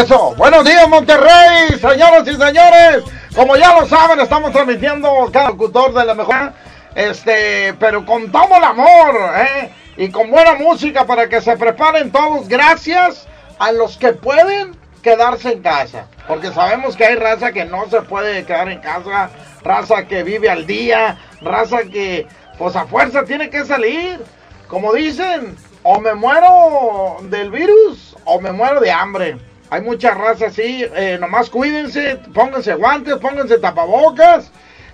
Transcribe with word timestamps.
eso. 0.00 0.34
Buenos 0.36 0.64
días, 0.64 0.88
Monterrey, 0.88 1.78
señoras 1.78 2.26
y 2.26 2.34
señores. 2.34 3.04
Como 3.34 3.56
ya 3.56 3.78
lo 3.78 3.86
saben, 3.86 4.18
estamos 4.20 4.50
transmitiendo 4.50 5.28
cada 5.30 5.50
locutor 5.50 5.92
de 5.92 6.04
la 6.06 6.14
mejor. 6.14 6.52
Este, 6.94 7.74
pero 7.78 8.06
con 8.06 8.32
todo 8.32 8.56
el 8.56 8.64
amor, 8.64 9.14
¿eh? 9.36 9.70
Y 9.98 10.10
con 10.10 10.30
buena 10.30 10.54
música 10.54 11.04
para 11.06 11.28
que 11.28 11.42
se 11.42 11.56
preparen 11.56 12.10
todos. 12.10 12.48
Gracias 12.48 13.28
a 13.58 13.72
los 13.72 13.98
que 13.98 14.14
pueden 14.14 14.74
quedarse 15.02 15.52
en 15.52 15.62
casa. 15.62 16.06
Porque 16.26 16.50
sabemos 16.50 16.96
que 16.96 17.04
hay 17.04 17.16
raza 17.16 17.52
que 17.52 17.66
no 17.66 17.88
se 17.90 18.00
puede 18.00 18.44
quedar 18.44 18.70
en 18.70 18.80
casa. 18.80 19.28
Raza 19.62 20.06
que 20.06 20.22
vive 20.22 20.48
al 20.48 20.66
día. 20.66 21.18
Raza 21.42 21.82
que, 21.82 22.26
pues 22.58 22.74
a 22.74 22.86
fuerza 22.86 23.24
tiene 23.24 23.50
que 23.50 23.66
salir. 23.66 24.18
Como 24.66 24.94
dicen, 24.94 25.56
o 25.82 26.00
me 26.00 26.14
muero 26.14 27.18
del 27.22 27.50
virus 27.50 28.16
o 28.24 28.40
me 28.40 28.52
muero 28.52 28.80
de 28.80 28.90
hambre. 28.90 29.49
Hay 29.70 29.82
mucha 29.82 30.10
raza 30.10 30.46
así, 30.46 30.84
eh, 30.96 31.16
nomás 31.20 31.48
cuídense, 31.48 32.20
pónganse 32.34 32.74
guantes, 32.74 33.14
pónganse 33.16 33.58
tapabocas 33.58 34.50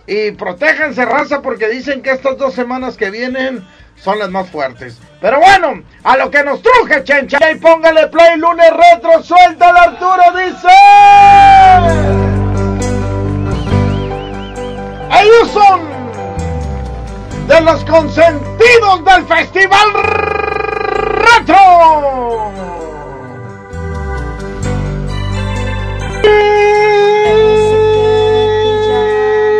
y 0.06 0.32
protéjanse 0.32 1.06
raza 1.06 1.40
porque 1.40 1.68
dicen 1.68 2.02
que 2.02 2.10
estas 2.10 2.36
dos 2.36 2.52
semanas 2.52 2.98
que 2.98 3.10
vienen 3.10 3.66
son 3.96 4.18
las 4.18 4.28
más 4.28 4.50
fuertes. 4.50 4.98
Pero 5.22 5.40
bueno, 5.40 5.82
a 6.04 6.18
lo 6.18 6.30
que 6.30 6.44
nos 6.44 6.60
truje, 6.60 7.02
chencha, 7.04 7.50
y 7.50 7.54
póngale 7.54 8.08
play 8.08 8.36
lunes 8.36 8.70
retro, 8.70 9.22
suelta 9.22 9.70
el 9.70 9.76
Arturo, 9.76 10.22
dice. 10.36 10.68
Ellos 15.22 15.50
son 15.52 15.80
de 17.48 17.60
los 17.62 17.82
consentidos 17.84 19.04
del 19.06 19.24
Festival 19.26 19.92
Retro. 21.34 22.45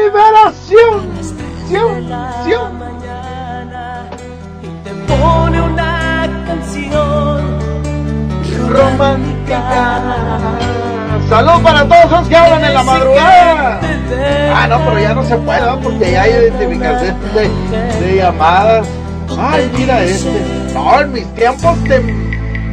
Liberación. 0.05 1.17
Y 4.62 4.69
te 4.84 4.91
pone 5.06 5.61
una 5.61 6.28
canción 6.47 7.58
romántica. 8.69 9.61
Salud 11.28 11.62
para 11.62 11.84
todos 11.89 12.11
los 12.11 12.28
que 12.28 12.36
hablan 12.36 12.64
en 12.64 12.75
la 12.75 12.83
madrugada. 12.84 13.80
Ah, 14.55 14.67
no, 14.69 14.78
pero 14.84 15.01
ya 15.01 15.14
no 15.14 15.25
se 15.25 15.36
puede, 15.36 15.61
¿no? 15.61 15.80
porque 15.80 16.12
ya 16.12 16.23
hay 16.23 16.30
identificación 16.30 17.17
de, 17.34 18.06
de 18.06 18.17
llamadas. 18.17 18.86
Ay, 19.39 19.70
mira 19.77 20.03
este. 20.03 20.30
No, 20.73 21.01
en 21.01 21.12
mis 21.12 21.27
tiempos 21.34 21.83
te 21.84 22.01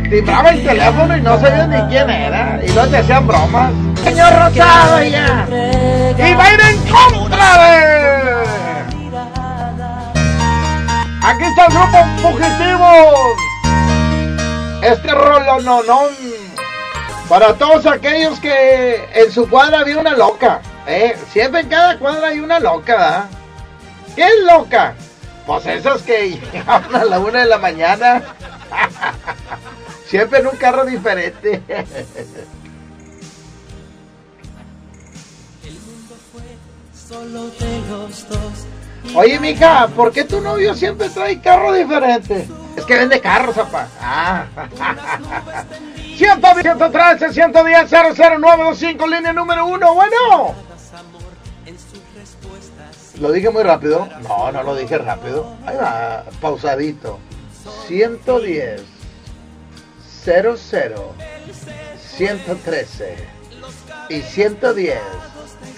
timbraba 0.10 0.50
el 0.50 0.64
teléfono 0.64 1.18
y 1.18 1.22
no 1.22 1.40
sabía 1.40 1.68
ni 1.68 1.82
quién 1.90 2.10
era. 2.10 2.60
Y 2.66 2.72
no 2.72 2.88
te 2.88 2.98
hacían 2.98 3.28
bromas. 3.28 3.72
Señor 4.04 4.34
Rosado 4.34 5.04
ya. 5.04 5.48
Y 6.18 6.34
va 6.36 6.44
a 6.44 6.54
ir 6.54 6.62
en 6.62 6.78
contra. 6.88 8.44
Aquí 11.24 11.44
está 11.44 11.66
el 11.68 11.74
grupo 11.74 11.98
Fugitivos. 12.22 13.38
Este 14.82 15.12
rolo 15.12 15.62
no, 15.62 15.84
no. 15.84 16.02
Para 17.30 17.54
todos 17.54 17.86
aquellos 17.86 18.40
que 18.40 19.08
en 19.14 19.32
su 19.32 19.50
cuadra 19.50 19.80
había 19.80 19.98
una 19.98 20.16
loca. 20.16 20.62
¿eh? 20.86 21.16
Siempre 21.32 21.62
en 21.62 21.70
cada 21.70 21.98
cuadra 21.98 22.28
hay 22.28 22.40
una 22.40 22.60
loca. 22.60 23.28
¿Qué 24.16 24.24
es 24.24 24.44
loca? 24.46 24.96
Pues 25.48 25.66
esas 25.66 26.02
que 26.02 26.32
llegaban 26.32 26.96
a 26.96 27.06
la 27.06 27.20
una 27.20 27.40
de 27.40 27.46
la 27.46 27.58
mañana. 27.58 28.22
Siempre 30.08 30.40
en 30.40 30.48
un 30.48 30.58
carro 30.58 30.86
diferente. 30.86 31.62
Oye, 39.16 39.40
mija, 39.40 39.88
¿por 39.90 40.12
qué 40.12 40.24
tu 40.24 40.42
novio 40.42 40.74
siempre 40.74 41.10
trae 41.10 41.40
carro 41.40 41.74
diferente? 41.74 42.48
Es 42.76 42.86
que 42.86 42.98
vende 42.98 43.22
carros, 43.22 43.56
papá. 43.56 43.88
Ah. 44.02 44.46
110, 46.16 46.64
113, 46.64 47.34
110, 47.34 47.92
00925, 47.92 49.08
línea 49.08 49.34
número 49.34 49.66
uno. 49.66 49.94
Bueno. 49.94 50.56
¿Lo 53.20 53.32
dije 53.32 53.50
muy 53.52 53.64
rápido? 53.64 54.10
No, 54.24 54.52
no 54.52 54.64
lo 54.64 54.76
dije 54.76 54.98
rápido. 54.98 55.56
Ahí 55.66 55.78
va, 55.78 56.24
pausadito. 56.42 57.20
110, 57.88 58.82
00, 60.24 61.14
113 62.18 63.16
y 64.10 64.22
110, 64.22 65.00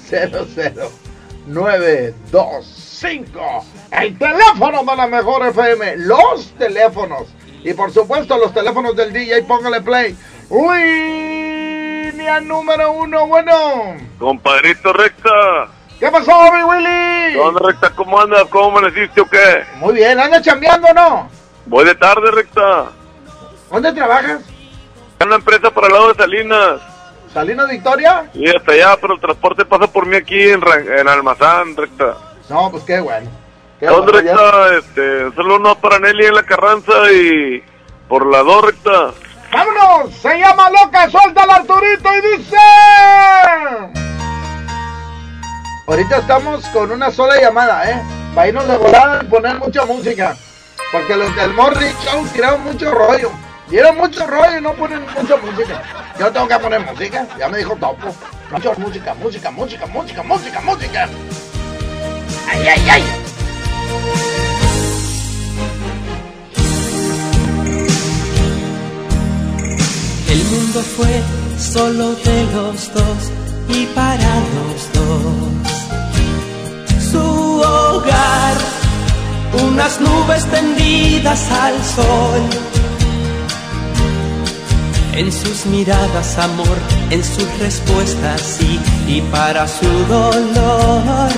00. 0.10 1.05
925. 1.48 3.66
El 3.92 4.18
teléfono 4.18 4.84
de 4.84 4.96
la 4.96 5.06
mejor 5.08 5.46
FM. 5.48 5.98
Los 5.98 6.52
teléfonos. 6.58 7.28
Y 7.64 7.74
por 7.74 7.92
supuesto 7.92 8.38
los 8.38 8.54
teléfonos 8.54 8.96
del 8.96 9.12
DJ. 9.14 9.44
Póngale 9.44 9.82
play. 9.82 10.16
Línea 10.50 12.40
número 12.42 12.92
uno. 12.92 13.28
Bueno. 13.28 13.96
Compadrito 14.20 14.94
Recta. 14.94 15.68
¿Qué 16.00 16.10
pasó, 16.12 16.52
mi 16.52 16.64
Willy? 16.64 17.34
¿Dónde, 17.36 17.62
Recta? 17.64 17.90
¿Cómo 17.92 18.20
andas? 18.20 18.46
¿Cómo 18.50 18.78
amaneciste 18.78 19.22
o 19.22 19.26
qué? 19.26 19.64
Muy 19.78 19.94
bien. 19.96 20.20
¿Anda 20.20 20.42
chambeando 20.42 20.88
o 20.88 20.94
no? 20.94 21.30
Voy 21.66 21.86
de 21.86 21.96
tarde, 21.96 22.32
Recta. 22.32 22.88
¿Dónde 23.72 23.94
trabajas? 23.94 24.42
En 25.20 25.28
una 25.28 25.38
empresa 25.38 25.72
para 25.72 25.88
el 25.88 25.94
lado 25.94 26.10
de 26.14 26.16
Salinas. 26.16 26.82
¿Salinas 27.36 27.68
Victoria? 27.68 28.30
Sí, 28.32 28.46
hasta 28.48 28.72
allá, 28.72 28.98
pero 29.02 29.16
el 29.16 29.20
transporte 29.20 29.66
pasa 29.66 29.88
por 29.88 30.06
mí 30.06 30.16
aquí 30.16 30.42
en, 30.42 30.64
en 30.98 31.06
Almazán, 31.06 31.76
recta. 31.76 32.16
No, 32.50 32.72
pues 32.72 32.84
qué 32.84 33.02
bueno. 33.02 33.30
Qué 33.78 33.88
¿Dónde, 33.88 34.14
bueno, 34.14 34.32
recta? 34.32 34.78
Este, 34.78 35.36
solo 35.36 35.58
uno 35.58 35.76
para 35.76 36.00
Nelly 36.00 36.28
en 36.28 36.34
la 36.34 36.44
Carranza 36.44 36.94
y 37.12 37.62
por 38.08 38.26
la 38.26 38.42
dos, 38.42 38.64
recta. 38.64 39.12
¡Vámonos! 39.52 40.14
Se 40.16 40.40
llama 40.40 40.70
Loca, 40.70 41.10
suelta 41.10 41.44
el 41.44 41.50
Arturito 41.50 42.10
y 42.16 42.38
dice... 42.38 42.58
Ahorita 45.88 46.18
estamos 46.20 46.66
con 46.68 46.90
una 46.90 47.12
sola 47.12 47.36
llamada, 47.38 47.92
¿eh? 47.92 48.02
Para 48.34 48.48
irnos 48.48 48.66
de 48.66 48.78
volada 48.78 49.20
y 49.22 49.26
poner 49.26 49.60
mucha 49.60 49.84
música. 49.84 50.38
Porque 50.90 51.18
los 51.18 51.36
del 51.36 51.54
Morning 51.54 51.94
Show 52.06 52.26
tiraron 52.32 52.64
mucho 52.64 52.92
rollo. 52.92 53.30
Dieron 53.70 53.98
mucho 53.98 54.28
rollo 54.28 54.58
y 54.58 54.62
no 54.62 54.74
ponen 54.74 55.02
mucha 55.02 55.38
música. 55.38 55.82
Yo 56.20 56.32
tengo 56.32 56.48
que 56.48 56.60
poner 56.60 56.80
música, 56.82 57.28
ya 57.38 57.50
me 57.50 57.58
dijo 57.58 57.76
Topo. 57.76 58.14
Mucha 58.52 58.74
música, 58.74 59.14
música, 59.16 59.52
música, 59.52 59.86
música, 59.88 60.24
música, 60.24 60.62
música. 60.62 61.10
¡Ay, 62.48 62.68
ay, 62.68 62.90
ay! 62.90 63.04
El 70.30 70.44
mundo 70.44 70.82
fue 70.96 71.24
solo 71.58 72.14
de 72.14 72.44
los 72.54 72.94
dos 72.94 73.32
y 73.70 73.86
para 73.88 74.36
los 74.56 74.94
dos. 74.94 75.54
Su 77.12 77.62
hogar, 77.62 78.58
unas 79.64 80.00
nubes 80.00 80.46
tendidas 80.46 81.52
al 81.52 81.84
sol. 81.84 82.42
En 85.16 85.32
sus 85.32 85.66
miradas 85.68 86.38
amor, 86.38 86.78
en 87.10 87.24
sus 87.24 87.48
respuestas 87.60 88.42
sí, 88.42 88.80
y 89.08 89.22
para 89.22 89.68
su 89.68 89.88
dolor 90.10 91.32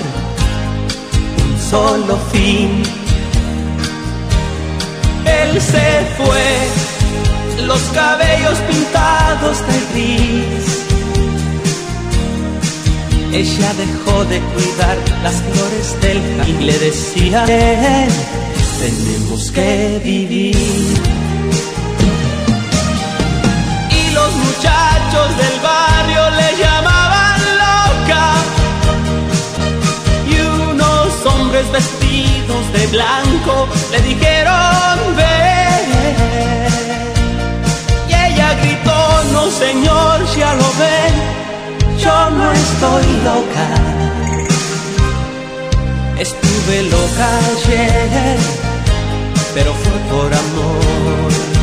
un 1.44 1.59
solo 1.69 2.18
fin. 2.31 2.81
Él 5.25 5.62
se 5.62 6.07
fue, 6.18 7.65
los 7.68 7.81
cabellos 7.94 8.57
pintados 8.69 9.57
de 9.68 9.77
gris. 9.94 10.88
ella 13.38 13.73
dejó 13.73 14.25
de 14.25 14.39
cuidar 14.39 14.97
las 15.21 15.35
flores 15.35 16.01
del 16.01 16.38
jardín. 16.38 16.65
Le 16.65 16.80
decía, 16.80 17.45
tenemos 18.80 19.51
que 19.51 20.01
vivir. 20.03 21.16
Muchachos 25.27 25.38
del 25.38 25.59
barrio 25.62 26.29
le 26.31 26.57
llamaban 26.57 27.41
loca. 27.63 28.25
Y 30.27 30.39
unos 30.71 31.25
hombres 31.25 31.71
vestidos 31.71 32.74
de 32.74 32.88
blanco 32.88 33.68
le 33.91 34.01
dijeron, 34.01 35.00
ven. 35.15 35.88
Y 38.09 38.13
ella 38.13 38.53
gritó, 38.62 39.24
no 39.33 39.51
señor, 39.51 40.25
ya 40.38 40.53
lo 40.53 40.68
ven 40.79 41.38
yo 42.00 42.30
no 42.30 42.51
estoy 42.51 43.06
loca. 43.23 43.68
Estuve 46.19 46.83
loca 46.83 47.27
ayer, 47.51 48.38
pero 49.56 49.73
fue 49.73 50.00
por 50.12 50.33
amor. 50.33 51.56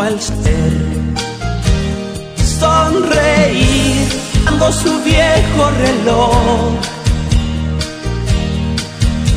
Al 0.00 0.20
ser. 0.20 0.72
Sonreír 2.60 4.06
dando 4.44 4.72
su 4.72 5.02
viejo 5.02 5.70
reloj. 5.86 6.74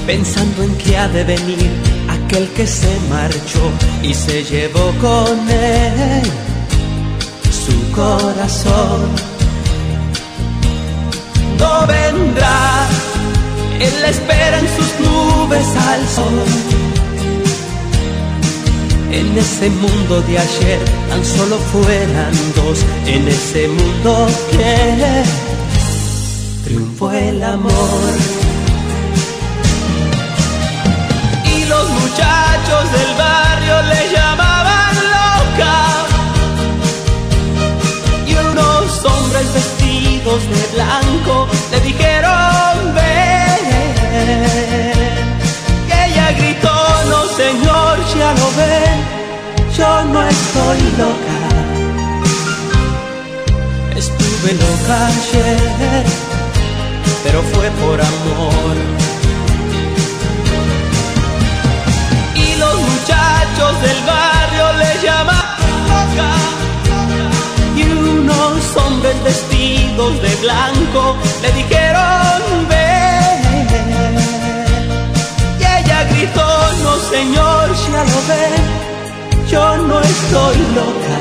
Pensando 0.05 0.63
en 0.63 0.77
que 0.77 0.97
ha 0.97 1.07
de 1.09 1.23
venir 1.23 1.71
aquel 2.09 2.47
que 2.49 2.67
se 2.67 2.99
marchó 3.09 3.63
y 4.03 4.13
se 4.13 4.43
llevó 4.43 4.93
con 5.01 5.49
él 5.49 6.23
su 7.65 7.91
corazón. 7.91 9.09
No 11.59 11.87
vendrá, 11.87 12.87
él 13.79 14.05
espera 14.05 14.59
en 14.59 14.67
sus 14.75 15.07
nubes 15.07 15.67
al 15.89 16.07
sol 16.07 16.86
en 19.11 19.37
ese 19.37 19.69
mundo 19.69 20.21
de 20.21 20.37
ayer 20.37 20.79
tan 21.09 21.23
solo 21.23 21.57
fueran 21.57 22.33
dos, 22.55 22.79
en 23.05 23.27
ese 23.27 23.67
mundo 23.67 24.27
que 24.51 25.23
triunfó 26.65 27.11
el 27.11 27.43
amor. 27.43 28.13
Y 31.45 31.65
los 31.65 31.89
muchachos 31.89 32.91
del 32.91 33.15
barrio 33.17 33.81
le 33.83 34.11
llamaban 34.13 34.95
loca. 35.15 35.77
Y 38.27 38.33
unos 38.33 39.05
hombres 39.05 39.53
vestidos 39.53 40.41
de 40.49 40.75
blanco 40.75 41.46
estoy 50.67 50.91
loca. 50.97 51.37
Estuve 53.95 54.53
loca 54.53 55.07
ayer, 55.07 56.05
pero 57.23 57.41
fue 57.41 57.69
por 57.71 58.01
amor. 58.01 58.75
Y 62.35 62.55
los 62.55 62.75
muchachos 62.75 63.81
del 63.81 63.99
barrio 64.05 64.73
le 64.81 65.01
llaman 65.03 65.45
loca. 65.87 66.31
Y 67.75 67.83
unos 67.83 68.77
hombres 68.77 69.23
vestidos 69.23 70.21
de 70.21 70.35
blanco 70.41 71.15
le 71.43 71.51
dijeron 71.53 72.67
ven. 72.69 73.67
Y 75.59 75.63
ella 75.63 76.03
gritó, 76.11 76.49
no 76.83 76.93
señor, 77.09 77.73
ya 77.73 78.03
lo 78.03 78.19
ven 78.27 78.96
yo 79.49 79.77
no 79.77 80.01
estoy 80.01 80.57
loca. 80.75 81.17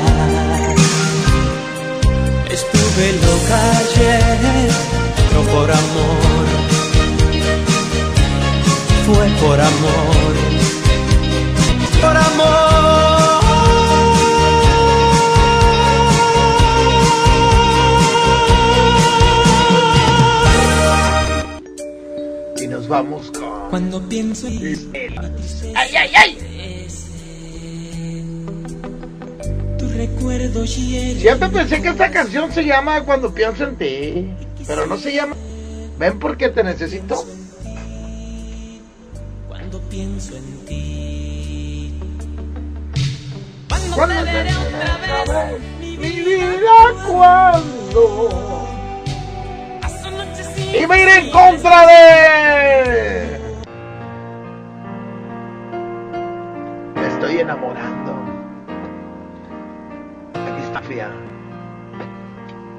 Estuve 2.51 3.13
loca 3.25 3.59
ayer, 3.79 4.69
no 5.33 5.41
por 5.53 5.71
amor. 5.71 6.45
Fue 9.05 9.27
por 9.41 9.59
amor, 9.59 10.33
por 12.01 12.17
amor. 12.17 12.57
Y 22.61 22.67
nos 22.67 22.87
vamos 22.87 23.31
con. 23.31 23.69
Cuando 23.69 24.01
pienso 24.09 24.47
en. 24.47 24.91
¡Ay, 25.75 25.95
ay, 25.95 26.11
ay! 26.15 26.46
Recuerdo 30.15 30.65
Siempre 30.67 31.49
pensé 31.49 31.81
que 31.81 31.89
esta 31.89 32.11
canción 32.11 32.51
se 32.51 32.63
llama 32.63 33.03
Cuando 33.03 33.33
pienso 33.33 33.63
en 33.63 33.75
ti, 33.77 34.33
pero 34.65 34.85
no 34.85 34.97
se 34.97 35.13
llama 35.13 35.35
Ven 35.97 36.19
porque 36.19 36.49
te 36.49 36.63
necesito. 36.63 37.25
Cuando 39.47 39.79
pienso 39.89 40.37
en 40.37 40.65
ti. 40.65 41.93
Cuando 43.95 44.15
te 44.15 44.23
veré 44.31 44.51
otra 44.55 45.45
vez, 45.45 45.59
mi 45.79 45.97
vida 45.97 46.93
cuando. 47.07 48.67
Y 50.79 50.85
me 50.85 51.01
iré 51.01 51.17
en 51.17 51.31
contra 51.31 51.87
de. 51.87 53.39
Me 56.93 57.07
estoy 57.07 57.39
enamorando. 57.39 57.96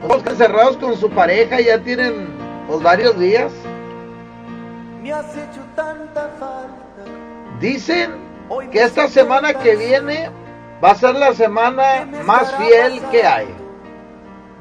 Los 0.08 0.26
encerrados 0.26 0.76
con 0.76 0.96
su 0.96 1.10
pareja 1.10 1.60
ya 1.60 1.78
tienen 1.82 2.28
pues, 2.66 2.82
varios 2.82 3.18
días. 3.18 3.52
Me 5.02 5.12
has 5.12 5.37
hecho 5.37 5.60
tanta 5.75 6.28
falta. 6.38 6.78
Dicen 7.60 8.12
que 8.70 8.82
esta 8.82 9.08
semana 9.08 9.54
que 9.54 9.76
viene 9.76 10.30
va 10.82 10.92
a 10.92 10.94
ser 10.94 11.14
la 11.14 11.34
semana 11.34 12.08
más 12.25 12.54
fiel 12.56 13.02
que 13.10 13.26
hay. 13.26 13.48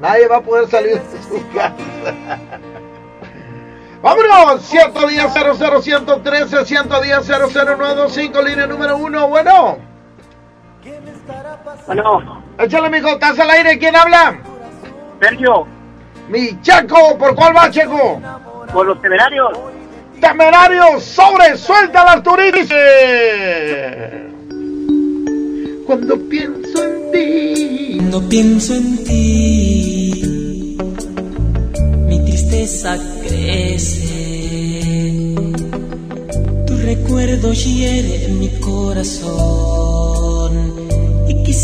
Nadie 0.00 0.28
va 0.28 0.36
a 0.36 0.42
poder 0.42 0.68
salir 0.68 1.00
de 1.00 1.22
su 1.22 1.42
casa. 1.52 1.74
Vámonos, 4.02 4.62
110 4.62 5.32
00 5.32 5.82
113 5.82 6.64
110 6.64 7.26
00925 7.26 8.42
línea 8.42 8.66
número 8.66 8.96
uno. 8.96 9.28
Bueno. 9.28 9.87
Bueno. 11.86 12.42
Échale, 12.58 12.90
mijo, 12.90 13.08
estás 13.08 13.38
al 13.38 13.50
aire. 13.50 13.78
¿Quién 13.78 13.96
habla? 13.96 14.38
Sergio. 15.20 15.66
Mi 16.28 16.60
Checo, 16.60 17.16
¿por 17.18 17.34
cuál 17.34 17.56
va, 17.56 17.70
Checo? 17.70 18.20
Por 18.72 18.86
los 18.86 19.00
temerarios. 19.00 19.50
Temerarios, 20.20 21.02
sobre, 21.02 21.56
suelta 21.56 22.04
las 22.04 22.22
turistas. 22.22 22.68
Cuando 25.86 26.18
pienso 26.28 26.84
en 26.84 27.12
ti. 27.12 27.94
Cuando 27.96 28.28
pienso 28.28 28.74
en 28.74 29.04
ti, 29.04 30.76
mi 32.06 32.24
tristeza 32.24 32.98
crece. 33.22 34.08
Tu 36.66 36.76
recuerdo 36.76 37.52
hiere 37.52 38.26
en 38.26 38.40
mi 38.40 38.50
corazón 38.60 40.07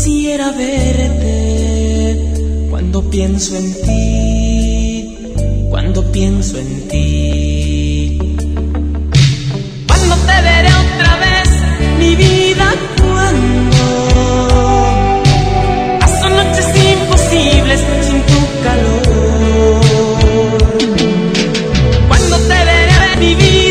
quisiera 0.05 0.51
verte 0.51 2.19
cuando 2.69 3.09
pienso 3.09 3.57
en 3.57 3.73
ti, 3.81 5.17
cuando 5.71 6.11
pienso 6.11 6.59
en 6.59 6.87
ti. 6.87 8.19
Cuando 9.87 10.15
te 10.27 10.41
veré 10.43 10.69
otra 10.85 11.17
vez, 11.25 11.49
mi 11.97 12.15
vida, 12.15 12.71
cuando 13.01 13.77
paso 15.99 16.29
noches 16.29 16.67
imposibles 16.93 17.81
sin 18.07 18.21
tu 18.29 18.39
calor. 18.63 19.01
Cuando 22.07 22.37
te 22.37 22.59
veré, 22.69 23.15
mi 23.19 23.33
vida, 23.33 23.64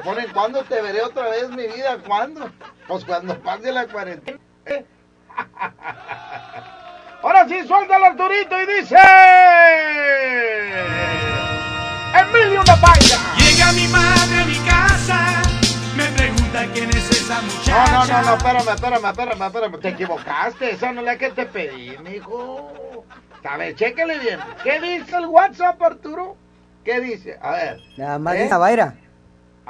Ponen, 0.00 0.30
¿cuándo 0.32 0.62
te 0.64 0.80
veré 0.80 1.02
otra 1.02 1.28
vez 1.28 1.48
mi 1.50 1.66
vida? 1.66 1.98
¿Cuándo? 2.06 2.50
Pues 2.86 3.04
cuando 3.04 3.38
pase 3.40 3.72
la 3.72 3.86
cuarentena. 3.86 4.38
Ahora 7.22 7.48
sí, 7.48 7.66
suelta 7.66 7.96
el 7.96 8.04
Arturito 8.04 8.60
y 8.62 8.66
dice... 8.66 8.96
Emilio 12.14 12.62
Napaira. 12.64 13.18
Llega 13.38 13.72
mi 13.72 13.86
madre 13.88 14.40
a 14.40 14.44
mi 14.46 14.56
casa, 14.68 15.42
me 15.96 16.04
pregunta 16.16 16.64
quién 16.72 16.90
es 16.90 17.10
esa 17.10 17.36
No, 17.36 17.42
muchacha. 17.42 17.92
no, 17.92 18.06
no, 18.06 18.22
no, 18.22 18.34
espérame, 18.36 18.68
espérame, 18.74 19.04
espérame, 19.10 19.42
espérame. 19.46 19.80
Te 19.80 19.88
equivocaste. 19.88 20.70
Esa 20.70 20.92
no 20.92 21.00
es 21.00 21.06
la 21.06 21.18
que 21.18 21.30
te 21.30 21.46
pedí, 21.46 21.96
mijo. 21.98 23.04
A 23.48 23.56
ver, 23.56 23.74
chécale 23.74 24.18
bien. 24.18 24.40
¿Qué 24.62 24.80
dice 24.80 25.16
el 25.16 25.26
WhatsApp, 25.26 25.80
Arturo? 25.82 26.36
¿Qué 26.84 27.00
dice? 27.00 27.38
A 27.42 27.50
ver. 27.52 27.80
Nada 27.96 28.18
más 28.18 28.34
¿Eh? 28.36 28.42
dice 28.44 28.56
Baira. 28.56 28.94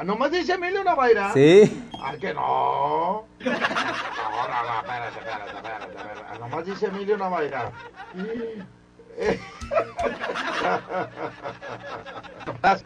Ah, 0.00 0.04
¿Nomás 0.04 0.30
dice 0.30 0.52
Emilio 0.52 0.84
Navaira? 0.84 1.32
Sí. 1.34 1.84
Ah, 2.00 2.12
que 2.20 2.32
no. 2.32 3.24
No, 3.40 3.50
no, 3.50 3.50
no, 3.50 3.56
espérate, 4.80 5.18
espérate, 5.18 5.56
espérate, 5.56 5.86
espérate. 5.88 6.20
Ah, 6.30 6.38
Nomás 6.38 6.64
dice 6.66 6.86
Emilio 6.86 7.16
Navaira. 7.18 7.72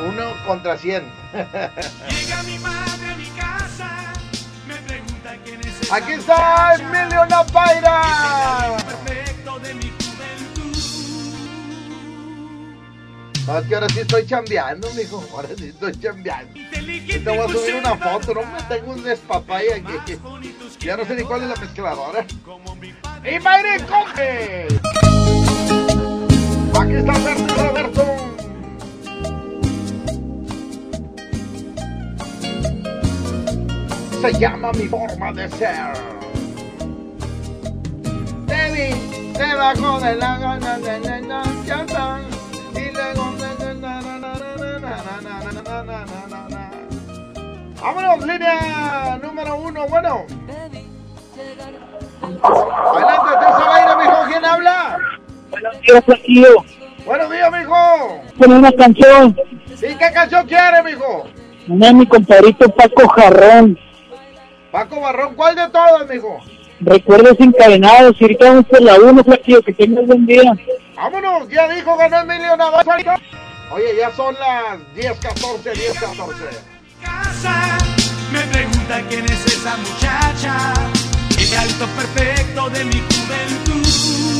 Uno 0.00 0.24
contra 0.46 0.76
cien. 0.76 1.04
Llega 1.32 2.42
mi 2.42 2.58
madre 2.58 3.12
a 3.12 3.16
mi 3.16 3.26
casa, 3.38 3.88
me 4.66 4.74
pregunta 4.76 5.36
quién 5.44 5.60
es 5.60 5.92
Aquí 5.92 6.12
está 6.12 6.74
Emilio 6.74 7.24
Navaira. 7.26 8.76
perfecto 8.84 9.58
de 9.60 9.74
mi 9.74 9.85
No, 13.46 13.58
es 13.58 13.66
que 13.68 13.74
ahora 13.76 13.88
sí 13.88 14.00
estoy 14.00 14.26
chambeando, 14.26 14.90
mijo. 14.94 15.24
Ahora 15.32 15.48
sí 15.56 15.68
estoy 15.68 15.92
chambeando. 16.00 16.52
Te 16.54 17.20
voy 17.20 17.38
a 17.38 17.48
subir 17.48 17.76
una 17.76 17.96
foto, 17.96 18.34
no 18.34 18.42
me 18.42 18.62
tengo 18.64 18.92
un 18.92 19.04
despapay 19.04 19.68
aquí. 19.70 20.16
Ya 20.80 20.96
no 20.96 21.04
sé 21.04 21.14
ni 21.14 21.22
cuál 21.22 21.42
es 21.42 21.48
la 21.50 21.56
mezcladora. 21.56 22.26
¡Y 23.24 23.38
Mayre 23.38 23.84
Coque! 23.86 24.66
Aquí 26.78 26.92
está 26.92 27.12
Alberto 27.14 27.54
y 27.54 27.58
Roberto. 27.58 28.04
Se 34.20 34.38
llama 34.40 34.72
mi 34.72 34.88
forma 34.88 35.32
de 35.32 35.48
ser. 35.50 35.92
Te 38.46 38.70
vi 38.72 39.38
debajo 39.38 40.00
de 40.00 40.16
la 40.16 40.38
gana 40.38 40.78
de 40.78 41.20
na, 41.22 41.42
Vámonos, 47.80 48.26
línea 48.26 49.18
número 49.22 49.56
uno. 49.56 49.86
Bueno, 49.88 50.26
adelante, 52.42 53.30
Teresa 53.38 53.64
Baira, 53.68 53.96
mijo. 53.96 54.16
¿Quién 54.28 54.44
habla? 54.44 54.98
Buenos 55.50 55.80
días, 55.80 56.04
Sergio. 56.06 56.64
Buenos 57.04 57.30
días, 57.30 57.52
mijo. 57.52 58.22
Con 58.38 58.52
una 58.52 58.72
canción. 58.72 59.36
¿Sí 59.76 59.86
qué 59.98 60.12
canción 60.12 60.46
quiere, 60.46 60.82
mijo? 60.82 61.28
Una 61.68 61.86
de 61.88 61.94
mi 61.94 62.06
compadrito 62.06 62.68
Paco 62.70 63.08
Jarrón. 63.08 63.78
Paco 64.72 65.00
Barrón, 65.00 65.34
¿cuál 65.34 65.54
de 65.56 65.68
todas, 65.68 66.08
mijo? 66.08 66.38
Recuerdos 66.80 67.38
encadenados. 67.38 68.16
Y 68.20 68.24
ahorita 68.24 68.48
vamos 68.48 68.64
por 68.66 68.82
la 68.82 68.94
1, 68.94 69.22
Sergio. 69.24 69.62
Que 69.62 69.72
tengas 69.72 70.06
buen 70.06 70.26
día. 70.26 70.52
Vámonos, 70.96 71.48
ya 71.48 71.68
dijo, 71.68 71.96
ganó 71.96 72.20
Emilio 72.20 72.56
Navarro. 72.56 72.92
Oye, 73.70 73.96
ya 73.96 74.14
son 74.14 74.34
las 74.34 74.78
10.14, 74.94 75.74
10.14. 75.74 76.34
casa 77.02 77.78
me 78.32 78.40
pregunta 78.52 79.02
quién 79.08 79.24
es 79.24 79.46
esa 79.46 79.76
muchacha 79.76 80.74
el 81.38 81.54
alto 81.54 81.86
perfecto 81.88 82.70
de 82.70 82.84
mi 82.84 83.00
juventud 83.00 84.35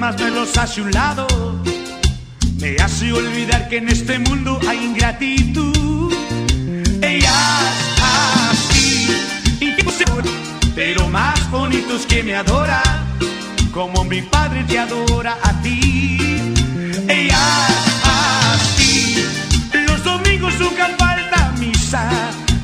problemas 0.00 0.18
me 0.18 0.30
los 0.30 0.56
hace 0.56 0.80
un 0.80 0.90
lado 0.92 1.26
me 2.58 2.76
hace 2.76 3.12
olvidar 3.12 3.68
que 3.68 3.78
en 3.78 3.88
este 3.88 4.18
mundo 4.18 4.58
hay 4.68 4.84
ingratitud. 4.84 6.12
Ella 7.02 7.32
es 7.70 8.02
así, 8.02 9.08
pero 10.74 11.08
más 11.08 11.50
bonitos 11.50 12.04
que 12.06 12.22
me 12.22 12.34
adora, 12.34 12.82
como 13.72 14.04
mi 14.04 14.20
padre 14.22 14.64
te 14.64 14.78
adora 14.78 15.38
a 15.42 15.62
ti. 15.62 16.18
Ella 17.08 17.66
es 17.68 17.86
así, 18.04 19.24
los 19.86 20.04
domingos 20.04 20.52
nunca 20.60 20.88
falta 20.98 21.52
misa, 21.58 22.10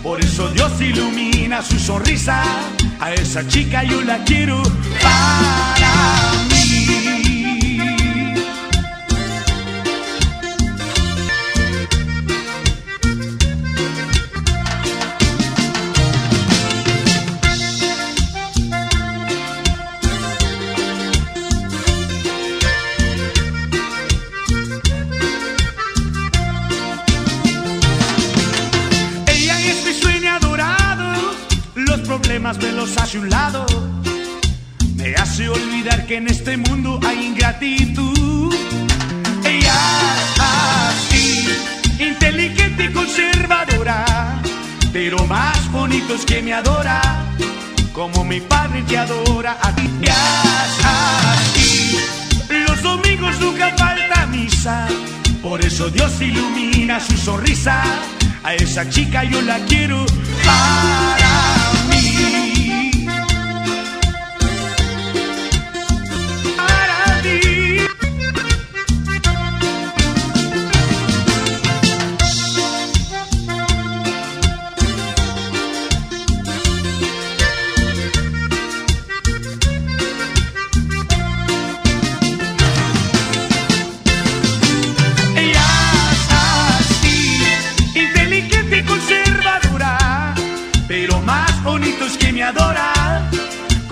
por 0.03 0.21
eso 0.21 0.49
Dios 0.51 0.79
ilumina 0.81 1.63
su 1.63 1.79
sonrisa. 1.79 2.43
A 3.01 3.13
esa 3.13 3.47
chica 3.47 3.83
yo 3.83 4.03
la 4.03 4.25
quiero 4.25 4.63
para 5.03 6.33
mí. 6.51 7.26
Los 32.47 32.59
problemas 32.59 32.59
me 32.59 32.73
los 32.73 32.97
hace 32.99 33.19
a 33.19 33.21
un 33.21 33.31
lado. 33.31 33.67
Me 34.95 35.15
hace 35.15 35.49
olvidar 35.49 36.07
que 36.07 36.17
en 36.17 36.29
este 36.29 36.57
mundo 36.57 37.01
hay 37.07 37.27
ingratitud. 37.27 38.55
Ella 39.45 39.75
es 40.17 40.41
así, 40.41 41.49
inteligente 41.99 42.85
y 42.85 42.93
conservadora, 42.93 44.41
pero 44.93 45.27
más 45.27 45.71
bonitos 45.73 46.25
que 46.25 46.43
me 46.43 46.53
adora, 46.53 47.01
como 47.93 48.25
mi 48.25 48.41
padre 48.41 48.83
te 48.83 48.99
adora 48.99 49.57
a 49.63 49.75
ti. 49.75 49.89
Ella 50.03 50.15
es 50.67 50.85
así, 50.85 51.99
los 52.69 52.83
domingos 52.83 53.39
nunca 53.41 53.75
falta 53.77 54.27
misa, 54.27 54.87
por 55.43 55.65
eso 55.65 55.91
Dios 55.91 56.21
ilumina 56.21 57.01
su 57.01 57.17
sonrisa. 57.17 57.83
A 58.43 58.55
esa 58.55 58.89
chica 58.89 59.25
yo 59.25 59.43
la 59.43 59.59
quiero 59.67 60.07
para 60.45 61.66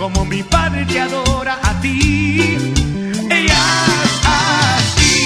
como 0.05 0.27
mi 0.27 0.43
padre 0.43 0.85
te 0.85 1.01
adora 1.01 1.59
a 1.63 1.81
ti. 1.81 2.59
Ella 3.31 3.63
es 4.05 4.17
así, 4.39 5.17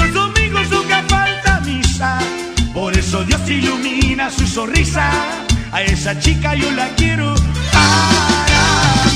los 0.00 0.12
domingos 0.12 0.68
nunca 0.68 1.04
falta 1.08 1.60
misa, 1.60 2.18
por 2.72 2.92
eso 2.98 3.22
Dios 3.22 3.48
ilumina 3.48 4.32
su 4.32 4.48
sonrisa. 4.48 5.12
A 5.70 5.80
esa 5.82 6.18
chica 6.18 6.56
yo 6.56 6.72
la 6.72 6.88
quiero 6.96 7.36
para 7.72 9.13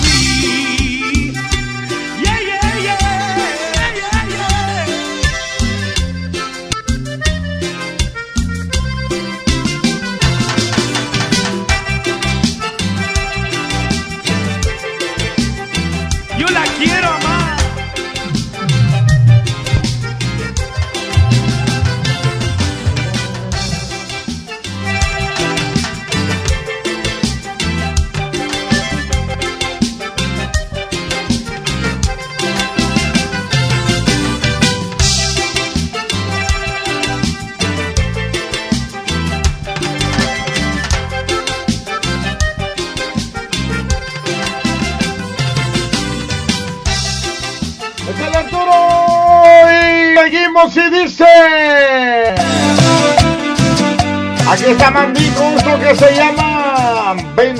Se 55.95 56.15
llama. 56.15 57.17
Ven. 57.35 57.57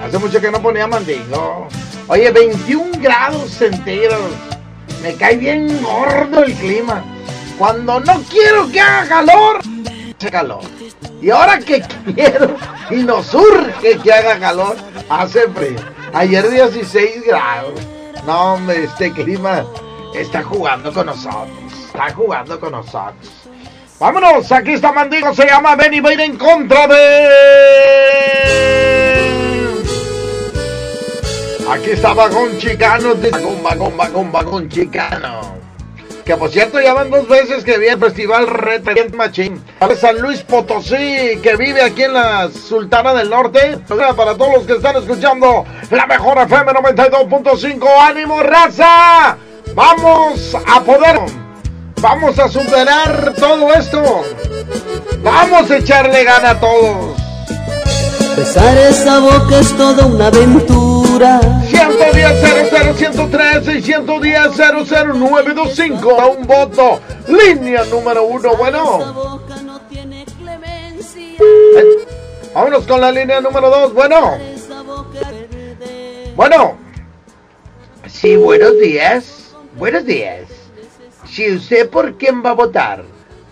Hace 0.00 0.18
mucho 0.18 0.40
que 0.40 0.50
no 0.52 0.62
ponía 0.62 0.86
Mandingo. 0.86 1.66
Oye, 2.06 2.30
21 2.30 2.92
grados 3.00 3.50
centígrados. 3.50 4.30
Me 5.02 5.14
cae 5.16 5.36
bien 5.36 5.82
gordo 5.82 6.44
el 6.44 6.54
clima. 6.54 7.02
Cuando 7.58 7.98
no 7.98 8.22
quiero 8.30 8.70
que 8.70 8.80
haga 8.80 9.08
calor, 9.08 9.60
hace 10.16 10.30
calor. 10.30 10.62
Y 11.20 11.30
ahora 11.30 11.58
que 11.58 11.80
quiero 12.14 12.56
y 12.90 12.96
nos 13.02 13.34
urge 13.34 13.98
que 13.98 14.12
haga 14.12 14.38
calor, 14.38 14.76
hace 15.08 15.48
frío. 15.48 15.80
Ayer 16.14 16.48
16 16.48 17.24
grados. 17.26 17.80
No, 18.26 18.54
hombre, 18.54 18.84
este 18.84 19.10
clima 19.12 19.64
está 20.14 20.42
jugando 20.42 20.92
con 20.92 21.06
nosotros. 21.06 21.48
Está 21.86 22.12
jugando 22.14 22.60
con 22.60 22.72
nosotros. 22.72 23.35
Vámonos, 23.98 24.52
aquí 24.52 24.72
está 24.72 24.92
Mandigo, 24.92 25.34
se 25.34 25.46
llama 25.46 25.74
Benny 25.74 26.00
va 26.00 26.10
a 26.10 26.12
ir 26.12 26.20
en 26.20 26.36
contra 26.36 26.86
de... 26.86 27.28
Aquí 31.70 31.90
está 31.90 32.12
Vagón 32.12 32.58
Chicano. 32.58 33.14
Vagón, 33.14 33.62
vagón, 33.62 33.96
vagón, 33.96 34.32
vagón 34.32 34.68
Chicano. 34.68 35.56
Que 36.26 36.36
por 36.36 36.50
cierto 36.50 36.80
ya 36.80 36.92
van 36.92 37.10
dos 37.10 37.26
veces 37.26 37.64
que 37.64 37.78
vi 37.78 37.86
el 37.86 37.98
festival 37.98 38.46
Red 38.46 39.14
Machín. 39.14 39.62
Para 39.78 39.94
San 39.94 40.20
Luis 40.20 40.42
Potosí, 40.42 41.38
que 41.42 41.56
vive 41.56 41.82
aquí 41.82 42.02
en 42.02 42.12
la 42.12 42.50
Sultana 42.50 43.14
del 43.14 43.30
Norte. 43.30 43.78
Para 43.88 44.36
todos 44.36 44.56
los 44.56 44.66
que 44.66 44.74
están 44.74 44.96
escuchando 44.96 45.64
la 45.90 46.06
mejor 46.06 46.38
FM 46.38 46.72
92.5. 46.72 47.88
¡Ánimo, 48.00 48.42
raza! 48.42 49.38
Vamos 49.74 50.54
a 50.66 50.80
poder. 50.82 51.45
Vamos 52.00 52.38
a 52.38 52.48
superar 52.48 53.34
todo 53.38 53.72
esto. 53.72 54.02
Vamos 55.22 55.70
a 55.70 55.76
echarle 55.78 56.24
gana 56.24 56.50
a 56.50 56.60
todos. 56.60 57.16
Besar 58.36 58.76
esa 58.76 59.18
boca 59.20 59.58
es 59.58 59.76
toda 59.76 60.06
una 60.06 60.26
aventura. 60.26 61.40
110 61.68 62.70
00 62.70 62.94
113 62.94 63.78
y 63.78 63.82
110 63.82 64.40
00925 64.56 66.20
a 66.20 66.26
un 66.26 66.46
voto. 66.46 67.00
Línea 67.28 67.84
número 67.84 68.24
uno. 68.24 68.48
Esa 68.50 68.56
Bueno, 68.58 69.12
boca 69.14 69.56
no 69.64 69.80
tiene 69.82 70.24
clemencia. 70.38 71.22
eh, 71.38 72.06
vámonos 72.54 72.86
con 72.86 73.00
la 73.00 73.10
línea 73.10 73.40
número 73.40 73.70
dos. 73.70 73.94
Bueno, 73.94 74.36
bueno. 76.36 76.76
Sí, 78.06 78.36
buenos 78.36 78.78
días. 78.78 79.54
Buenos 79.78 80.04
días. 80.04 80.42
Si 81.36 81.52
usted 81.52 81.90
por 81.90 82.14
quién 82.14 82.42
va 82.42 82.48
a 82.48 82.54
votar, 82.54 83.02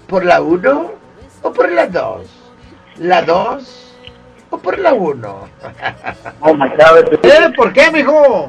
¿por 0.06 0.24
la 0.24 0.40
1 0.40 0.90
o 1.42 1.52
por 1.52 1.70
la 1.70 1.86
2? 1.86 2.26
¿La 2.96 3.20
2 3.20 3.96
o 4.48 4.56
por 4.56 4.78
la 4.78 4.94
1? 4.94 5.48
Oh 6.40 6.54
my 6.54 6.70
God, 6.70 7.12
¿Eh? 7.22 7.52
¿Por 7.54 7.74
qué, 7.74 7.90
mijo? 7.90 8.48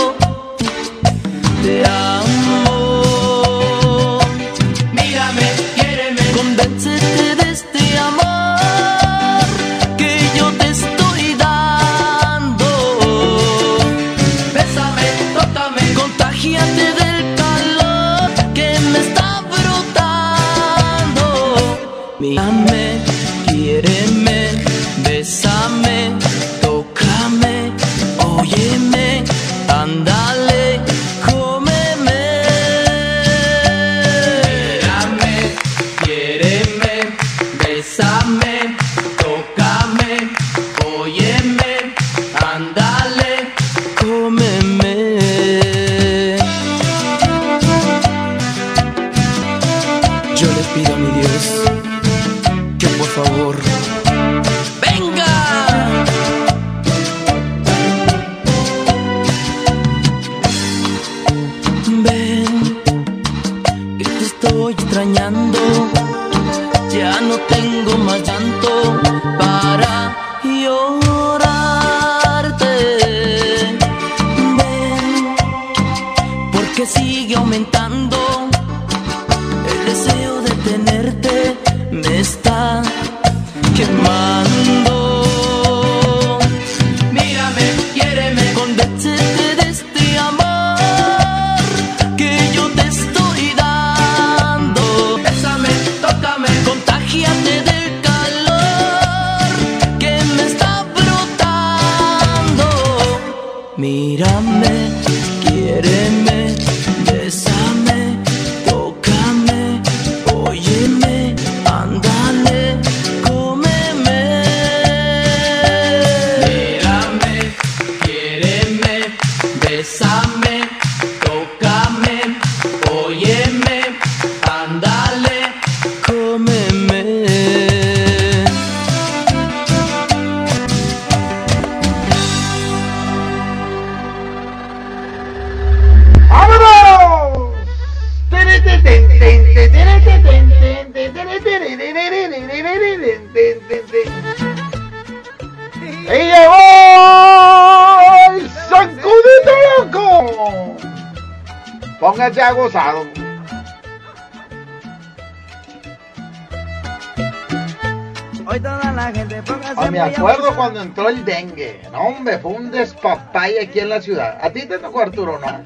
Aquí 163.59 163.81
en 163.81 163.89
la 163.89 164.01
ciudad. 164.01 164.39
¿A 164.41 164.51
ti 164.51 164.67
te 164.67 164.79
tocó 164.79 165.01
Arturo, 165.01 165.39
no? 165.39 165.65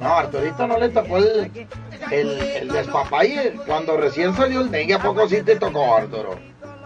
No, 0.00 0.14
Arturito 0.16 0.66
no 0.66 0.78
le 0.78 0.88
tocó 0.88 1.18
el, 1.18 1.68
el, 2.10 2.40
el 2.40 2.68
despapay 2.68 3.54
cuando 3.66 3.96
recién 3.96 4.34
salió 4.34 4.62
el 4.62 4.70
dengue. 4.70 4.94
¿A 4.94 4.98
poco 4.98 5.28
sí 5.28 5.42
te 5.42 5.56
tocó, 5.56 5.96
Arturo? 5.96 6.38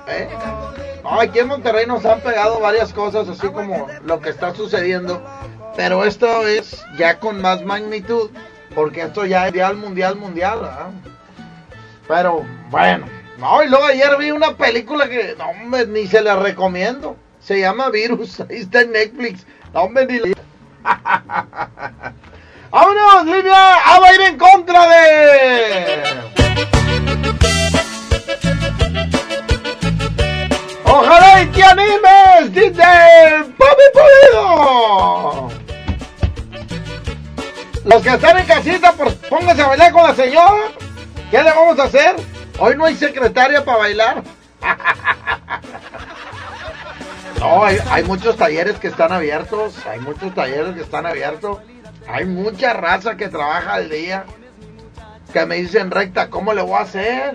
¿Eh? 0.09 0.29
No, 1.03 1.21
aquí 1.21 1.39
en 1.39 1.49
Monterrey 1.49 1.87
nos 1.87 2.05
han 2.05 2.21
pegado 2.21 2.61
varias 2.61 2.93
cosas, 2.93 3.29
así 3.29 3.47
como 3.49 3.87
lo 4.05 4.21
que 4.21 4.31
está 4.31 4.55
sucediendo. 4.55 5.23
Pero 5.77 6.05
esto 6.05 6.47
es 6.47 6.85
ya 6.99 7.19
con 7.19 7.41
más 7.41 7.65
magnitud, 7.65 8.31
porque 8.75 9.03
esto 9.03 9.25
ya 9.25 9.47
es 9.47 9.53
mundial, 9.53 9.77
mundial, 9.77 10.17
mundial. 10.17 10.71
Pero 12.09 12.45
bueno, 12.71 13.07
no, 13.39 13.63
y 13.63 13.69
luego 13.69 13.85
ayer 13.85 14.17
vi 14.19 14.31
una 14.31 14.57
película 14.57 15.09
que, 15.09 15.35
no, 15.39 15.51
hombre, 15.51 15.87
ni 15.87 16.07
se 16.07 16.21
la 16.21 16.37
recomiendo. 16.37 17.17
Se 17.41 17.61
llama 17.61 17.91
Virus, 17.91 18.41
ahí 18.51 18.59
está 18.59 18.83
en 18.83 18.93
Netflix. 18.93 19.47
Hombre, 19.75 20.07
ni 20.07 20.19
la- 20.21 20.35
¡Vámonos, 22.71 23.25
línea! 23.27 23.75
¡Ah, 23.85 23.99
va 24.01 24.07
a 24.09 24.15
ir 24.15 24.21
en 24.23 24.39
contra 24.39 24.87
de! 24.89 26.03
¡Ojalá 30.85 31.43
y 31.43 31.47
te 31.47 31.63
animes! 31.65 32.53
¡Dice 32.53 32.83
Papi 33.59 33.83
Pulido! 33.95 35.51
Los 37.85 38.03
que 38.03 38.09
están 38.11 38.39
en 38.39 38.47
casita, 38.47 38.93
pues 38.93 39.15
pónganse 39.29 39.63
a 39.63 39.67
bailar 39.69 39.93
con 39.93 40.03
la 40.05 40.15
señora. 40.15 40.71
¿Qué 41.31 41.43
le 41.43 41.51
vamos 41.51 41.79
a 41.79 41.85
hacer? 41.85 42.17
Hoy 42.59 42.77
no 42.77 42.85
hay 42.87 42.97
secretaria 42.97 43.65
para 43.65 43.79
bailar. 43.79 44.23
No, 47.45 47.63
hay, 47.63 47.77
hay 47.91 48.03
muchos 48.05 48.39
talleres 48.39 48.79
que 48.79 48.89
están 48.89 49.13
abiertos. 49.13 49.75
Hay 49.87 50.01
muchos 50.01 50.35
talleres 50.35 50.75
que 50.75 50.81
están 50.81 51.05
abiertos. 51.05 51.59
Hay 52.09 52.25
mucha 52.25 52.73
raza 52.73 53.19
que 53.19 53.29
trabaja 53.29 53.75
al 53.75 53.91
día. 53.91 54.25
Que 55.31 55.45
me 55.45 55.57
dicen 55.57 55.91
recta, 55.91 56.31
¿cómo 56.31 56.55
le 56.55 56.63
voy 56.63 56.77
a 56.77 56.81
hacer? 56.81 57.35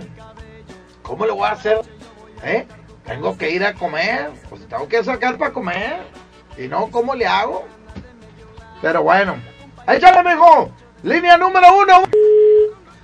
¿Cómo 1.04 1.28
le 1.28 1.32
voy 1.32 1.46
a 1.46 1.52
hacer? 1.52 1.82
¿Eh? 2.44 2.66
Tengo 3.06 3.38
que 3.38 3.52
ir 3.52 3.64
a 3.64 3.76
comer. 3.76 4.32
Pues 4.50 4.68
tengo 4.68 4.88
que 4.88 5.04
sacar 5.04 5.38
para 5.38 5.54
comer. 5.54 5.98
Y 6.58 6.68
no, 6.68 6.90
¿cómo 6.90 7.14
le 7.14 7.28
hago? 7.28 7.68
Pero 8.82 9.04
bueno. 9.04 9.36
Échale, 9.88 10.28
mijo. 10.28 10.72
Línea 11.04 11.38
número 11.38 11.68
uno. 11.78 12.02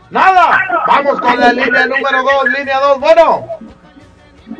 Nada. 0.09 0.59
Vamos 0.87 1.21
con 1.21 1.39
la 1.39 1.53
línea 1.53 1.85
número 1.85 2.23
dos. 2.23 2.49
Línea 2.49 2.79
dos. 2.79 2.99
Bueno. 2.99 3.45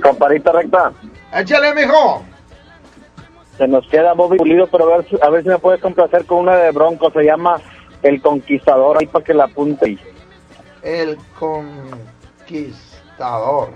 Comparita 0.04 0.52
recta, 0.52 0.92
Échale, 1.34 1.74
mijo. 1.74 2.24
Se 3.58 3.68
nos 3.68 3.86
queda 3.88 4.14
Bobby 4.14 4.38
Pulido, 4.38 4.68
pero 4.68 4.94
a 4.94 4.98
ver, 4.98 5.10
si- 5.10 5.18
a 5.22 5.30
ver 5.30 5.44
si 5.44 5.50
me 5.50 5.58
puedes 5.60 5.82
complacer 5.82 6.26
con 6.26 6.40
una 6.40 6.56
de 6.56 6.72
Bronco, 6.72 7.12
se 7.12 7.24
llama 7.24 7.60
El 8.04 8.22
Conquistador, 8.22 8.98
ahí 9.00 9.08
para 9.08 9.24
que 9.26 9.34
la 9.34 9.46
apunte. 9.46 9.98
El 10.84 11.18
Conquistador. 11.40 13.70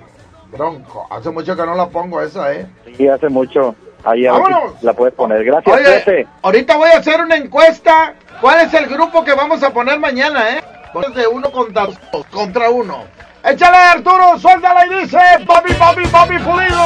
Bronco. 0.51 1.05
Hace 1.11 1.29
mucho 1.29 1.55
que 1.55 1.63
no 1.65 1.75
la 1.75 1.87
pongo 1.89 2.19
esa, 2.21 2.51
¿eh? 2.53 2.65
Sí, 2.97 3.07
hace 3.07 3.29
mucho, 3.29 3.75
ahí 4.03 4.25
a 4.25 4.33
ver 4.33 4.41
¡Vámonos! 4.41 4.79
si 4.79 4.85
la 4.85 4.93
puedes 4.93 5.13
poner. 5.13 5.43
Gracias, 5.43 5.75
Oye, 5.75 5.99
Pepe. 6.03 6.27
ahorita 6.41 6.75
voy 6.75 6.89
a 6.89 6.97
hacer 6.97 7.21
una 7.21 7.35
encuesta. 7.35 8.15
¿Cuál 8.41 8.61
es 8.65 8.73
el 8.73 8.87
grupo 8.87 9.23
que 9.23 9.35
vamos 9.35 9.61
a 9.61 9.71
poner 9.71 9.99
mañana, 9.99 10.57
eh? 10.57 10.63
De 11.15 11.27
uno 11.27 11.51
contra, 11.51 11.87
contra 12.31 12.71
uno. 12.71 13.03
Échale, 13.43 13.77
Arturo, 13.77 14.39
suéltala 14.39 14.87
y 14.87 15.01
dice, 15.01 15.19
papi, 15.45 15.71
papi, 15.73 16.07
papi, 16.07 16.39
pulido. 16.39 16.81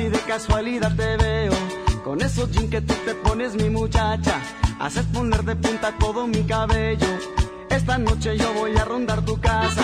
Si 0.00 0.08
de 0.08 0.20
casualidad 0.20 0.94
te 0.96 1.16
veo. 1.18 1.52
Con 2.04 2.22
esos 2.22 2.50
jeans 2.50 2.70
que 2.70 2.80
tú 2.80 2.94
te 3.04 3.14
pones, 3.14 3.54
mi 3.54 3.68
muchacha, 3.68 4.40
haces 4.78 5.04
poner 5.12 5.42
de 5.44 5.56
punta 5.56 5.92
todo 5.98 6.26
mi 6.26 6.42
cabello. 6.44 7.06
Esta 7.68 7.98
noche 7.98 8.36
yo 8.38 8.52
voy 8.54 8.74
a 8.78 8.84
rondar 8.84 9.22
tu 9.24 9.38
casa. 9.40 9.82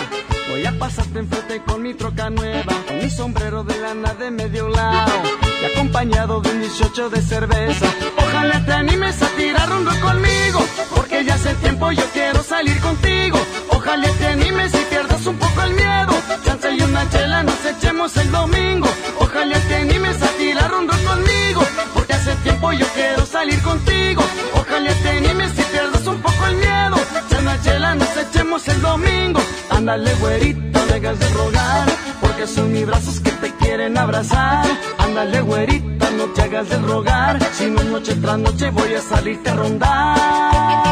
Voy 0.48 0.64
a 0.64 0.72
pasarte 0.78 1.18
enfrente 1.18 1.62
con 1.66 1.82
mi 1.82 1.92
troca 1.92 2.30
nueva, 2.30 2.72
con 2.86 2.96
mi 2.96 3.10
sombrero 3.10 3.62
de 3.64 3.76
lana 3.78 4.14
de 4.14 4.30
medio 4.30 4.68
lado 4.68 5.12
y 5.60 5.64
acompañado 5.66 6.40
de 6.40 6.50
un 6.50 6.60
18 6.60 7.10
de 7.10 7.20
cerveza. 7.20 7.86
Ojalá 8.16 8.64
te 8.64 8.72
animes 8.72 9.20
a 9.22 9.28
tirar 9.36 9.68
rol 9.68 9.84
conmigo, 10.00 10.60
porque 10.94 11.24
ya 11.24 11.34
hace 11.34 11.54
tiempo 11.56 11.92
yo 11.92 12.04
quiero 12.14 12.42
salir 12.42 12.80
contigo. 12.80 13.38
Ojalá 13.86 14.08
te 14.18 14.26
animes 14.26 14.74
y 14.74 14.84
pierdas 14.90 15.24
un 15.26 15.36
poco 15.36 15.62
el 15.62 15.74
miedo. 15.74 16.12
Chance 16.44 16.72
y 16.72 16.82
una 16.82 17.08
chela 17.08 17.44
nos 17.44 17.64
echemos 17.64 18.16
el 18.16 18.32
domingo. 18.32 18.88
Ojalá 19.20 19.60
te 19.60 19.76
animes 19.76 20.20
a 20.20 20.26
tirar 20.36 20.74
un 20.74 20.88
rol 20.88 21.00
conmigo, 21.04 21.62
porque 21.94 22.14
hace 22.14 22.34
tiempo 22.42 22.72
yo 22.72 22.84
quiero 22.96 23.24
salir 23.24 23.62
contigo. 23.62 24.24
Ojalá 24.54 24.92
te 24.92 25.10
animes 25.10 25.52
y 25.56 25.62
pierdas 25.62 26.04
un 26.04 26.20
poco 26.20 26.46
el 26.46 26.56
miedo. 26.56 26.96
Chance 27.30 27.38
una 27.38 27.62
chela 27.62 27.94
nos 27.94 28.16
echemos 28.16 28.66
el 28.66 28.82
domingo. 28.82 29.40
Ándale, 29.70 30.14
güerito, 30.14 30.86
dejas 30.86 31.20
de 31.20 31.28
rogar, 31.28 31.86
porque 32.20 32.48
son 32.48 32.72
mis 32.72 32.86
brazos 32.86 33.20
que 33.20 33.30
te 33.30 33.54
quieren 33.54 33.96
abrazar. 33.96 34.66
Ándale, 34.98 35.42
güerita, 35.42 36.10
no 36.10 36.24
te 36.30 36.42
hagas 36.42 36.68
de 36.68 36.78
rogar, 36.78 37.38
si 37.52 37.70
no 37.70 37.84
noche 37.84 38.16
tras 38.16 38.36
noche 38.36 38.68
voy 38.70 38.94
a 38.94 39.00
salirte 39.00 39.48
a 39.48 39.54
rondar. 39.54 40.85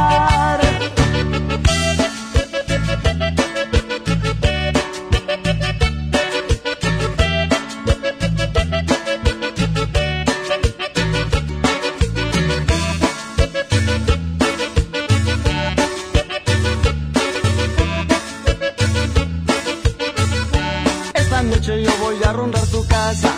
Noche 21.67 21.83
yo 21.83 21.91
voy 21.99 22.23
a 22.23 22.33
rondar 22.33 22.67
tu 22.67 22.87
casa 22.87 23.33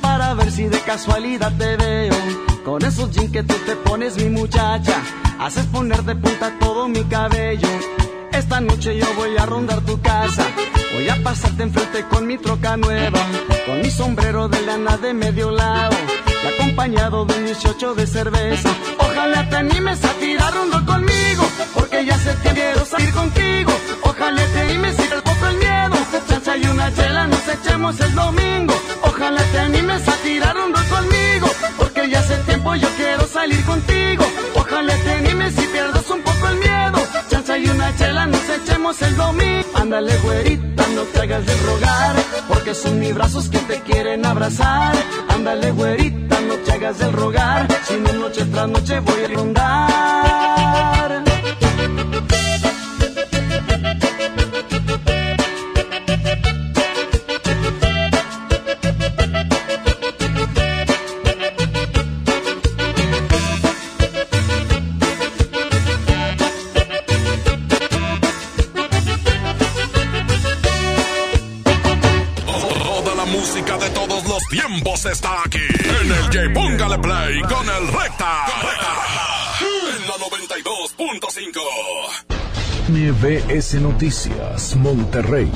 para 0.00 0.32
ver 0.34 0.52
si 0.52 0.68
de 0.68 0.78
casualidad 0.80 1.52
te 1.58 1.76
veo. 1.76 2.14
Con 2.64 2.84
esos 2.84 3.10
jeans 3.10 3.32
que 3.32 3.42
tú 3.42 3.54
te 3.66 3.74
pones, 3.74 4.16
mi 4.16 4.28
muchacha, 4.28 5.02
haces 5.40 5.66
poner 5.66 6.04
de 6.04 6.14
punta 6.14 6.56
todo 6.60 6.86
mi 6.86 7.02
cabello. 7.04 7.68
Esta 8.30 8.60
noche 8.60 8.96
yo 8.96 9.06
voy 9.16 9.36
a 9.36 9.46
rondar 9.46 9.80
tu 9.80 10.00
casa. 10.00 10.46
Voy 10.94 11.08
a 11.08 11.20
pasarte 11.24 11.64
enfrente 11.64 12.04
con 12.04 12.28
mi 12.28 12.38
troca 12.38 12.76
nueva, 12.76 13.18
con 13.66 13.80
mi 13.80 13.90
sombrero 13.90 14.48
de 14.48 14.62
lana 14.62 14.96
de 14.96 15.12
medio 15.12 15.50
lado 15.50 15.96
y 16.44 16.46
acompañado 16.46 17.24
de 17.24 17.34
un 17.38 17.46
18 17.46 17.94
de 17.96 18.06
cerveza. 18.06 18.68
Ojalá 19.00 19.48
te 19.48 19.56
animes 19.56 20.04
a 20.04 20.12
tirar 20.20 20.54
rol 20.54 20.84
conmigo, 20.84 21.44
porque 21.74 22.04
ya 22.04 22.16
sé 22.18 22.36
que 22.40 22.50
quiero 22.50 22.84
salir 22.84 23.12
contigo. 23.12 23.72
Ojalá 24.02 24.46
te 24.52 24.60
animes 24.60 24.96
y 25.00 25.23
Chance 26.28 26.58
y 26.58 26.66
una 26.66 26.94
chela 26.94 27.28
echemos 27.54 27.98
el 28.00 28.14
domingo. 28.14 28.74
Ojalá 29.02 29.42
te 29.52 29.58
animes 29.58 30.06
a 30.08 30.12
tirar 30.22 30.56
un 30.56 30.74
rol 30.74 30.86
conmigo, 30.86 31.48
porque 31.78 32.08
ya 32.08 32.20
hace 32.20 32.36
tiempo 32.38 32.74
yo 32.74 32.88
quiero 32.96 33.26
salir 33.26 33.64
contigo. 33.64 34.24
Ojalá 34.54 34.94
te 34.96 35.12
animes 35.12 35.56
y 35.58 35.66
pierdas 35.66 36.08
un 36.10 36.22
poco 36.22 36.48
el 36.48 36.56
miedo. 36.56 36.98
Chanza 37.28 37.58
y 37.58 37.68
una 37.68 37.94
chela, 37.96 38.26
nos 38.26 38.48
echemos 38.48 39.00
el 39.02 39.16
domingo. 39.16 39.68
Ándale, 39.74 40.16
güerita, 40.18 40.86
no 40.94 41.02
te 41.02 41.20
hagas 41.20 41.46
de 41.46 41.56
rogar, 41.58 42.16
porque 42.48 42.74
son 42.74 43.00
mis 43.00 43.14
brazos 43.14 43.48
que 43.48 43.58
te 43.58 43.80
quieren 43.82 44.24
abrazar. 44.24 44.94
Ándale, 45.28 45.70
güerita, 45.72 46.40
no 46.40 46.54
te 46.54 46.72
hagas 46.72 46.98
del 46.98 47.12
rogar, 47.12 47.68
si 47.86 47.96
no 47.96 48.12
noche 48.14 48.44
tras 48.46 48.68
noche 48.68 49.00
voy 49.00 49.24
a 49.24 49.28
rondar. 49.28 51.33
Está 75.06 75.42
aquí. 75.44 75.58
En 75.58 76.12
el 76.12 76.30
que 76.30 76.50
póngale 76.50 76.98
play 76.98 77.40
con 77.42 77.68
el 77.68 77.88
recta. 77.88 78.46
En 79.60 80.06
la 80.06 80.14
92.5. 80.14 81.60
MBS 82.88 83.74
Noticias, 83.80 84.76
Monterrey. 84.76 85.50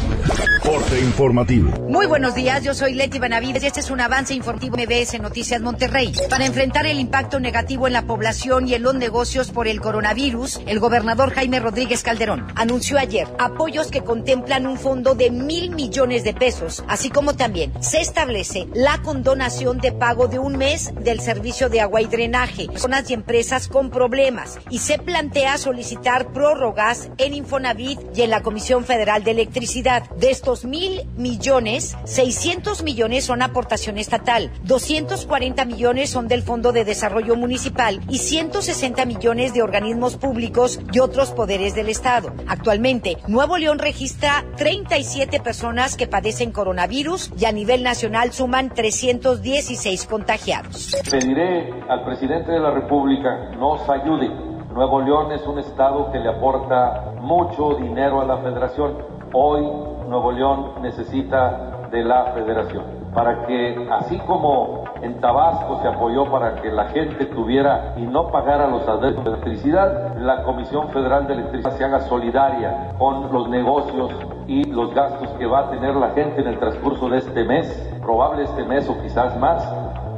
Corte 0.69 1.01
informativo. 1.01 1.71
Muy 1.89 2.05
buenos 2.05 2.35
días, 2.35 2.63
yo 2.63 2.75
soy 2.75 2.93
Leti 2.93 3.19
Benavides 3.19 3.63
y 3.63 3.67
este 3.69 3.81
es 3.81 3.91
un 3.91 4.03
avance 4.03 4.35
informativo 4.35 4.77
MBS 4.77 5.19
Noticias 5.19 5.63
Monterrey. 5.63 6.13
Para 6.29 6.45
enfrentar 6.45 6.85
el 6.85 7.01
impacto 7.01 7.41
negativo 7.41 7.87
en 7.87 7.95
la 7.95 8.03
población 8.03 8.69
y 8.69 8.75
en 8.75 8.83
los 8.83 8.95
negocios 8.95 9.51
por 9.51 9.67
el 9.67 9.81
coronavirus, 9.81 10.61
el 10.67 10.79
gobernador 10.79 11.33
Jaime 11.33 11.59
Rodríguez 11.59 12.03
Calderón 12.03 12.49
anunció 12.55 12.99
ayer 12.99 13.27
apoyos 13.39 13.91
que 13.91 14.05
contemplan 14.05 14.67
un 14.67 14.77
fondo 14.77 15.15
de 15.15 15.31
mil 15.31 15.71
millones 15.71 16.23
de 16.23 16.35
pesos, 16.35 16.85
así 16.87 17.09
como 17.09 17.33
también 17.33 17.73
se 17.83 18.03
establece 18.03 18.69
la 18.75 19.01
condonación 19.01 19.79
de 19.79 19.93
pago 19.93 20.29
de 20.29 20.39
un 20.39 20.59
mes 20.59 20.93
del 21.01 21.21
servicio 21.21 21.71
de 21.71 21.81
agua 21.81 22.03
y 22.03 22.07
drenaje, 22.09 22.67
personas 22.67 23.09
y 23.09 23.15
empresas 23.15 23.69
con 23.69 23.89
problemas, 23.89 24.59
y 24.69 24.81
se 24.81 24.99
plantea 24.99 25.57
solicitar 25.57 26.31
prórrogas 26.35 27.09
en 27.17 27.33
Infonavit 27.33 28.01
y 28.15 28.21
en 28.21 28.29
la 28.29 28.43
Comisión 28.43 28.85
Federal 28.85 29.25
de 29.25 29.31
Electricidad. 29.31 30.11
De 30.11 30.31
estos 30.31 30.58
mil 30.65 31.07
millones, 31.17 31.97
600 32.05 32.83
millones 32.83 33.25
son 33.25 33.43
aportación 33.43 33.99
estatal, 33.99 34.51
240 34.65 35.65
millones 35.65 36.11
son 36.11 36.29
del 36.29 36.43
Fondo 36.43 36.73
de 36.73 36.85
Desarrollo 36.85 37.37
Municipal 37.37 38.01
y 38.09 38.19
160 38.19 39.05
millones 39.07 39.55
de 39.55 39.63
organismos 39.63 40.17
públicos 40.17 40.81
y 40.93 41.01
otros 41.01 41.31
poderes 41.31 41.75
del 41.75 41.89
Estado. 41.89 42.33
Actualmente, 42.47 43.19
Nuevo 43.27 43.59
León 43.59 43.79
registra 43.79 44.45
37 44.57 45.41
personas 45.41 45.97
que 45.97 46.07
padecen 46.07 46.53
coronavirus 46.53 47.31
y 47.39 47.45
a 47.45 47.53
nivel 47.53 47.83
nacional 47.83 48.33
suman 48.33 48.71
316 48.71 50.07
contagiados. 50.07 50.97
Pediré 51.11 51.73
al 51.89 52.05
presidente 52.05 52.53
de 52.53 52.61
la 52.61 52.71
República 52.71 53.51
nos 53.59 53.89
ayude. 53.89 54.29
Nuevo 54.73 55.01
León 55.01 55.33
es 55.33 55.47
un 55.47 55.59
estado 55.59 56.13
que 56.13 56.19
le 56.19 56.29
aporta 56.29 57.13
mucho 57.21 57.75
dinero 57.75 58.21
a 58.21 58.25
la 58.25 58.39
federación. 58.39 59.18
Hoy 59.33 59.63
Nuevo 60.09 60.33
León 60.33 60.73
necesita 60.83 61.89
de 61.91 62.05
la 62.05 62.33
federación 62.33 62.99
para 63.15 63.47
que 63.47 63.89
así 63.91 64.19
como 64.21 64.85
en 65.03 65.21
Tabasco 65.21 65.81
se 65.83 65.89
apoyó 65.89 66.31
para 66.31 66.57
que 66.57 66.71
la 66.71 66.87
gente 66.87 67.27
tuviera 67.27 67.95
y 67.97 68.03
no 68.03 68.29
pagara 68.29 68.69
los 68.69 68.87
adeudos 68.87 69.25
de 69.25 69.31
electricidad, 69.31 70.17
la 70.19 70.43
Comisión 70.43 70.89
Federal 70.91 71.27
de 71.27 71.35
Electricidad 71.35 71.73
se 71.73 71.85
haga 71.85 72.01
solidaria 72.03 72.95
con 72.99 73.33
los 73.33 73.49
negocios 73.49 74.13
y 74.47 74.65
los 74.65 74.95
gastos 74.95 75.29
que 75.31 75.47
va 75.47 75.61
a 75.61 75.71
tener 75.71 75.95
la 75.97 76.11
gente 76.11 76.41
en 76.41 76.49
el 76.49 76.59
transcurso 76.59 77.09
de 77.09 77.19
este 77.19 77.45
mes, 77.45 77.93
probable 78.01 78.45
este 78.45 78.65
mes 78.65 78.89
o 78.89 79.01
quizás 79.03 79.39
más, 79.39 79.69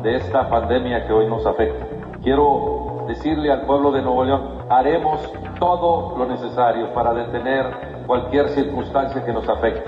de 0.02 0.16
esta 0.16 0.48
pandemia 0.48 1.06
que 1.06 1.12
hoy 1.12 1.26
nos 1.26 1.44
afecta. 1.44 1.86
Quiero 2.22 2.89
decirle 3.06 3.52
al 3.52 3.66
pueblo 3.66 3.92
de 3.92 4.02
Nuevo 4.02 4.24
León, 4.24 4.66
haremos 4.68 5.20
todo 5.58 6.16
lo 6.16 6.26
necesario 6.26 6.92
para 6.94 7.12
detener 7.12 8.00
cualquier 8.06 8.48
circunstancia 8.48 9.24
que 9.24 9.32
nos 9.32 9.48
afecte. 9.48 9.82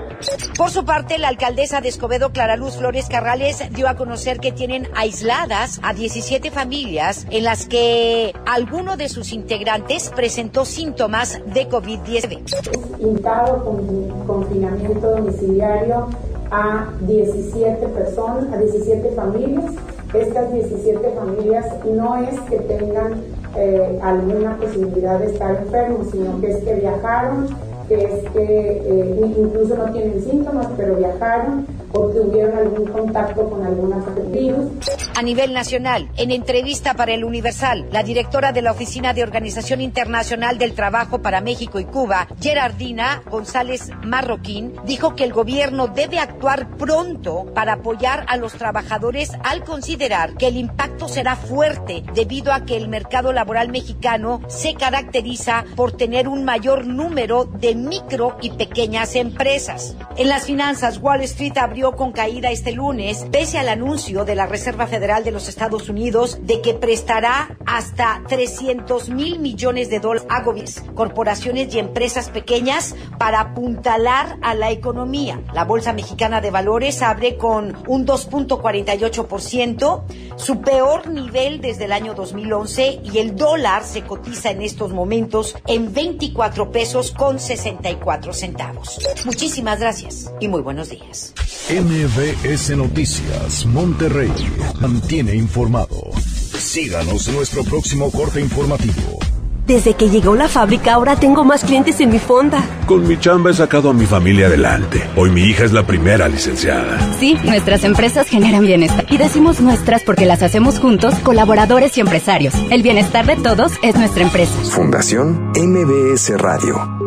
Por 0.57 0.69
su 0.69 0.85
parte, 0.85 1.17
la 1.17 1.27
alcaldesa 1.27 1.81
de 1.81 1.89
Escobedo, 1.89 2.31
Clara 2.31 2.55
Luz 2.55 2.77
Flores 2.77 3.09
Carrales, 3.09 3.61
dio 3.71 3.89
a 3.89 3.95
conocer 3.95 4.39
que 4.39 4.53
tienen 4.53 4.87
aisladas 4.95 5.81
a 5.83 5.93
17 5.93 6.49
familias 6.49 7.27
en 7.31 7.43
las 7.43 7.67
que 7.67 8.33
alguno 8.45 8.95
de 8.95 9.09
sus 9.09 9.33
integrantes 9.33 10.09
presentó 10.15 10.63
síntomas 10.63 11.41
de 11.47 11.67
COVID-19. 11.67 12.99
Intado 12.99 13.65
con 13.65 14.25
confinamiento 14.25 15.11
domiciliario 15.11 16.07
a 16.49 16.87
17 17.01 17.87
personas, 17.87 18.45
a 18.53 18.57
17 18.57 19.15
familias. 19.15 19.73
Estas 20.13 20.53
17 20.53 21.09
familias 21.11 21.65
no 21.85 22.17
es 22.17 22.39
que 22.41 22.59
tengan 22.59 23.23
eh, 23.55 23.99
alguna 24.03 24.57
posibilidad 24.57 25.19
de 25.19 25.27
estar 25.27 25.55
enfermos, 25.55 26.11
sino 26.11 26.39
que 26.39 26.51
es 26.51 26.63
que 26.63 26.75
viajaron, 26.75 27.47
que 27.87 27.95
es 27.95 28.29
que 28.31 28.81
eh, 28.85 29.33
incluso 29.37 29.75
no 29.75 29.91
tienen 29.91 30.23
síntomas, 30.23 30.67
pero 30.77 30.95
viajaron 30.95 31.65
o 31.91 32.07
tuvieron 32.07 32.57
algún 32.57 32.87
contacto 32.87 33.49
con 33.49 33.65
alguna 33.65 34.03
virus. 34.31 34.71
A 35.15 35.21
nivel 35.21 35.53
nacional, 35.53 36.09
en 36.17 36.31
entrevista 36.31 36.95
para 36.95 37.13
el 37.13 37.23
Universal, 37.23 37.87
la 37.91 38.03
directora 38.03 38.51
de 38.51 38.63
la 38.63 38.71
Oficina 38.71 39.13
de 39.13 39.23
Organización 39.23 39.81
Internacional 39.81 40.57
del 40.57 40.73
Trabajo 40.73 41.21
para 41.21 41.41
México 41.41 41.79
y 41.79 41.85
Cuba, 41.85 42.27
Gerardina 42.41 43.21
González 43.29 43.89
Marroquín, 44.03 44.73
dijo 44.85 45.15
que 45.15 45.23
el 45.23 45.33
gobierno 45.33 45.87
debe 45.87 46.19
actuar 46.19 46.77
pronto 46.77 47.45
para 47.53 47.73
apoyar 47.73 48.25
a 48.27 48.37
los 48.37 48.53
trabajadores 48.53 49.31
al 49.43 49.63
considerar 49.63 50.35
que 50.35 50.47
el 50.47 50.57
impacto 50.57 51.07
será 51.07 51.35
fuerte 51.35 52.03
debido 52.15 52.51
a 52.51 52.65
que 52.65 52.75
el 52.75 52.87
mercado 52.87 53.33
laboral 53.33 53.69
mexicano 53.69 54.41
se 54.47 54.73
caracteriza 54.73 55.65
por 55.75 55.91
tener 55.91 56.27
un 56.27 56.43
mayor 56.43 56.87
número 56.87 57.45
de 57.45 57.72
micro 57.75 58.37
y 58.41 58.51
pequeñas 58.51 59.15
empresas. 59.15 59.95
En 60.15 60.29
las 60.29 60.45
finanzas, 60.45 60.99
Wall 60.99 61.21
Street 61.21 61.57
abrió 61.57 61.95
con 61.95 62.11
caída 62.11 62.51
este 62.51 62.71
lunes, 62.71 63.25
pese 63.31 63.59
al 63.59 63.69
anuncio 63.69 64.25
de 64.25 64.35
la 64.35 64.45
Reserva 64.45 64.87
Federal 64.87 65.23
de 65.23 65.31
los 65.31 65.49
Estados 65.49 65.89
Unidos 65.89 66.39
de 66.41 66.61
que 66.61 66.73
prestará 66.73 67.57
hasta 67.65 68.23
300 68.27 69.09
mil 69.09 69.39
millones 69.39 69.89
de 69.89 69.99
dólares 69.99 70.27
a 70.29 70.41
gobiernos, 70.41 70.53
corporaciones 70.93 71.73
y 71.73 71.79
empresas 71.79 72.29
pequeñas 72.29 72.95
para 73.17 73.39
apuntalar 73.39 74.37
a 74.41 74.53
la 74.53 74.71
economía. 74.71 75.41
La 75.53 75.65
Bolsa 75.65 75.93
Mexicana 75.93 76.41
de 76.41 76.51
Valores 76.51 77.01
abre 77.01 77.37
con 77.37 77.75
un 77.87 78.05
2.48%, 78.05 80.03
su 80.35 80.61
peor 80.61 81.09
nivel 81.09 81.59
desde 81.61 81.85
el 81.85 81.91
año 81.91 82.13
2011 82.13 83.01
y 83.03 83.17
el 83.17 83.35
dólar 83.35 83.83
se 83.83 84.03
cotiza 84.03 84.51
en 84.51 84.61
estos 84.61 84.91
momentos 84.93 85.55
en 85.67 85.91
24 85.93 86.71
pesos 86.71 87.11
con 87.11 87.39
64 87.63 88.33
centavos. 88.33 88.99
Muchísimas 89.25 89.79
gracias 89.79 90.31
y 90.39 90.47
muy 90.47 90.61
buenos 90.61 90.89
días. 90.89 91.33
MBS 91.69 92.75
Noticias, 92.75 93.65
Monterrey. 93.65 94.33
Mantiene 94.81 95.35
informado. 95.35 96.11
Síganos 96.19 97.27
en 97.29 97.35
nuestro 97.35 97.63
próximo 97.63 98.11
corte 98.11 98.41
informativo. 98.41 99.19
Desde 99.65 99.93
que 99.93 100.09
llegó 100.09 100.35
la 100.35 100.49
fábrica 100.49 100.93
ahora 100.93 101.15
tengo 101.15 101.45
más 101.45 101.63
clientes 101.63 102.01
en 102.01 102.09
mi 102.09 102.19
fonda. 102.19 102.61
Con 102.85 103.07
mi 103.07 103.17
chamba 103.17 103.51
he 103.51 103.53
sacado 103.53 103.91
a 103.91 103.93
mi 103.93 104.05
familia 104.05 104.47
adelante. 104.47 105.01
Hoy 105.15 105.29
mi 105.29 105.43
hija 105.43 105.63
es 105.63 105.71
la 105.71 105.87
primera 105.87 106.27
licenciada. 106.27 106.99
Sí, 107.17 107.37
nuestras 107.45 107.85
empresas 107.85 108.27
generan 108.27 108.65
bienestar. 108.65 109.05
Y 109.09 109.17
decimos 109.17 109.61
nuestras 109.61 110.03
porque 110.03 110.25
las 110.25 110.43
hacemos 110.43 110.79
juntos, 110.79 111.15
colaboradores 111.23 111.97
y 111.97 112.01
empresarios. 112.01 112.53
El 112.71 112.83
bienestar 112.83 113.25
de 113.25 113.37
todos 113.37 113.71
es 113.81 113.95
nuestra 113.95 114.23
empresa. 114.23 114.53
Fundación 114.65 115.51
MBS 115.55 116.37
Radio. 116.37 117.02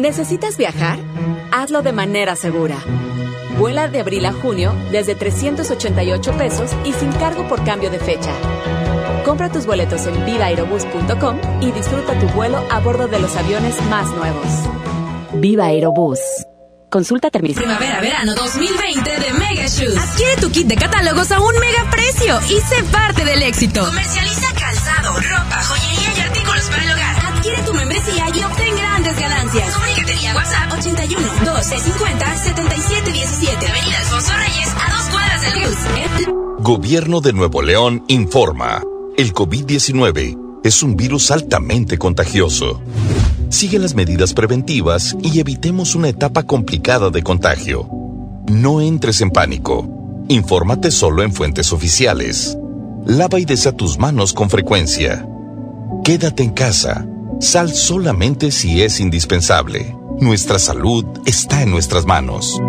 ¿Necesitas 0.00 0.56
viajar? 0.56 0.98
Hazlo 1.52 1.82
de 1.82 1.92
manera 1.92 2.34
segura. 2.34 2.78
Vuela 3.58 3.86
de 3.86 4.00
abril 4.00 4.24
a 4.24 4.32
junio 4.32 4.72
desde 4.90 5.14
388 5.14 6.32
pesos 6.38 6.70
y 6.86 6.94
sin 6.94 7.12
cargo 7.12 7.46
por 7.46 7.62
cambio 7.64 7.90
de 7.90 7.98
fecha. 7.98 8.32
Compra 9.26 9.52
tus 9.52 9.66
boletos 9.66 10.06
en 10.06 10.24
vivaerobus.com 10.24 11.38
y 11.60 11.70
disfruta 11.72 12.18
tu 12.18 12.26
vuelo 12.28 12.64
a 12.70 12.80
bordo 12.80 13.08
de 13.08 13.18
los 13.18 13.36
aviones 13.36 13.76
más 13.90 14.08
nuevos. 14.12 14.46
Viva 15.34 15.66
Aerobús. 15.66 16.18
Consulta 16.90 17.30
términos. 17.30 17.58
Primavera, 17.58 18.00
verano 18.00 18.34
2020 18.34 19.10
de 19.10 19.32
Mega 19.34 19.66
Shoes. 19.66 19.98
Adquiere 19.98 20.36
tu 20.40 20.50
kit 20.50 20.66
de 20.66 20.76
catálogos 20.76 21.30
a 21.30 21.40
un 21.40 21.54
mega 21.60 21.88
precio 21.90 22.40
y 22.48 22.58
sé 22.60 22.82
parte 22.90 23.24
del 23.24 23.42
éxito. 23.42 23.84
Comercializa 23.84 24.52
calzado, 24.58 25.14
ropa, 25.20 25.59
Adquiere 27.40 27.62
tu 27.62 27.72
membresía 27.72 28.26
y 28.34 28.42
obtén 28.42 28.76
grandes 28.76 29.18
ganancias. 29.18 29.72
Comunícate 29.72 30.12
vía 30.12 30.34
WhatsApp 30.34 30.72
81 30.78 31.20
1250 31.40 32.36
7717. 32.36 33.66
Avenida 33.66 33.98
Alfonso 33.98 34.32
Reyes, 34.36 34.68
a 34.68 34.90
dos 34.90 35.08
cuadras 35.08 35.40
del 35.40 35.52
Cruz. 35.62 35.76
Gobierno 36.58 37.22
de 37.22 37.32
Nuevo 37.32 37.62
León 37.62 38.04
informa. 38.08 38.82
El 39.16 39.32
COVID-19 39.32 40.60
es 40.64 40.82
un 40.82 40.96
virus 40.98 41.30
altamente 41.30 41.96
contagioso. 41.96 42.82
Sigue 43.48 43.78
las 43.78 43.94
medidas 43.94 44.34
preventivas 44.34 45.16
y 45.22 45.40
evitemos 45.40 45.94
una 45.94 46.10
etapa 46.10 46.42
complicada 46.42 47.08
de 47.08 47.22
contagio. 47.22 47.88
No 48.50 48.82
entres 48.82 49.22
en 49.22 49.30
pánico. 49.30 49.88
Infórmate 50.28 50.90
solo 50.90 51.22
en 51.22 51.32
fuentes 51.32 51.72
oficiales. 51.72 52.58
Lava 53.06 53.40
y 53.40 53.46
desea 53.46 53.72
tus 53.72 53.98
manos 53.98 54.34
con 54.34 54.50
frecuencia. 54.50 55.26
Quédate 56.04 56.42
en 56.42 56.50
casa. 56.50 57.06
Sal 57.40 57.72
solamente 57.72 58.50
si 58.50 58.82
es 58.82 59.00
indispensable. 59.00 59.96
Nuestra 60.20 60.58
salud 60.58 61.06
está 61.24 61.62
en 61.62 61.70
nuestras 61.70 62.04
manos. 62.04 62.60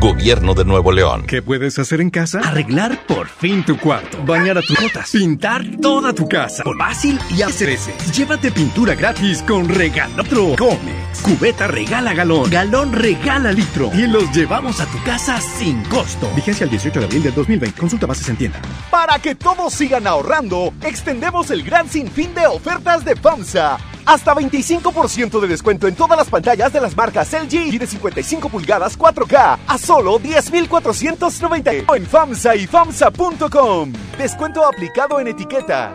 Gobierno 0.00 0.54
de 0.54 0.64
Nuevo 0.64 0.92
León. 0.92 1.24
¿Qué 1.26 1.42
puedes 1.42 1.78
hacer 1.78 2.00
en 2.00 2.08
casa? 2.08 2.40
Arreglar 2.40 3.04
por 3.06 3.28
fin 3.28 3.62
tu 3.66 3.76
cuarto. 3.76 4.16
Bañar 4.24 4.56
a 4.56 4.62
tus 4.62 4.80
gotas. 4.80 5.10
Pintar 5.10 5.62
toda 5.82 6.14
tu 6.14 6.26
casa. 6.26 6.64
Por 6.64 6.78
fácil 6.78 7.18
y 7.36 7.42
a 7.42 7.48
veces. 7.48 8.16
Llévate 8.16 8.50
pintura 8.50 8.94
gratis 8.94 9.42
con 9.42 9.68
Regalotro. 9.68 10.56
Comex. 10.56 11.20
Cubeta 11.20 11.66
regala 11.66 12.14
galón. 12.14 12.48
Galón 12.48 12.94
regala 12.94 13.52
litro. 13.52 13.90
Y 13.92 14.06
los 14.06 14.32
llevamos 14.32 14.80
a 14.80 14.86
tu 14.86 15.02
casa 15.02 15.38
sin 15.38 15.82
costo. 15.84 16.30
Vigencia 16.34 16.64
el 16.64 16.70
18 16.70 16.98
de 16.98 17.04
abril 17.04 17.22
del 17.24 17.34
2020. 17.34 17.78
Consulta 17.78 18.06
bases 18.06 18.26
en 18.30 18.36
tienda. 18.36 18.62
Para 18.90 19.18
que 19.18 19.34
todos 19.34 19.74
sigan 19.74 20.06
ahorrando, 20.06 20.72
extendemos 20.82 21.50
el 21.50 21.62
gran 21.62 21.90
sinfín 21.90 22.34
de 22.34 22.46
ofertas 22.46 23.04
de 23.04 23.14
FAMSA. 23.14 23.78
Hasta 24.08 24.34
25% 24.34 25.38
de 25.38 25.48
descuento 25.48 25.86
en 25.86 25.94
todas 25.94 26.16
las 26.16 26.30
pantallas 26.30 26.72
de 26.72 26.80
las 26.80 26.96
marcas 26.96 27.30
LG 27.30 27.74
y 27.74 27.76
de 27.76 27.86
55 27.86 28.48
pulgadas 28.48 28.98
4K 28.98 29.58
a 29.66 29.76
solo 29.76 30.18
10,490 30.18 31.72
en 31.94 32.06
FAMSA 32.06 32.56
y 32.56 32.66
FAMSA.com. 32.66 33.92
Descuento 34.16 34.64
aplicado 34.64 35.20
en 35.20 35.28
etiqueta. 35.28 35.94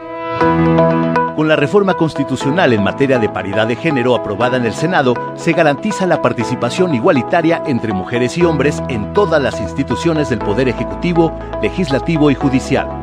Con 1.35 1.47
la 1.47 1.55
reforma 1.55 1.95
constitucional 1.95 2.71
en 2.73 2.83
materia 2.83 3.17
de 3.17 3.29
paridad 3.29 3.65
de 3.65 3.75
género 3.75 4.13
aprobada 4.13 4.57
en 4.57 4.65
el 4.67 4.75
Senado, 4.75 5.15
se 5.35 5.53
garantiza 5.53 6.05
la 6.05 6.21
participación 6.21 6.93
igualitaria 6.93 7.63
entre 7.65 7.93
mujeres 7.93 8.37
y 8.37 8.43
hombres 8.43 8.83
en 8.89 9.11
todas 9.13 9.41
las 9.41 9.59
instituciones 9.59 10.29
del 10.29 10.37
Poder 10.37 10.67
Ejecutivo, 10.67 11.35
Legislativo 11.63 12.29
y 12.29 12.35
Judicial. 12.35 13.02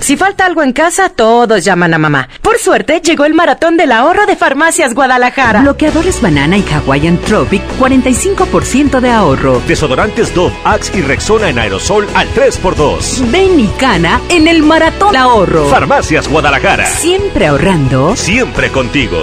Si 0.00 0.16
falta 0.16 0.46
algo 0.46 0.62
en 0.62 0.72
casa, 0.72 1.10
todos 1.10 1.64
llaman 1.64 1.94
a 1.94 1.98
mamá. 1.98 2.28
Por 2.42 2.58
suerte, 2.58 3.00
llegó 3.00 3.24
el 3.26 3.34
maratón 3.34 3.76
del 3.76 3.92
ahorro 3.92 4.26
de 4.26 4.34
Farmacias 4.34 4.94
Guadalajara. 4.94 5.60
Bloqueadores 5.60 6.20
Banana 6.20 6.56
y 6.56 6.64
Hawaiian 6.68 7.18
Tropic, 7.18 7.62
45% 7.78 9.00
de 9.00 9.10
ahorro. 9.10 9.60
Desodorantes 9.68 10.34
Dove, 10.34 10.54
Axe 10.64 10.98
y 10.98 11.02
Rexona 11.02 11.50
en 11.50 11.58
aerosol 11.58 12.08
al 12.14 12.28
3x2. 12.34 13.30
Ven 13.30 13.60
y 13.60 13.68
cana 13.78 14.20
en 14.30 14.48
el 14.48 14.62
maratón 14.62 15.12
del 15.12 15.20
ahorro. 15.20 15.68
Farmacias 15.68 16.28
Guadalajara. 16.28 16.86
Siempre 16.86 17.46
ahorrando. 17.46 18.16
Siempre 18.16 18.70
contigo. 18.70 19.20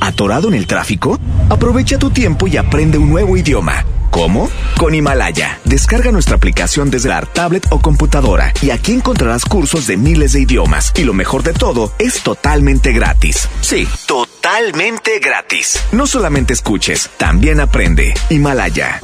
¿Atorado 0.00 0.48
en 0.48 0.54
el 0.54 0.66
tráfico? 0.66 1.18
Aprovecha 1.48 1.98
tu 1.98 2.10
tiempo 2.10 2.46
y 2.46 2.56
aprende 2.56 2.98
un 2.98 3.10
nuevo 3.10 3.36
idioma. 3.36 3.84
¿Cómo? 4.10 4.48
Con 4.78 4.94
Himalaya. 4.94 5.60
Descarga 5.64 6.10
nuestra 6.10 6.36
aplicación 6.36 6.90
desde 6.90 7.10
la 7.10 7.20
tablet 7.22 7.66
o 7.70 7.80
computadora 7.80 8.52
y 8.60 8.70
aquí 8.70 8.92
encontrarás 8.92 9.44
cursos 9.44 9.86
de 9.86 9.96
miles 9.96 10.32
de 10.32 10.40
idiomas. 10.40 10.92
Y 10.96 11.04
lo 11.04 11.12
mejor 11.12 11.42
de 11.42 11.52
todo, 11.52 11.92
es 11.98 12.22
totalmente 12.22 12.92
gratis. 12.92 13.48
Sí, 13.60 13.86
totalmente 14.06 15.20
gratis. 15.20 15.80
No 15.92 16.06
solamente 16.06 16.54
escuches, 16.54 17.10
también 17.18 17.60
aprende. 17.60 18.14
Himalaya. 18.30 19.00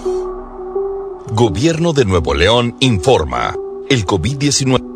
Gobierno 1.28 1.92
de 1.92 2.04
Nuevo 2.04 2.34
León 2.34 2.76
informa. 2.80 3.54
El 3.88 4.06
COVID-19 4.06 4.95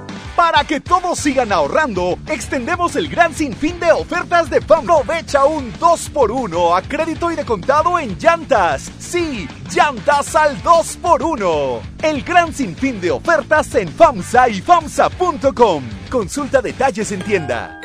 Para 0.35 0.63
que 0.63 0.79
todos 0.79 1.19
sigan 1.19 1.51
ahorrando, 1.51 2.17
extendemos 2.27 2.95
el 2.95 3.09
gran 3.09 3.33
sinfín 3.33 3.79
de 3.79 3.91
ofertas 3.91 4.49
de 4.49 4.61
FAM. 4.61 4.89
Aprovecha 4.89 5.45
un 5.45 5.73
2x1 5.73 6.77
a 6.77 6.81
crédito 6.81 7.31
y 7.31 7.35
de 7.35 7.45
contado 7.45 7.99
en 7.99 8.17
llantas. 8.17 8.91
Sí, 8.97 9.47
llantas 9.73 10.35
al 10.35 10.61
2x1. 10.63 11.79
El 12.01 12.23
gran 12.23 12.53
sinfín 12.53 13.01
de 13.01 13.11
ofertas 13.11 13.75
en 13.75 13.89
FAMSA 13.89 14.49
y 14.49 14.61
FAMSA.com. 14.61 15.83
Consulta 16.09 16.61
detalles 16.61 17.11
en 17.11 17.21
tienda. 17.23 17.79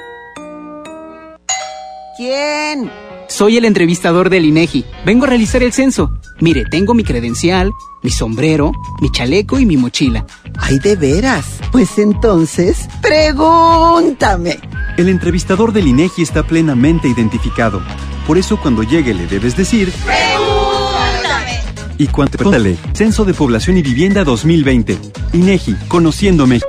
¿Quién? 2.16 2.90
Soy 3.28 3.56
el 3.56 3.64
entrevistador 3.64 4.30
del 4.30 4.44
INEGI. 4.44 4.84
Vengo 5.04 5.24
a 5.24 5.28
realizar 5.28 5.62
el 5.62 5.72
censo. 5.72 6.12
Mire, 6.40 6.64
tengo 6.70 6.94
mi 6.94 7.02
credencial, 7.02 7.72
mi 8.02 8.10
sombrero, 8.10 8.72
mi 9.00 9.10
chaleco 9.10 9.58
y 9.58 9.66
mi 9.66 9.76
mochila. 9.76 10.26
Ay, 10.58 10.78
de 10.78 10.96
veras. 10.96 11.58
Pues 11.72 11.98
entonces, 11.98 12.88
pregúntame. 13.02 14.58
El 14.96 15.08
entrevistador 15.08 15.72
del 15.72 15.88
INEGI 15.88 16.22
está 16.22 16.44
plenamente 16.44 17.08
identificado. 17.08 17.82
Por 18.26 18.38
eso 18.38 18.58
cuando 18.60 18.82
llegue 18.82 19.12
le 19.12 19.26
debes 19.26 19.56
decir... 19.56 19.92
¡Pregúntame! 20.04 21.60
Y 21.98 22.06
cuando 22.06 22.32
pregúntale, 22.32 22.76
Censo 22.94 23.24
de 23.24 23.34
Población 23.34 23.76
y 23.76 23.82
Vivienda 23.82 24.24
2020. 24.24 24.98
INEGI, 25.32 25.74
Conociendo 25.88 26.46
México. 26.46 26.68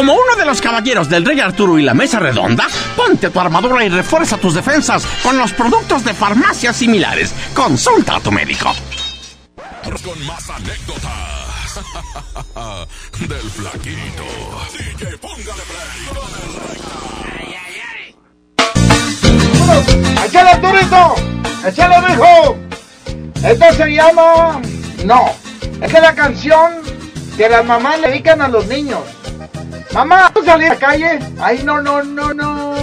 Como 0.00 0.14
uno 0.14 0.34
de 0.34 0.46
los 0.46 0.62
caballeros 0.62 1.10
del 1.10 1.26
Rey 1.26 1.40
Arturo 1.40 1.78
y 1.78 1.82
la 1.82 1.92
Mesa 1.92 2.18
Redonda, 2.18 2.66
ponte 2.96 3.28
tu 3.28 3.38
armadura 3.38 3.84
y 3.84 3.90
refuerza 3.90 4.38
tus 4.38 4.54
defensas 4.54 5.04
con 5.22 5.36
los 5.36 5.52
productos 5.52 6.02
de 6.06 6.14
farmacias 6.14 6.74
similares. 6.74 7.34
Consulta 7.52 8.16
a 8.16 8.20
tu 8.20 8.32
médico. 8.32 8.72
Con 10.02 10.24
más 10.24 10.48
anécdotas 10.48 11.84
del 13.28 13.50
flaquito. 13.50 14.24
DJ, 14.72 15.18
póngale 15.18 15.62
play 15.68 16.08
¡Échale, 20.24 20.48
Arturito! 20.48 21.14
¡Échale, 21.66 22.08
mijo! 22.08 22.56
Esto 23.46 23.74
se 23.76 23.92
llama... 23.92 24.62
No. 25.04 25.26
Esta 25.82 25.98
es 25.98 26.02
la 26.02 26.14
canción 26.14 26.80
que 27.36 27.50
las 27.50 27.66
mamás 27.66 28.00
le 28.00 28.08
dedican 28.08 28.40
a 28.40 28.48
los 28.48 28.66
niños. 28.66 29.00
Mamá, 29.92 30.30
¿puedo 30.32 30.46
salir 30.46 30.68
a 30.68 30.74
la 30.74 30.76
calle? 30.76 31.18
Ay, 31.40 31.62
no, 31.64 31.82
no, 31.82 32.02
no, 32.02 32.32
no. 32.32 32.74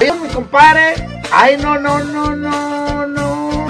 Ay, 0.00 0.12
mi 0.20 0.28
compadre. 0.28 0.94
Ay, 1.32 1.56
no, 1.56 1.78
no, 1.78 2.00
no, 2.00 2.34
no, 2.34 3.06
no. 3.06 3.66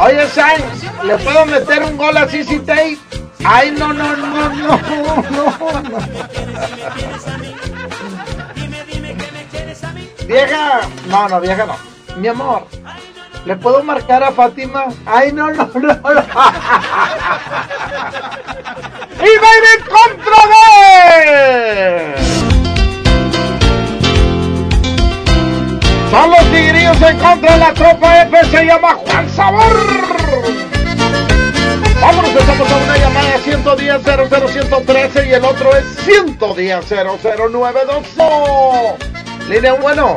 Oye, 0.00 0.26
Sainz, 0.28 0.82
¿le 1.04 1.16
puedo 1.18 1.46
meter 1.46 1.84
un 1.84 1.96
gol 1.96 2.16
a 2.16 2.26
CC? 2.26 2.98
Ay, 3.44 3.70
no, 3.78 3.92
no, 3.92 4.16
no, 4.16 4.48
no, 4.48 4.78
no, 5.30 5.82
no. 5.82 5.98
Vieja, 10.26 10.80
no, 11.06 11.28
no, 11.28 11.40
vieja 11.40 11.66
no. 11.66 11.76
Mi 12.16 12.28
amor, 12.28 12.66
¿le 13.44 13.56
puedo 13.56 13.82
marcar 13.82 14.22
a 14.22 14.32
Fátima? 14.32 14.86
Ay, 15.06 15.32
no, 15.32 15.50
no, 15.50 15.68
no, 15.74 15.80
no. 15.80 15.90
¡Y 19.20 19.38
va 19.38 19.48
en 19.74 19.82
contra 19.84 20.40
de! 20.50 22.14
Son 26.10 26.26
los 26.30 26.44
tigrillos 26.50 27.00
en 27.02 27.18
contra 27.18 27.52
de 27.52 27.58
la 27.58 27.72
tropa 27.72 28.22
F, 28.22 28.44
se 28.50 28.64
llama 28.64 28.94
Juan 28.94 29.28
Sabor. 29.30 29.76
Vámonos, 32.00 32.34
estamos 32.34 32.72
a 32.72 32.76
una 32.76 32.96
llamada 32.96 33.38
110 33.44 34.02
00113 34.02 35.28
y 35.28 35.34
el 35.34 35.44
otro 35.44 35.76
es 35.76 35.84
110 36.04 36.88
00922. 36.88 38.94
Línea 39.48 39.74
bueno. 39.74 40.16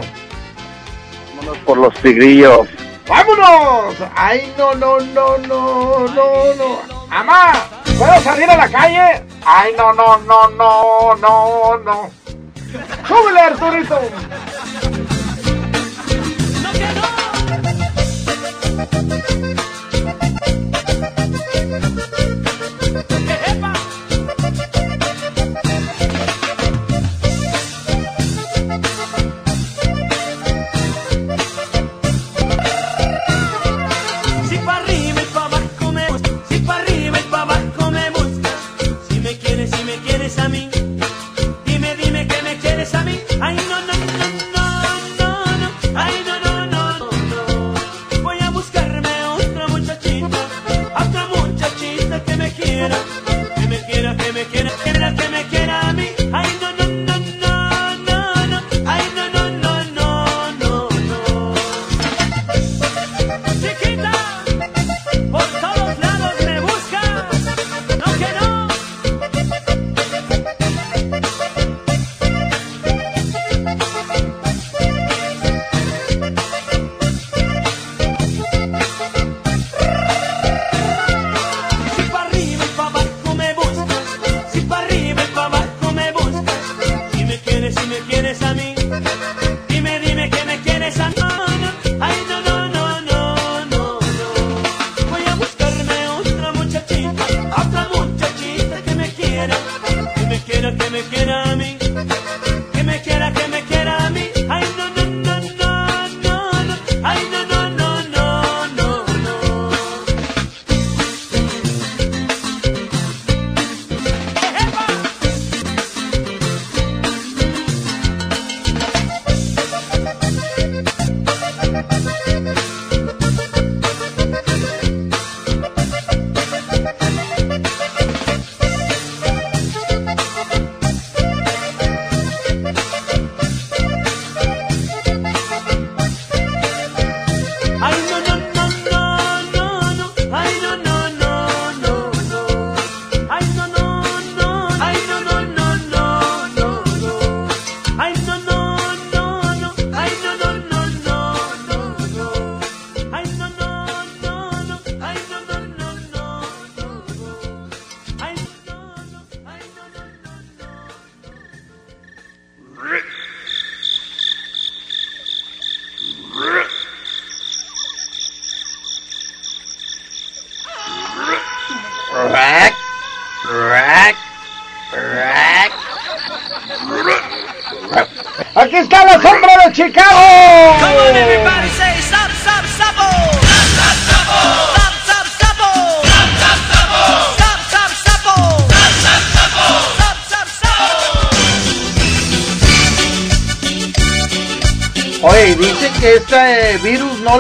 Vámonos 1.36 1.58
por 1.66 1.78
los 1.78 1.94
tigrillos. 1.96 2.70
¡Vámonos! 3.08 3.96
¡Ay, 4.16 4.54
no, 4.58 4.74
no, 4.76 5.00
no, 5.00 5.38
no, 5.40 6.08
no, 6.08 6.54
no! 6.56 6.80
¡Amá! 7.10 7.54
¿Puedo 7.98 8.20
salir 8.22 8.50
a 8.50 8.58
la 8.58 8.70
calle? 8.70 9.24
¡Ay, 9.46 9.74
no, 9.78 9.94
no, 9.94 10.18
no, 10.20 10.50
no, 10.50 11.16
no, 11.16 11.78
no! 11.78 12.10
¡Súbele, 13.08 13.40
Arturito! 13.40 14.00
Si 19.28 19.63
quieres, 87.64 87.76
si 87.80 87.88
me 87.88 87.98
quieres 88.08 88.23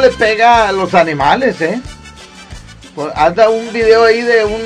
le 0.04 0.10
pega 0.10 0.68
a 0.68 0.72
los 0.74 0.94
animales, 0.96 1.62
¿eh? 1.62 1.82
Pues, 2.94 3.14
Anda 3.16 3.50
un 3.50 3.72
video 3.72 4.04
ahí 4.04 4.22
de 4.22 4.44
un 4.44 4.62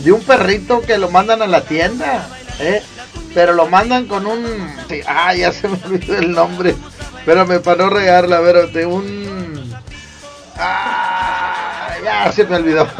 de 0.00 0.12
un 0.12 0.22
perrito 0.22 0.82
que 0.82 0.98
lo 0.98 1.10
mandan 1.10 1.40
a 1.40 1.46
la 1.46 1.62
tienda, 1.62 2.28
¿eh? 2.60 2.82
Pero 3.32 3.54
lo 3.54 3.68
mandan 3.68 4.06
con 4.06 4.26
un 4.26 4.44
ah, 5.06 5.34
ya 5.34 5.50
se 5.50 5.66
me 5.66 5.78
olvidó 5.86 6.18
el 6.18 6.32
nombre. 6.32 6.74
Espérame 7.20 7.60
para 7.60 7.84
no 7.84 7.88
regarla, 7.88 8.40
ver, 8.40 8.70
de 8.72 8.84
un 8.84 9.74
ah, 10.58 11.94
ya 12.04 12.30
se 12.32 12.44
me 12.44 12.56
olvidó. 12.56 12.86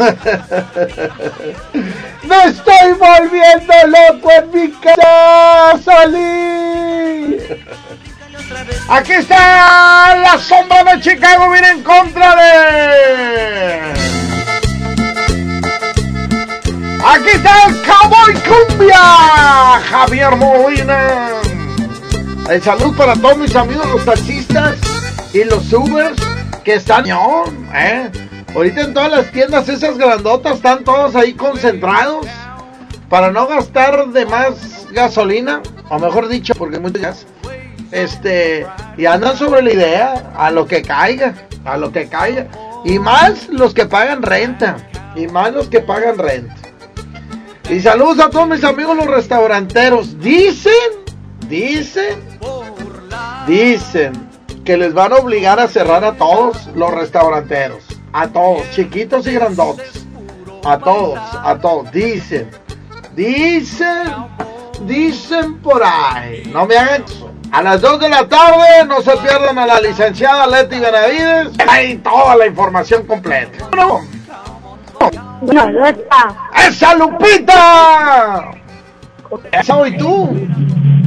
¡Me 2.23 2.45
estoy 2.45 2.93
volviendo 2.99 3.75
loco 3.87 4.31
en 4.31 4.51
mi 4.51 4.71
casa! 4.73 5.79
¡Salí! 5.85 7.37
Aquí 8.89 9.13
está 9.13 10.17
la 10.17 10.39
sombra 10.39 10.82
Chicago, 11.03 11.51
viene 11.51 11.69
en 11.71 11.83
contra 11.83 12.37
de. 12.37 13.93
Aquí 17.05 17.29
está 17.35 17.67
el 17.67 17.83
Cowboy 17.83 18.35
Cumbia, 18.69 19.81
Javier 19.91 20.37
Molina. 20.37 21.41
El 22.49 22.63
salud 22.63 22.97
para 22.97 23.15
todos 23.15 23.37
mis 23.37 23.57
amigos 23.57 23.85
los 23.89 24.05
taxistas 24.05 24.77
y 25.33 25.43
los 25.43 25.73
Ubers 25.73 26.17
que 26.63 26.75
están, 26.75 27.05
¿eh? 27.75 28.09
Ahorita 28.55 28.83
en 28.83 28.95
todas 28.95 29.11
las 29.11 29.33
tiendas 29.33 29.69
esas 29.69 29.99
grandotas 29.99 30.57
están 30.57 30.85
todos 30.85 31.17
ahí 31.17 31.33
concentrados 31.33 32.27
para 33.09 33.33
no 33.33 33.49
gastar 33.49 34.07
de 34.09 34.25
más 34.25 34.87
gasolina, 34.93 35.63
o 35.89 35.99
mejor 35.99 36.29
dicho, 36.29 36.55
porque 36.55 36.79
muchos 36.79 37.03
gas. 37.03 37.27
Este, 37.91 38.67
y 38.97 39.07
andan 39.07 39.37
sobre 39.37 39.63
la 39.63 39.73
idea, 39.73 40.33
a 40.37 40.51
lo 40.51 40.67
que 40.67 40.83
caiga, 40.83 41.35
a 41.65 41.77
lo 41.77 41.93
que 41.93 42.09
caiga. 42.09 42.47
Y 42.85 42.99
más 42.99 43.49
los 43.49 43.75
que 43.75 43.87
pagan 43.87 44.23
renta, 44.23 44.77
y 45.15 45.27
más 45.27 45.53
los 45.53 45.69
que 45.69 45.81
pagan 45.81 46.19
renta. 46.19 46.55
Y 47.71 47.81
saludos 47.81 48.21
a 48.21 48.31
todos 48.31 48.49
mis 48.49 48.65
amigos 48.65 48.97
los 48.97 49.07
restauranteros. 49.07 50.19
Dicen, 50.19 50.73
dicen, 51.49 52.19
dicen 53.47 54.13
que 54.65 54.77
les 54.77 54.93
van 54.93 55.13
a 55.13 55.17
obligar 55.17 55.59
a 55.59 55.69
cerrar 55.69 56.05
a 56.05 56.13
todos 56.13 56.69
los 56.75 56.93
restauranteros. 56.93 57.85
A 58.13 58.29
todos, 58.29 58.69
chiquitos 58.73 59.27
y 59.27 59.33
grandotes. 59.33 60.05
A 60.65 60.79
todos, 60.79 61.19
a 61.19 61.59
todos. 61.59 61.91
Dicen, 61.93 62.51
dicen, 63.17 64.13
dicen 64.87 65.59
por 65.61 65.83
ahí. 65.83 66.43
No 66.53 66.67
me 66.67 66.77
hagan 66.77 67.03
caso. 67.03 67.31
A 67.53 67.61
las 67.61 67.83
2 67.83 68.01
de 68.01 68.09
la 68.09 68.27
tarde 68.27 68.87
no 68.87 69.03
se 69.03 69.15
pierdan 69.19 69.59
a 69.59 69.67
la 69.67 69.79
licenciada 69.79 70.47
Leti 70.47 70.79
Benavides. 70.79 71.51
Hay 71.69 71.99
toda 71.99 72.35
la 72.37 72.47
información 72.47 73.07
completa. 73.07 73.69
No. 73.77 74.01
No, 75.43 75.71
no 75.71 75.87
está. 75.87 76.35
¡Esa 76.67 76.95
Lupita! 76.95 78.53
¿Esa 79.51 79.75
soy 79.75 79.99
tú? 79.99 80.31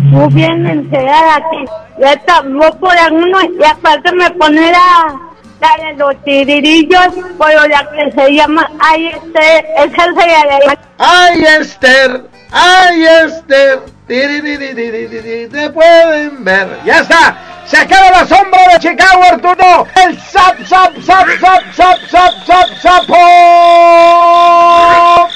Muy 0.03 0.33
bien 0.35 0.67
enterada 0.67 1.37
aquí. 1.37 1.65
Ya 1.99 2.13
está, 2.13 2.41
voy 2.41 2.71
por 2.79 2.95
alguno 2.95 3.39
y 3.41 3.63
aparte 3.63 4.11
me 4.11 4.29
pone 4.31 4.71
la, 4.71 5.19
la 5.61 5.83
de 5.83 5.93
los 5.97 6.15
tiririllos, 6.25 7.07
pero 7.39 7.67
la 7.67 7.89
que 7.89 8.11
se 8.11 8.33
llama 8.33 8.69
Ay 8.79 9.07
Esther, 9.07 9.65
esa 9.77 10.03
se 10.03 10.27
llama 10.27 10.77
¡Ay 10.99 11.43
Esther! 11.59 12.29
¡Ay 12.51 13.03
Esther! 13.23 13.94
Te 14.07 15.69
pueden 15.71 16.43
ver. 16.43 16.79
Ya 16.85 16.99
está. 16.99 17.63
Se 17.65 17.77
acaba 17.77 18.11
la 18.11 18.27
sombra 18.27 18.61
de 18.73 18.79
Chicago, 18.79 19.23
Arturo. 19.23 19.87
El 19.95 20.21
zap, 20.21 20.59
zap, 20.67 20.95
zap, 21.01 21.27
zap, 21.39 21.63
zap, 21.75 21.97
zap, 22.11 22.33
zap, 22.45 22.69
zapo. 22.81 23.15
Oh. 23.17 25.27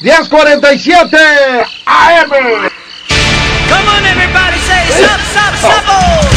Diez 0.00 0.28
cuarenta 0.28 0.72
y 0.72 0.78
siete 0.78 1.18
AM. 1.86 2.28
Come 2.28 3.88
on 3.88 4.04
everybody, 4.04 4.58
say 4.66 4.86
zap, 5.02 5.20
zap, 5.32 5.54
zapo. 5.56 5.92
Oh. 5.92 6.27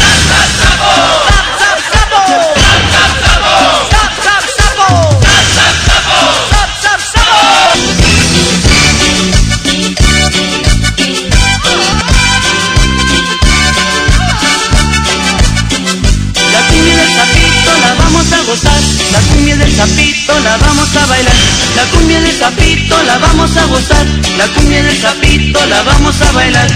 Cumbia 19.52 19.66
del 19.66 19.76
sapito 19.76 20.39
la 20.39 20.58
vamos 20.58 20.95
a 20.95 21.06
bailar, 21.08 21.34
la 21.76 21.84
cumbia 21.91 22.22
del 22.22 22.38
sapito 22.38 23.04
la 23.04 23.18
vamos 23.18 23.58
a 23.58 23.66
gozar, 23.66 24.06
la 24.38 24.47
cumbia 24.47 24.82
del 24.84 24.97
sapito 24.97 25.66
la 25.66 25.84
vamos 25.84 26.22
a 26.22 26.32
bailar. 26.32 26.68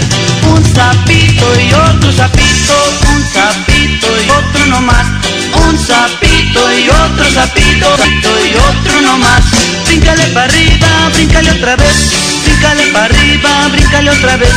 Un 0.42 0.62
sapito 0.74 1.60
y 1.60 1.72
otro 1.72 2.12
sapito, 2.12 2.74
un 3.08 3.24
sapito 3.32 4.08
y 4.20 4.30
otro 4.30 4.66
no 4.66 4.80
más, 4.82 5.06
un 5.68 5.78
sapito 5.78 6.60
y 6.78 6.88
otro 6.88 7.24
sapito, 7.32 7.96
sapito 7.96 8.30
y 8.44 8.54
otro 8.54 9.00
no 9.00 9.16
más. 9.18 9.44
Bríncale 9.86 10.26
para 10.34 10.46
arriba, 10.46 10.88
bríncale 11.14 11.50
otra 11.52 11.76
vez, 11.76 11.96
bríncale 12.44 12.86
para 12.92 13.04
arriba, 13.06 13.68
bríncale 13.72 14.10
otra 14.10 14.36
vez. 14.36 14.54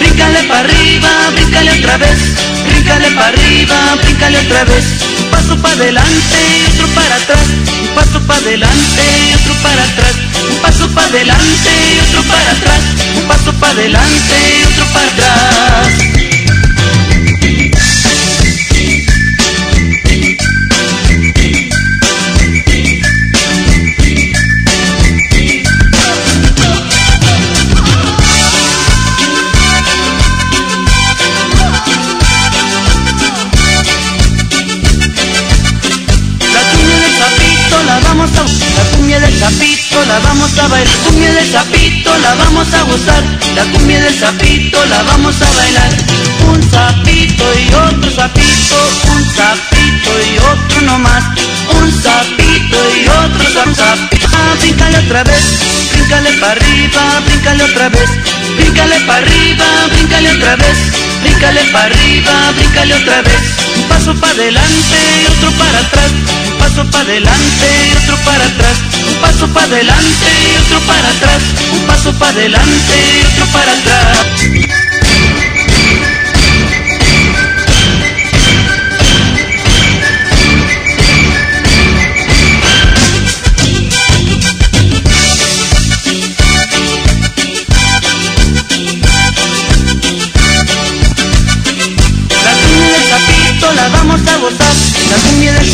Bríncale 0.00 0.42
para 0.44 0.60
arriba, 0.60 1.10
bríncale 1.34 1.72
otra 1.72 1.98
vez, 1.98 2.18
bríncale 2.66 3.10
para 3.10 3.28
arriba, 3.28 3.76
bríncale 4.02 4.38
otra 4.38 4.64
vez. 4.64 5.19
Un 5.40 5.46
paso 5.46 5.62
para 5.62 5.74
adelante 5.74 6.36
y 6.58 6.70
otro 6.74 6.86
para 6.94 7.14
atrás, 7.16 7.46
un 7.80 7.94
paso 7.94 8.20
para 8.26 8.40
adelante 8.40 9.02
y 9.26 9.34
otro 9.34 9.54
para 9.62 9.82
atrás, 9.82 10.14
un 10.50 10.56
paso 10.58 10.88
para 10.90 11.06
adelante 11.06 11.70
y 11.94 12.08
otro 12.08 12.22
para 12.24 12.50
atrás, 12.50 12.80
un 13.16 13.26
paso 13.26 13.52
para 13.54 13.72
adelante 13.72 14.34
y 14.60 14.64
otro 14.64 14.84
para 14.92 15.06
atrás. 15.06 16.19
La 40.10 40.18
vamos 40.20 40.58
a 40.58 40.68
bailar. 40.68 40.88
La 40.96 41.04
cumbia 41.04 41.32
del 41.32 41.50
sapito 41.52 42.10
la 42.18 42.34
vamos 42.34 42.74
a 42.74 42.82
gozar. 42.82 43.22
La 43.54 43.64
cumbia 43.72 44.00
del 44.00 44.14
sapito 44.18 44.84
la 44.86 45.02
vamos 45.02 45.36
a 45.40 45.50
bailar. 45.58 45.90
Un 46.48 46.62
sapito 46.70 47.44
y 47.58 47.68
otro 47.74 48.10
sapito 48.10 48.76
Un 49.14 49.22
sapito 49.36 50.10
y 50.32 50.38
otro 50.38 50.80
no 50.82 50.98
más 50.98 51.22
Un 51.78 52.02
sapito 52.02 52.78
y 52.96 53.06
otro 53.08 53.44
sa- 53.54 53.74
sapito 53.74 54.19
Bríncale 54.60 54.98
otra 54.98 55.24
vez, 55.24 55.44
bríncale 55.92 56.32
para 56.38 56.52
arriba, 56.52 57.20
bríncale 57.26 57.64
otra 57.64 57.88
vez. 57.88 58.10
Bríncale 58.56 59.00
para 59.06 59.18
arriba, 59.18 59.64
bríncale 59.92 60.30
otra 60.30 60.56
vez. 60.56 60.78
Bríncale 61.22 61.60
para 61.72 61.84
arriba, 61.86 62.52
bríncale 62.56 62.94
otra 62.94 63.22
vez. 63.22 63.40
Un 63.76 63.88
paso 63.88 64.14
para 64.14 64.32
adelante 64.32 64.96
y 65.22 65.26
otro 65.26 65.50
para 65.52 65.78
atrás. 65.78 66.10
Un 66.52 66.58
paso 66.58 66.90
para 66.90 67.04
adelante 67.04 67.66
y 67.88 67.96
otro 68.04 68.16
para 68.24 68.44
atrás. 68.44 68.78
Un 69.08 69.20
paso 69.20 69.48
para 69.48 69.66
adelante 69.66 70.28
y 70.44 70.58
otro 70.58 70.80
para 70.80 71.08
atrás. 71.08 71.42
Un 71.72 71.86
paso 71.86 72.12
para 72.18 72.32
adelante 72.32 72.94
y 73.16 73.26
otro 73.26 73.46
para 73.52 73.72
atrás 73.72 74.89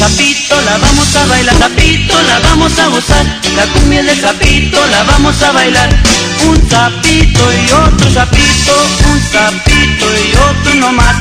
sapito 0.08 0.60
la 0.62 0.78
vamos 0.78 1.16
a 1.16 1.26
bailar, 1.26 1.58
sapito 1.58 2.22
la 2.22 2.38
vamos 2.40 2.78
a 2.78 2.86
gozar, 2.88 3.26
la 3.56 3.66
cumbia 3.72 4.02
del 4.04 4.20
sapito 4.20 4.78
la 4.86 5.02
vamos 5.02 5.42
a 5.42 5.52
bailar. 5.52 5.88
Un 6.46 6.70
sapito 6.70 7.42
y 7.52 7.72
otro 7.72 8.10
sapito, 8.10 8.74
un 9.10 9.20
sapito 9.20 10.06
y 10.24 10.36
otro 10.36 10.74
no 10.74 10.92
más, 10.92 11.16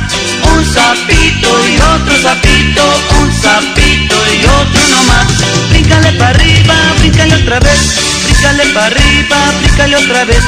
un 0.51 0.63
sapito 0.65 1.49
y 1.67 1.75
otro 1.77 2.15
sapito, 2.21 2.83
un 3.21 3.33
sapito 3.33 4.15
y 4.33 4.45
otro 4.45 4.81
nomás. 4.93 5.27
Bríncale 5.69 6.11
para 6.13 6.29
arriba, 6.29 6.75
bríncale 6.99 7.35
otra 7.35 7.59
vez, 7.59 7.81
bríncale 8.23 8.65
para 8.73 8.85
arriba, 8.85 9.37
bríncale 9.61 9.95
otra 9.95 10.25
vez. 10.25 10.43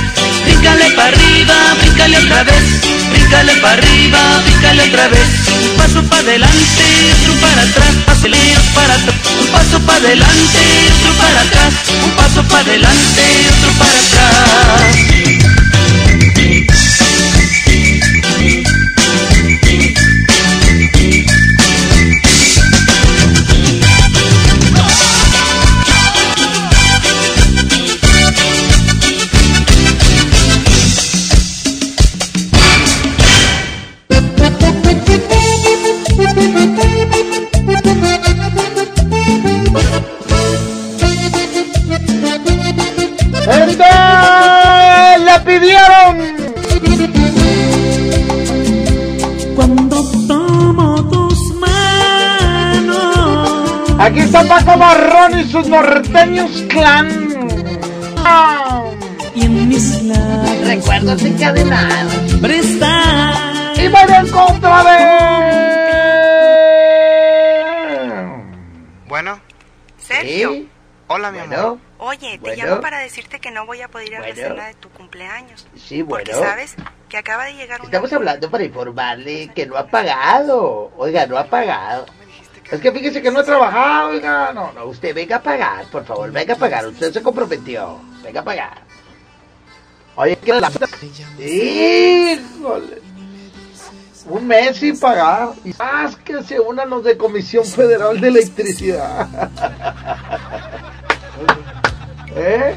Bríncale 0.67 0.95
para 0.95 1.07
arriba, 1.07 1.55
bríncale 1.79 2.17
otra 2.17 2.43
vez, 2.43 2.81
bríncale 3.09 3.55
para 3.61 3.73
arriba, 3.73 4.19
bríncale 4.43 4.83
otra 4.83 5.07
vez. 5.07 5.29
Un 5.63 5.77
paso 5.77 6.03
para 6.03 6.21
adelante, 6.23 6.83
otro 7.21 7.33
para 7.35 7.61
atrás, 7.61 7.95
paseleos 8.05 8.63
para 8.75 8.93
atrás. 8.95 9.15
Un 9.39 9.47
paso 9.47 9.79
para 9.85 9.99
adelante, 9.99 10.59
otro 10.99 11.13
para 11.13 11.41
atrás, 11.41 11.73
un 12.03 12.11
paso 12.17 12.43
para 12.49 12.59
adelante, 12.59 13.23
otro 13.57 13.71
para 13.79 13.91
atrás. 13.91 15.16
Aquí 54.17 54.25
está 54.25 54.43
Paco 54.45 54.75
Marrón 54.79 55.37
y 55.39 55.43
sus 55.43 55.67
norteños 55.67 56.63
clan. 56.69 57.07
Y 59.35 59.45
en 59.45 59.69
mis 59.69 60.01
labios. 60.01 60.67
Recuerdos 60.67 61.21
encadenados. 61.21 62.33
Presta. 62.41 63.33
Y 63.75 63.87
voy 63.89 64.15
en 64.19 64.27
contra 64.29 64.83
de. 64.83 64.97
Bueno, 69.07 69.39
Sergio. 69.99 70.65
hola 71.09 71.29
mi 71.31 71.37
Bueno. 71.37 71.55
amor. 71.59 71.77
Oye, 71.99 72.31
te 72.31 72.37
Bueno. 72.39 72.65
llamo 72.65 72.81
para 72.81 72.97
decirte 72.97 73.39
que 73.39 73.51
no 73.51 73.67
voy 73.67 73.83
a 73.83 73.87
poder 73.87 74.07
ir 74.07 74.15
a 74.15 74.19
la 74.21 74.25
Bueno. 74.33 74.41
cena 74.49 74.65
de 74.67 74.73
tu 74.73 74.89
cumpleaños. 74.89 75.67
Sí, 75.75 76.03
Porque 76.03 76.31
bueno. 76.31 76.47
sabes 76.47 76.75
que 77.07 77.17
acaba 77.17 77.45
de 77.45 77.53
llegar 77.53 77.81
un... 77.81 77.85
Estamos 77.85 78.11
hablando 78.11 78.49
para 78.49 78.63
informarle 78.63 79.49
que 79.53 79.67
no 79.67 79.77
ha 79.77 79.85
pagado. 79.85 80.91
Oiga, 80.97 81.27
no 81.27 81.37
ha 81.37 81.45
pagado. 81.45 82.07
Es 82.71 82.81
que 82.81 82.91
fíjese 82.91 83.21
que 83.21 83.31
no 83.31 83.39
ha 83.39 83.43
trabajado, 83.43 84.09
oiga. 84.09 84.51
No, 84.53 84.73
no, 84.73 84.85
usted 84.85 85.15
venga 85.15 85.37
a 85.37 85.41
pagar, 85.41 85.85
por 85.85 86.05
favor, 86.05 86.31
venga 86.31 86.53
a 86.53 86.57
pagar. 86.57 86.85
Usted 86.87 87.13
se 87.13 87.21
comprometió. 87.21 87.99
Venga 88.23 88.41
a 88.41 88.43
pagar. 88.43 88.81
Oye, 90.15 90.35
que 90.37 90.53
la... 90.53 90.69
Híjole. 91.39 93.01
Un 94.29 94.47
mes 94.47 94.75
sin 94.77 94.99
pagar. 94.99 95.51
Y 95.63 95.73
más 95.79 96.17
que 96.17 96.43
se 96.43 96.59
unan 96.59 96.89
los 96.89 97.03
de 97.03 97.17
Comisión 97.17 97.63
Federal 97.63 98.19
de 98.19 98.27
Electricidad. 98.27 99.27
¿Eh? 102.35 102.75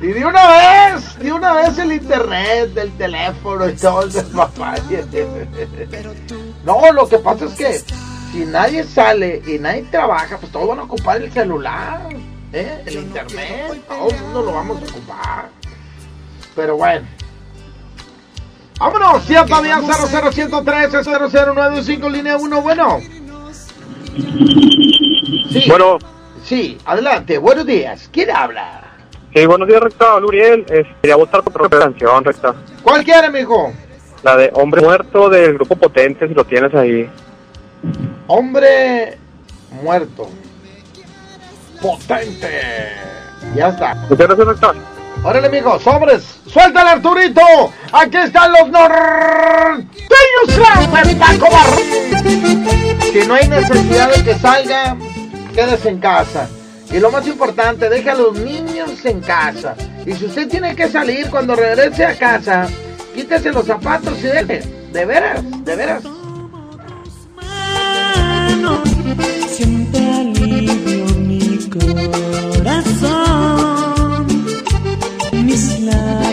Y 0.00 0.06
de 0.08 0.24
una 0.24 0.48
vez, 0.48 1.18
de 1.18 1.32
una 1.32 1.54
vez 1.54 1.78
el 1.78 1.92
internet, 1.92 2.70
del 2.74 2.92
teléfono 2.96 3.68
y 3.68 3.74
todo 3.74 4.02
el 4.02 4.12
despapalle. 4.12 5.04
No, 6.64 6.90
lo 6.92 7.06
que 7.06 7.18
pasa 7.18 7.44
es 7.44 7.52
que 7.52 7.82
si 8.34 8.44
nadie 8.46 8.82
sale 8.82 9.40
y 9.46 9.60
nadie 9.60 9.82
trabaja, 9.92 10.36
pues 10.38 10.50
todos 10.50 10.66
van 10.66 10.80
a 10.80 10.82
ocupar 10.82 11.22
el 11.22 11.30
celular, 11.30 12.00
¿eh? 12.52 12.82
el 12.84 12.94
internet, 12.94 13.80
todo 13.86 14.10
el 14.10 14.20
mundo 14.22 14.42
lo 14.42 14.52
vamos 14.52 14.82
a 14.82 14.84
ocupar. 14.86 15.48
Pero 16.56 16.76
bueno. 16.76 17.06
Vámonos, 18.80 19.24
100 19.24 19.46
día 19.62 19.80
00113 19.80 21.04
0095 21.04 22.08
línea 22.10 22.36
1, 22.36 22.60
bueno. 22.60 22.98
Sí. 25.52 25.64
Bueno. 25.68 25.98
Sí, 26.42 26.76
adelante, 26.84 27.38
buenos 27.38 27.64
días. 27.64 28.10
¿Quién 28.12 28.32
habla? 28.32 28.82
Sí, 29.32 29.46
buenos 29.46 29.68
días, 29.68 29.80
Recta. 29.80 30.16
Hola, 30.16 30.26
Uriel. 30.26 30.66
Eh, 30.70 30.82
quería 31.00 31.14
votar 31.16 31.44
por 31.44 31.66
otra 31.66 31.78
canción, 31.78 32.24
Recta. 32.24 32.52
¿Cuál 32.82 33.04
quiere, 33.04 33.30
mijo? 33.30 33.72
La 34.24 34.36
de 34.36 34.50
Hombre 34.54 34.82
Muerto 34.82 35.30
del 35.30 35.54
grupo 35.54 35.76
Potente, 35.76 36.26
si 36.26 36.34
lo 36.34 36.44
tienes 36.44 36.74
ahí. 36.74 37.08
Hombre 38.26 39.18
muerto. 39.82 40.28
Potente. 41.80 42.92
Ya 43.54 43.68
está. 43.68 43.94
Muchas 44.08 44.28
gracias, 44.28 44.46
Recta. 44.46 44.74
Órale, 45.22 45.48
mijo, 45.48 45.78
sobres. 45.78 46.22
Suéltale, 46.46 46.90
Arturito. 46.90 47.42
Aquí 47.92 48.16
están 48.16 48.52
los 48.52 48.68
norteños 48.68 49.94
Paco 51.18 51.50
Barrón. 51.50 51.82
Si 53.12 53.26
no 53.26 53.34
hay 53.34 53.48
necesidad 53.48 54.14
de 54.14 54.24
que 54.24 54.34
salga, 54.34 54.96
quédese 55.54 55.88
en 55.90 55.98
casa. 55.98 56.48
Y 56.90 56.98
lo 56.98 57.10
más 57.10 57.26
importante, 57.26 57.88
deje 57.88 58.10
a 58.10 58.14
los 58.14 58.38
niños 58.38 59.04
en 59.04 59.20
casa. 59.20 59.74
Y 60.06 60.12
si 60.12 60.26
usted 60.26 60.48
tiene 60.48 60.76
que 60.76 60.88
salir 60.88 61.30
cuando 61.30 61.56
regrese 61.56 62.04
a 62.04 62.16
casa, 62.16 62.68
quítese 63.14 63.50
los 63.50 63.66
zapatos 63.66 64.18
y 64.18 64.26
deje. 64.26 64.60
De 64.92 65.04
veras, 65.04 65.42
de 65.64 65.76
veras. 65.76 66.02
Siente 69.54 69.98
alivio 69.98 71.04
mi 71.28 71.58
corazón. 72.58 73.14
Mis 75.44 75.80
labios 75.80 76.23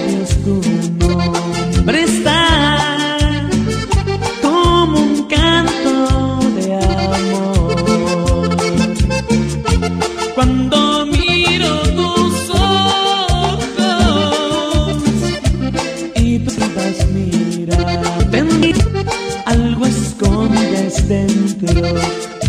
dentro 21.11 21.67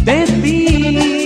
de 0.05 0.25
ti. 0.41 1.22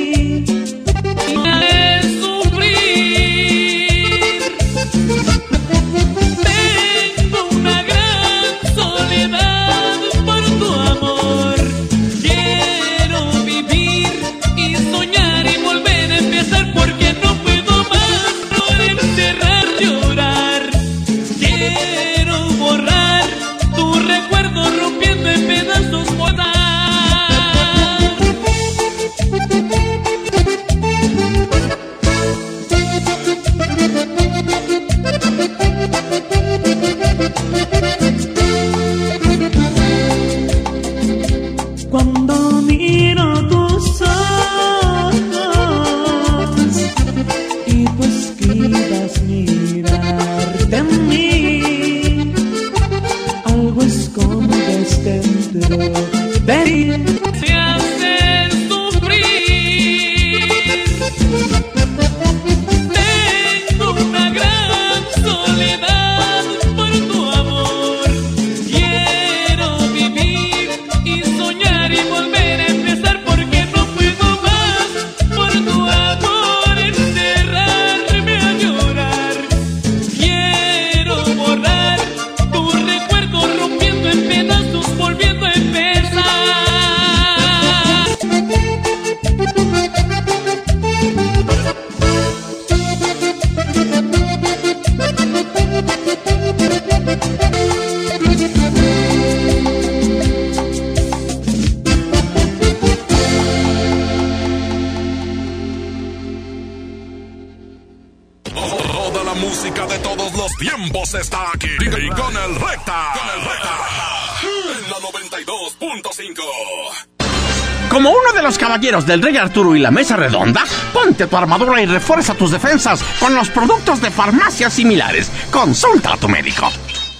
Del 119.06 119.22
Rey 119.22 119.36
Arturo 119.36 119.74
y 119.74 119.78
la 119.78 119.90
Mesa 119.90 120.16
Redonda, 120.16 120.64
ponte 120.92 121.26
tu 121.26 121.36
armadura 121.36 121.80
y 121.80 121.86
refuerza 121.86 122.34
tus 122.34 122.50
defensas 122.50 123.02
con 123.20 123.34
los 123.34 123.48
productos 123.50 124.00
de 124.00 124.10
farmacias 124.10 124.72
similares. 124.72 125.30
Consulta 125.50 126.14
a 126.14 126.16
tu 126.16 126.28
médico. 126.28 126.68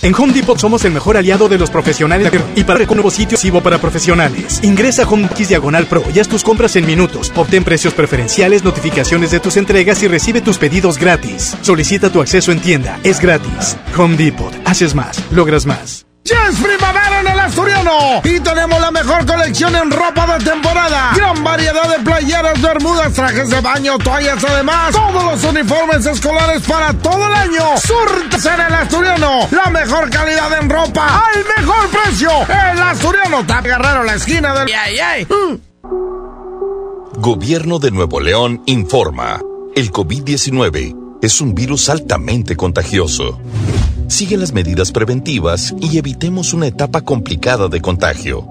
En 0.03 0.15
Home 0.15 0.33
Depot 0.33 0.59
somos 0.59 0.85
el 0.85 0.93
mejor 0.93 1.17
aliado 1.17 1.49
de 1.49 1.59
los 1.59 1.71
profesionales 1.71 2.31
y 2.55 2.65
para 2.65 2.85
un 2.85 2.87
nuevo 2.95 3.11
sitio 3.11 3.37
activo 3.37 3.63
para 3.63 3.79
profesionales. 3.79 4.61
Ingresa 4.63 5.05
a 5.05 5.09
Home 5.09 5.29
Diagonal 5.37 5.87
Pro 5.87 6.05
y 6.15 6.21
haz 6.21 6.29
tus 6.29 6.43
compras 6.43 6.77
en 6.77 6.87
minutos. 6.87 7.33
Obtén 7.35 7.65
precios 7.65 7.95
preferenciales, 7.95 8.63
notificaciones 8.63 9.31
de 9.31 9.41
tus 9.41 9.57
entregas 9.57 10.03
y 10.03 10.09
recibe 10.09 10.41
tus 10.41 10.59
pedidos 10.59 10.99
gratis. 10.99 11.57
Solicita 11.63 12.11
tu 12.11 12.21
acceso 12.21 12.53
en 12.53 12.61
tienda. 12.61 13.01
Es 13.05 13.21
gratis. 13.21 13.77
Home 13.97 14.17
Depot. 14.17 14.55
Haces 14.65 14.95
más. 14.95 15.23
Logras 15.31 15.67
más. 15.67 15.96
Y 18.25 18.41
tenemos 18.41 18.81
la 18.81 18.91
mejor 18.91 19.25
colección 19.27 19.75
en 19.77 19.91
ropa 19.91 20.27
de 20.39 20.45
temporada. 20.45 21.13
Gran 21.15 21.43
variedad 21.45 21.89
de 21.89 22.03
playeras, 22.03 22.61
bermudas, 22.61 23.13
trajes 23.13 23.51
de 23.51 23.61
baño, 23.61 23.99
toallas, 23.99 24.43
además 24.45 24.93
todos 24.93 25.25
los 25.25 25.45
uniformes 25.45 26.07
escolares 26.07 26.63
para 26.63 26.93
todo 26.95 27.27
el 27.27 27.35
año. 27.35 27.77
Surtes 27.79 28.45
en 28.47 28.61
el 28.61 28.75
Asturiano, 28.75 29.49
la 29.51 29.71
mejor 29.71 30.11
calidad 30.11 30.61
en 30.61 30.69
ropa 30.69 31.23
al 31.29 31.45
mejor 31.57 31.89
precio. 31.89 32.31
El 32.49 32.83
Asturiano, 32.83 33.47
Tap 33.47 33.65
Guerrero, 33.65 34.03
la 34.05 34.15
esquina 34.15 34.55
del... 34.55 34.69
¡Ay, 34.75 34.99
ay! 34.99 35.27
Gobierno 37.19 37.79
de 37.79 37.91
Nuevo 37.91 38.21
León 38.21 38.63
informa. 38.67 39.41
El 39.75 39.91
COVID-19 39.93 41.19
es 41.23 41.41
un 41.41 41.55
virus 41.55 41.89
altamente 41.89 42.57
contagioso. 42.57 43.41
Sigue 44.09 44.37
las 44.37 44.53
medidas 44.53 44.93
preventivas 44.93 45.75
y 45.81 45.99
evitemos 45.99 46.55
una 46.55 46.69
etapa 46.69 47.01
complicada 47.01 47.69
de 47.69 47.81
contagio. 47.81 48.47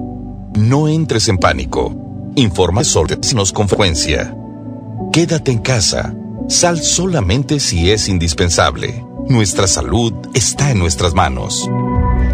No 0.54 0.88
entres 0.88 1.30
en 1.30 1.38
pánico. 1.38 1.96
Informa 2.36 2.84
sobre 2.84 3.18
signos 3.22 3.54
con 3.54 3.70
frecuencia. 3.70 4.36
Quédate 5.14 5.52
en 5.52 5.60
casa. 5.60 6.14
Sal 6.50 6.82
solamente 6.82 7.60
si 7.60 7.90
es 7.90 8.10
indispensable. 8.10 9.06
Nuestra 9.30 9.68
salud 9.68 10.14
está 10.34 10.72
en 10.72 10.80
nuestras 10.80 11.14
manos. 11.14 11.70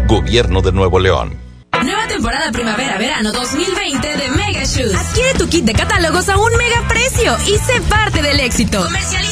Gobierno 0.08 0.60
de 0.60 0.72
Nuevo 0.72 0.98
León. 0.98 1.38
Nueva 1.84 2.06
temporada 2.06 2.52
primavera-verano 2.52 3.32
2020 3.32 4.16
de 4.16 4.28
Mega 4.30 4.64
Shoes. 4.64 4.94
Adquiere 4.94 5.34
tu 5.38 5.48
kit 5.48 5.64
de 5.64 5.72
catálogos 5.72 6.28
a 6.28 6.36
un 6.36 6.52
mega 6.56 6.86
precio 6.88 7.36
y 7.46 7.56
sé 7.58 7.80
parte 7.88 8.20
del 8.20 8.40
éxito. 8.40 8.82
Comercial 8.84 9.24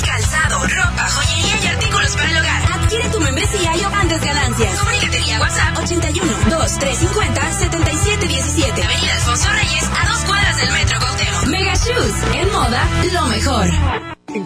Y 3.53 3.81
grandes 3.81 4.21
ganancias. 4.21 4.79
Vía 5.25 5.41
WhatsApp 5.41 5.79
81 5.79 6.33
2350 6.51 7.53
7717. 7.53 8.83
Avenida 8.83 9.15
Alfonso 9.15 9.49
Reyes 9.51 9.91
a 9.99 10.09
dos 10.09 10.19
cuadras 10.25 10.57
del 10.57 10.73
Metro 10.73 10.99
Cuauhtémoc. 11.01 11.47
Mega 11.47 11.75
Shoes. 11.75 12.15
En 12.35 12.53
moda, 12.53 12.89
lo 13.13 13.27
mejor. 13.27 14.00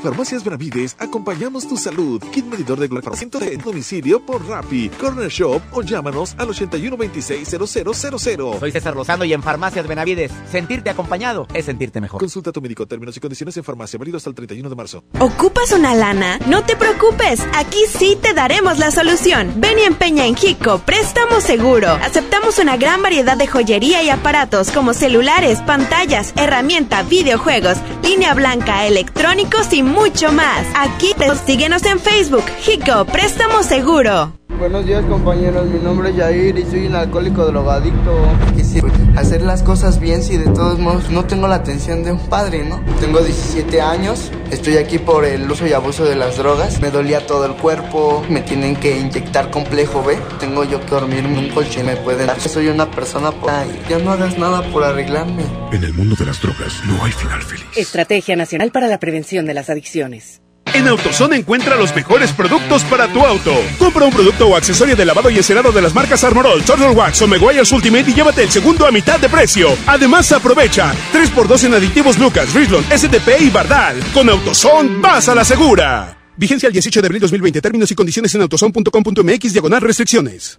Farmacias 0.05 0.45
Benavides 0.45 0.95
acompañamos 0.99 1.67
tu 1.67 1.79
salud. 1.79 2.23
Kit 2.31 2.45
medidor 2.45 2.79
de 2.79 2.89
glucosa 2.89 3.25
en 3.25 3.59
domicilio 3.59 4.21
por 4.21 4.47
Rappi, 4.47 4.91
Corner 5.01 5.31
Shop 5.31 5.63
o 5.73 5.81
llámanos 5.81 6.35
al 6.37 6.49
81260000. 6.49 8.61
Soy 8.61 8.71
César 8.71 8.95
Lozano 8.95 9.25
y 9.25 9.33
en 9.33 9.43
Farmacias 9.43 9.89
Benavides, 9.89 10.31
sentirte 10.51 10.91
acompañado 10.91 11.47
es 11.55 11.65
sentirte 11.65 12.03
mejor. 12.03 12.21
Consulta 12.21 12.51
a 12.51 12.53
tu 12.53 12.61
médico, 12.61 12.87
términos 12.87 13.17
y 13.17 13.21
condiciones 13.21 13.57
en 13.57 13.65
farmacia, 13.65 13.99
válido 13.99 14.19
hasta 14.19 14.29
el 14.29 14.35
31 14.35 14.69
de 14.69 14.77
marzo. 14.77 15.05
¿Ocupas 15.21 15.73
una 15.73 15.95
lana? 15.95 16.39
No 16.49 16.65
te 16.65 16.77
preocupes, 16.77 17.41
aquí 17.55 17.81
sí 17.89 18.19
te 18.21 18.35
daremos 18.35 18.79
la 18.79 18.91
solución. 18.91 19.55
Ven 19.57 19.79
y 19.79 19.85
empeña 19.85 20.27
en 20.27 20.37
Hico, 20.37 20.81
préstamo 20.81 21.41
seguro. 21.41 21.89
Aceptamos 21.89 22.59
una 22.59 22.77
gran 22.77 23.01
variedad 23.01 23.39
de 23.39 23.47
joyería 23.47 24.03
y 24.03 24.11
aparatos 24.11 24.71
como 24.71 24.93
celulares, 24.93 25.63
pantallas, 25.63 26.35
herramienta, 26.37 27.03
videojuegos, 27.05 27.79
línea 28.03 28.35
blanca, 28.35 28.87
electrónicos 28.87 29.73
y 29.73 29.94
mucho 29.95 30.33
más. 30.33 30.67
Aquí 30.75 31.15
te 31.17 31.35
síguenos 31.47 31.85
en 31.85 31.99
Facebook, 31.99 32.45
Hico, 32.67 33.05
préstamo 33.07 33.63
seguro. 33.63 34.44
Buenos 34.59 34.87
días 34.87 35.05
compañeros, 35.07 35.67
mi 35.67 35.81
nombre 35.81 36.11
es 36.11 36.17
Jair 36.17 36.57
y 36.57 36.65
soy 36.65 36.87
un 36.87 36.95
alcohólico 36.95 37.45
drogadicto. 37.45 38.17
Quisiera 38.55 38.89
hacer 39.17 39.43
las 39.43 39.63
cosas 39.63 39.99
bien 39.99 40.23
si 40.23 40.37
de 40.37 40.45
todos 40.45 40.79
modos 40.79 41.11
no 41.11 41.25
tengo 41.25 41.49
la 41.49 41.57
atención 41.57 42.05
de 42.05 42.13
un 42.13 42.21
padre, 42.29 42.65
¿no? 42.65 42.81
Tengo 43.01 43.19
17 43.21 43.81
años, 43.81 44.31
estoy 44.51 44.77
aquí 44.77 44.99
por 44.99 45.25
el 45.25 45.51
uso 45.51 45.67
y 45.67 45.73
abuso 45.73 46.05
de 46.05 46.15
las 46.15 46.37
drogas. 46.37 46.81
Me 46.81 46.91
dolía 46.91 47.27
todo 47.27 47.47
el 47.47 47.55
cuerpo, 47.57 48.25
me 48.31 48.43
tienen 48.43 48.77
que 48.77 48.97
inyectar 48.97 49.51
complejo 49.51 50.05
B. 50.05 50.17
Tengo 50.39 50.63
yo 50.65 50.81
que 50.81 50.87
dormir 50.87 51.19
en 51.19 51.37
un 51.37 51.49
colchón, 51.51 51.87
me 51.87 51.97
pueden 51.97 52.29
dar. 52.29 52.41
Soy 52.41 52.69
una 52.69 52.91
persona 52.91 53.33
por 53.33 53.51
ahí. 53.51 53.83
Ya 53.89 53.99
no 53.99 54.13
hagas 54.13 54.39
nada 54.39 54.63
por 54.71 54.85
arreglarme. 54.85 55.43
En 55.73 55.83
el 55.83 55.93
mundo 55.93 56.15
de 56.17 56.27
las 56.27 56.41
drogas 56.41 56.81
no 56.87 57.05
hay 57.05 57.13
final 57.13 57.43
feliz. 57.43 57.67
Estrategia 57.77 58.37
Nacional 58.37 58.71
para 58.71 58.87
la 58.87 58.99
Prevención 58.99 59.47
de 59.47 59.55
las 59.55 59.69
Adicciones. 59.69 60.44
En 60.75 60.89
AutoZone 60.89 61.37
encuentra 61.37 61.77
los 61.77 61.95
mejores 61.95 62.33
productos 62.33 62.83
para 62.85 63.07
tu 63.07 63.25
auto. 63.25 63.55
Compra 63.79 64.07
un 64.07 64.13
producto 64.13 64.49
o 64.49 64.57
accesorio 64.57 64.97
de 64.97 65.05
lavado 65.05 65.31
y 65.31 65.37
encerado 65.37 65.71
de 65.71 65.81
las 65.81 65.95
marcas 65.95 66.25
Armorol, 66.25 66.65
Turtle 66.65 66.91
Wax 66.91 67.23
o 67.23 67.29
Meguiar's 67.29 67.71
Ultimate 67.71 68.11
y 68.11 68.15
llévate 68.15 68.43
el 68.43 68.51
segundo 68.51 68.85
a 68.85 68.91
mitad 68.91 69.21
de 69.21 69.29
precio. 69.29 69.69
Además, 69.87 70.33
aprovecha 70.33 70.93
3x2 71.13 71.67
en 71.67 71.75
aditivos 71.75 72.19
Lucas, 72.19 72.53
Richland, 72.53 72.93
STP 72.93 73.41
y 73.41 73.51
Bardal. 73.51 74.01
Con 74.13 74.29
AutoZone, 74.29 75.01
vas 75.01 75.29
a 75.29 75.37
la 75.37 75.45
segura. 75.45 76.19
Vigencia 76.37 76.67
el 76.67 76.73
18 76.73 77.01
de 77.01 77.07
abril 77.07 77.21
2020. 77.21 77.61
Términos 77.61 77.91
y 77.93 77.95
condiciones 77.95 78.35
en 78.35 78.43
autozone.com.mx 78.43 79.53
diagonal 79.53 79.81
restricciones. 79.81 80.59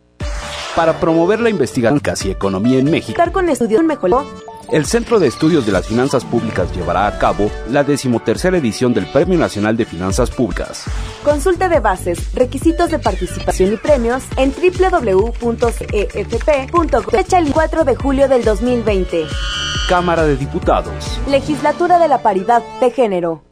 Para 0.77 0.97
promover 0.97 1.41
la 1.41 1.49
investigación 1.49 2.01
y 2.23 2.31
economía 2.31 2.79
en 2.79 2.89
México, 2.89 3.11
Estar 3.11 3.33
con 3.33 3.49
estudios 3.49 3.83
mejor. 3.83 4.25
El 4.71 4.85
Centro 4.85 5.19
de 5.19 5.27
Estudios 5.27 5.65
de 5.65 5.71
las 5.71 5.87
Finanzas 5.87 6.23
Públicas 6.25 6.75
llevará 6.75 7.07
a 7.07 7.17
cabo 7.17 7.49
la 7.69 7.83
decimotercera 7.83 8.57
edición 8.57 8.93
del 8.93 9.05
Premio 9.07 9.37
Nacional 9.37 9.77
de 9.77 9.85
Finanzas 9.85 10.31
Públicas. 10.31 10.85
Consulta 11.23 11.69
de 11.69 11.79
bases, 11.79 12.33
requisitos 12.33 12.91
de 12.91 12.99
participación 12.99 13.73
y 13.73 13.77
premios 13.77 14.23
en 14.37 14.53
www.efp.com. 14.53 15.55
Fecha 17.09 17.39
el 17.39 17.51
4 17.51 17.85
de 17.85 17.95
julio 17.95 18.27
del 18.27 18.43
2020. 18.43 19.25
Cámara 19.89 20.23
de 20.25 20.35
Diputados. 20.35 21.19
Legislatura 21.27 21.99
de 21.99 22.07
la 22.07 22.21
Paridad 22.21 22.63
de 22.79 22.91
Género. 22.91 23.43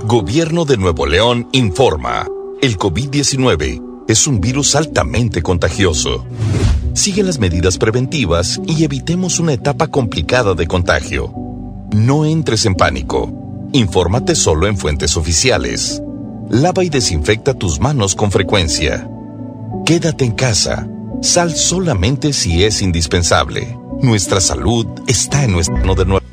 Gobierno 0.05 0.65
de 0.65 0.77
Nuevo 0.77 1.05
León 1.05 1.47
informa. 1.53 2.27
El 2.61 2.77
COVID-19 2.77 4.05
es 4.07 4.27
un 4.27 4.41
virus 4.41 4.75
altamente 4.75 5.41
contagioso. 5.41 6.25
Sigue 6.93 7.23
las 7.23 7.39
medidas 7.39 7.77
preventivas 7.77 8.59
y 8.67 8.83
evitemos 8.83 9.39
una 9.39 9.53
etapa 9.53 9.87
complicada 9.87 10.53
de 10.55 10.67
contagio. 10.67 11.33
No 11.91 12.25
entres 12.25 12.65
en 12.65 12.75
pánico. 12.75 13.31
Infórmate 13.71 14.35
solo 14.35 14.67
en 14.67 14.77
fuentes 14.77 15.17
oficiales. 15.17 16.01
Lava 16.49 16.83
y 16.83 16.89
desinfecta 16.89 17.53
tus 17.53 17.79
manos 17.79 18.13
con 18.13 18.29
frecuencia. 18.31 19.09
Quédate 19.85 20.25
en 20.25 20.33
casa. 20.33 20.87
Sal 21.21 21.55
solamente 21.55 22.33
si 22.33 22.63
es 22.63 22.81
indispensable. 22.81 23.77
Nuestra 24.03 24.41
salud 24.41 24.85
está 25.07 25.45
en 25.45 25.53
nuestro 25.53 25.95
de 25.95 26.03
nuevo. 26.03 26.25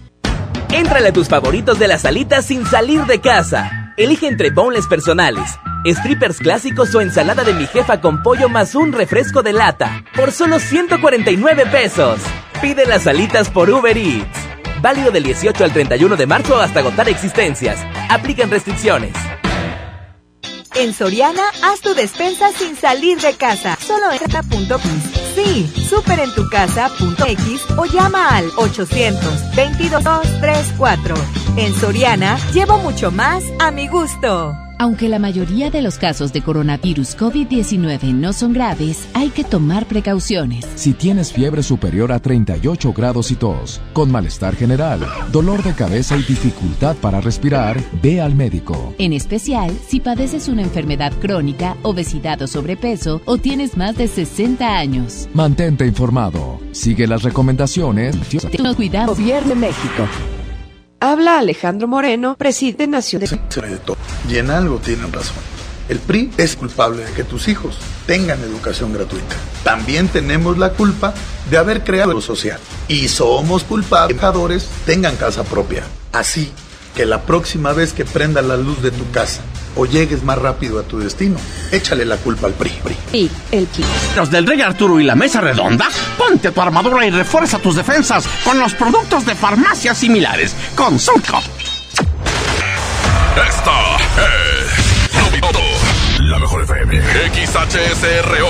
Éntrale 0.73 1.11
a 1.11 1.13
tus 1.13 1.29
favoritos 1.29 1.79
de 1.79 1.87
las 1.87 2.01
salitas 2.01 2.47
sin 2.47 2.67
salir 2.67 3.03
de 3.03 3.21
casa. 3.21 3.95
Elige 3.97 4.27
entre 4.27 4.51
boneless 4.51 4.89
personales, 4.89 5.49
strippers 5.87 6.39
clásicos 6.39 6.93
o 6.97 7.01
ensalada 7.01 7.45
de 7.45 7.55
mi 7.55 7.69
jefa 7.69 8.01
con 8.01 8.25
pollo 8.25 8.49
más 8.49 8.75
un 8.75 8.93
refresco 8.93 9.45
de 9.45 9.53
lata 9.53 10.05
por 10.17 10.33
solo 10.33 10.59
149 10.59 11.67
pesos. 11.67 12.19
Pide 12.61 12.87
las 12.87 13.05
salitas 13.05 13.49
por 13.51 13.71
Uber 13.71 13.97
Eats. 13.97 14.27
Válido 14.83 15.13
del 15.13 15.23
18 15.23 15.63
al 15.63 15.73
31 15.73 16.17
de 16.17 16.27
marzo 16.27 16.61
hasta 16.61 16.81
agotar 16.81 17.09
existencias. 17.09 17.79
Aplican 18.09 18.51
restricciones. 18.51 19.13
En 20.75 20.93
Soriana, 20.93 21.45
haz 21.63 21.81
tu 21.83 21.95
despensa 21.95 22.51
sin 22.51 22.75
salir 22.75 23.21
de 23.21 23.35
casa. 23.35 23.79
Solo 23.81 24.11
entra 24.11 24.41
a 24.41 24.43
punto 24.43 24.77
Pis. 24.81 25.20
Sí, 25.35 25.67
superentucasa.x 25.89 27.65
o 27.77 27.85
llama 27.85 28.37
al 28.37 28.51
800 28.57 29.55
22 29.55 30.03
234. 30.03 31.15
En 31.57 31.75
Soriana, 31.75 32.39
llevo 32.53 32.79
mucho 32.79 33.11
más 33.11 33.45
a 33.59 33.71
mi 33.71 33.89
gusto. 33.89 34.60
Aunque 34.81 35.11
la 35.11 35.19
mayoría 35.19 35.71
de 35.71 35.83
los 35.83 35.99
casos 35.99 36.33
de 36.33 36.41
coronavirus 36.41 37.15
COVID-19 37.19 38.15
no 38.15 38.33
son 38.33 38.55
graves, 38.55 39.07
hay 39.13 39.29
que 39.29 39.45
tomar 39.45 39.85
precauciones. 39.85 40.67
Si 40.75 40.95
tienes 40.95 41.35
fiebre 41.35 41.63
superior 41.63 42.11
a 42.13 42.19
38 42.19 42.95
grados 42.95 43.31
y 43.31 43.35
tos, 43.35 43.79
con 43.93 44.11
malestar 44.11 44.57
general, 44.57 45.07
dolor 45.31 45.63
de 45.63 45.75
cabeza 45.75 46.17
y 46.17 46.23
dificultad 46.23 46.97
para 46.97 47.21
respirar, 47.21 47.79
ve 48.01 48.23
al 48.23 48.35
médico. 48.35 48.95
En 48.97 49.13
especial 49.13 49.71
si 49.87 50.01
padeces 50.01 50.49
una 50.49 50.63
enfermedad 50.63 51.13
crónica, 51.21 51.77
obesidad 51.83 52.41
o 52.41 52.47
sobrepeso 52.47 53.21
o 53.27 53.37
tienes 53.37 53.77
más 53.77 53.99
de 53.99 54.09
60 54.09 54.79
años. 54.79 55.29
Mantente 55.35 55.87
informado. 55.87 56.59
Sigue 56.73 57.07
las 57.07 57.23
recomendaciones. 57.23 58.17
Nos 58.59 58.77
cuidamos. 58.77 59.19
Gobierno 59.19 59.51
de 59.51 59.57
México. 59.57 60.09
Habla 61.03 61.39
Alejandro 61.39 61.89
Moreno, 61.89 62.37
presidente 62.37 62.87
nacional 62.87 63.31
de... 63.31 63.97
Y 64.29 64.37
en 64.37 64.51
algo 64.51 64.77
tienen 64.77 65.11
razón. 65.11 65.39
El 65.89 65.99
PRI 65.99 66.31
es 66.37 66.57
culpable 66.57 67.03
de 67.03 67.13
que 67.13 67.25
tus 67.25 67.49
hijos 67.49 67.79
tengan 68.07 68.39
educación 68.41 68.93
gratuita. 68.93 69.35
También 69.65 70.09
tenemos 70.09 70.59
la 70.59 70.75
culpa 70.75 71.15
de 71.51 71.57
haber 71.57 71.85
creado 71.85 72.13
lo 72.13 72.21
social. 72.21 72.61
Y 72.87 73.09
somos 73.09 73.65
culpables 73.65 74.21
de 74.21 74.59
que 74.59 74.65
tengan 74.85 75.17
casa 75.17 75.43
propia. 75.43 75.85
Así 76.13 76.53
que 76.95 77.07
la 77.07 77.23
próxima 77.23 77.73
vez 77.73 77.95
que 77.95 78.05
prenda 78.05 78.43
la 78.43 78.59
luz 78.59 78.83
de 78.83 78.91
tu 78.91 79.11
casa 79.11 79.41
o 79.77 79.87
llegues 79.87 80.23
más 80.23 80.39
rápido 80.39 80.79
a 80.79 80.83
tu 80.83 80.99
destino, 80.99 81.39
échale 81.73 82.05
la 82.05 82.17
culpa 82.17 82.47
al 82.47 82.55
PRI. 82.55 82.73
Y 83.13 83.31
el 83.53 83.67
PRI. 83.67 83.85
Los 84.17 84.31
del 84.31 84.47
Rey 84.47 84.61
Arturo 84.61 85.01
y 85.01 85.05
la 85.05 85.15
Mesa 85.15 85.41
Redonda, 85.41 85.89
ponte 86.19 86.51
tu 86.51 86.61
armadura 86.61 87.07
y 87.07 87.11
refuerza 87.11 87.59
tus 87.59 87.77
defensas 87.77 88.25
con 88.45 88.59
los 88.59 88.75
productos 88.75 89.27
de 89.27 89.35
farmacias 89.35 89.99
similares. 89.99 90.55
Consulta. 90.75 91.41
Esta 93.37 93.97
es 93.97 94.50
mejor 96.41 96.63
FM. 96.63 97.01
XHSRO, 97.33 98.49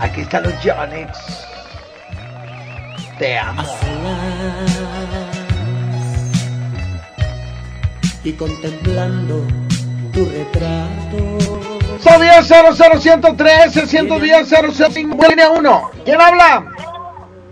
Aquí 0.00 0.22
están 0.22 0.42
los 0.44 0.54
Jonix. 0.54 1.18
Te 3.18 3.38
amo. 3.38 3.62
y 8.22 8.32
contemplando 8.32 9.46
tu 10.12 10.26
retrato. 10.26 11.38
Sabía 12.00 12.42
00113 12.42 13.86
110 13.86 14.48
005 14.48 15.26
línea 15.28 15.48
1. 15.50 15.90
¿Quién 16.04 16.20
habla? 16.20 16.64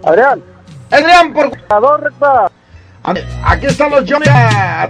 Adrián. 0.05 0.43
Adrián, 0.91 1.33
por 1.33 1.51
recta. 1.51 2.51
Aquí 3.45 3.67
están 3.67 3.91
los 3.91 4.05
Johnny. 4.09 4.27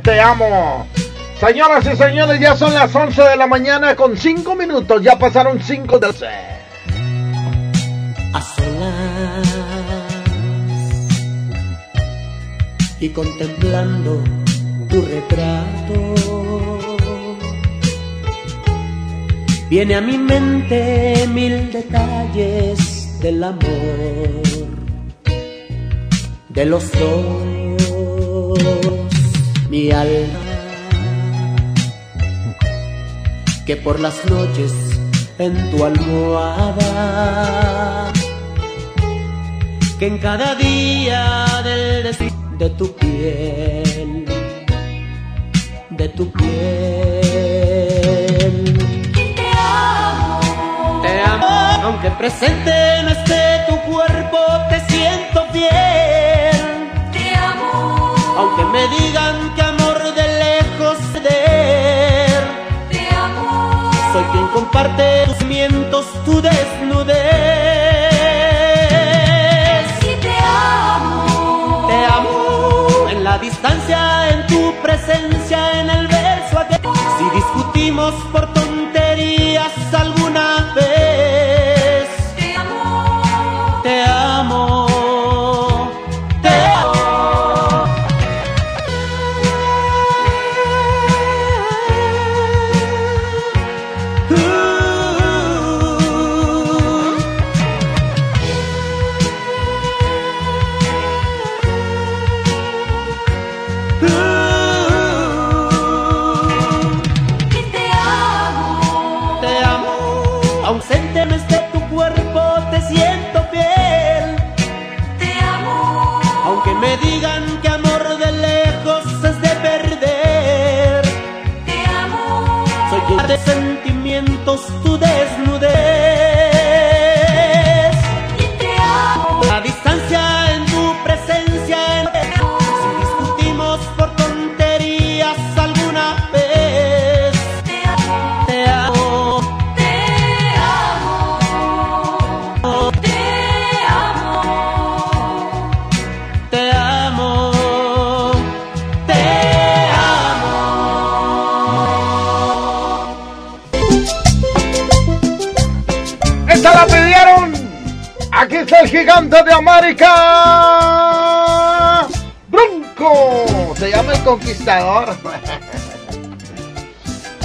Te 0.03 0.21
amo. 0.21 0.87
Señoras 1.39 1.87
y 1.87 1.97
señores, 1.97 2.41
ya 2.41 2.57
son 2.57 2.75
las 2.75 2.93
11 2.93 3.23
de 3.23 3.37
la 3.37 3.47
mañana 3.47 3.95
con 3.95 4.17
5 4.17 4.55
minutos. 4.57 5.03
Ya 5.03 5.19
pasaron 5.19 5.61
5 5.63 5.99
de 5.99 6.07
a 8.35 8.43
solas 8.43 9.49
y 13.01 13.09
contemplando 13.11 14.23
tu 14.89 15.03
retrato. 15.03 16.15
Viene 19.71 19.95
a 19.97 20.01
mi 20.01 20.19
mente 20.19 21.27
mil 21.29 21.71
detalles 21.71 23.21
del 23.21 23.45
amor 23.45 24.39
de 26.49 26.65
los 26.65 26.91
dos, 26.93 27.68
mi 29.69 29.91
alma 29.91 30.41
que 33.67 33.77
por 33.77 34.01
las 34.01 34.25
noches 34.27 34.73
en 35.39 35.71
tu 35.71 35.85
almohada 35.85 36.79
que 39.99 40.07
en 40.07 40.19
cada 40.19 40.55
día 40.55 41.47
del 41.65 42.05
de 42.59 42.71
tu 42.71 42.93
piel, 42.97 44.25
de 45.91 46.09
tu 46.09 46.33
piel. 46.33 46.49
Te 49.37 49.49
amo, 49.57 51.03
te 51.03 51.21
amo, 51.21 51.47
aunque 51.85 52.11
presente 52.13 52.73
no 53.05 53.11
esté 53.11 53.65
tu 53.69 53.77
cuerpo, 53.93 54.39
aunque 58.59 58.73
me 58.73 58.89
digan 58.89 59.55
que 59.55 59.63
amor 59.63 60.15
de 60.15 60.29
lejos 60.39 60.99
ceder. 61.13 62.43
Te 62.91 63.09
amo, 63.15 63.91
soy 64.13 64.25
quien 64.33 64.47
comparte 64.49 65.25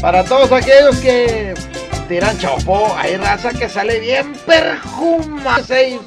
Para 0.01 0.23
todos 0.25 0.51
aquellos 0.51 0.97
que 0.97 1.53
tiran 2.07 2.37
chopo, 2.37 2.93
hay 2.97 3.15
raza 3.17 3.51
que 3.51 3.69
sale 3.69 3.99
bien 3.99 4.33
perjumada 4.45 5.81
y 5.81 5.99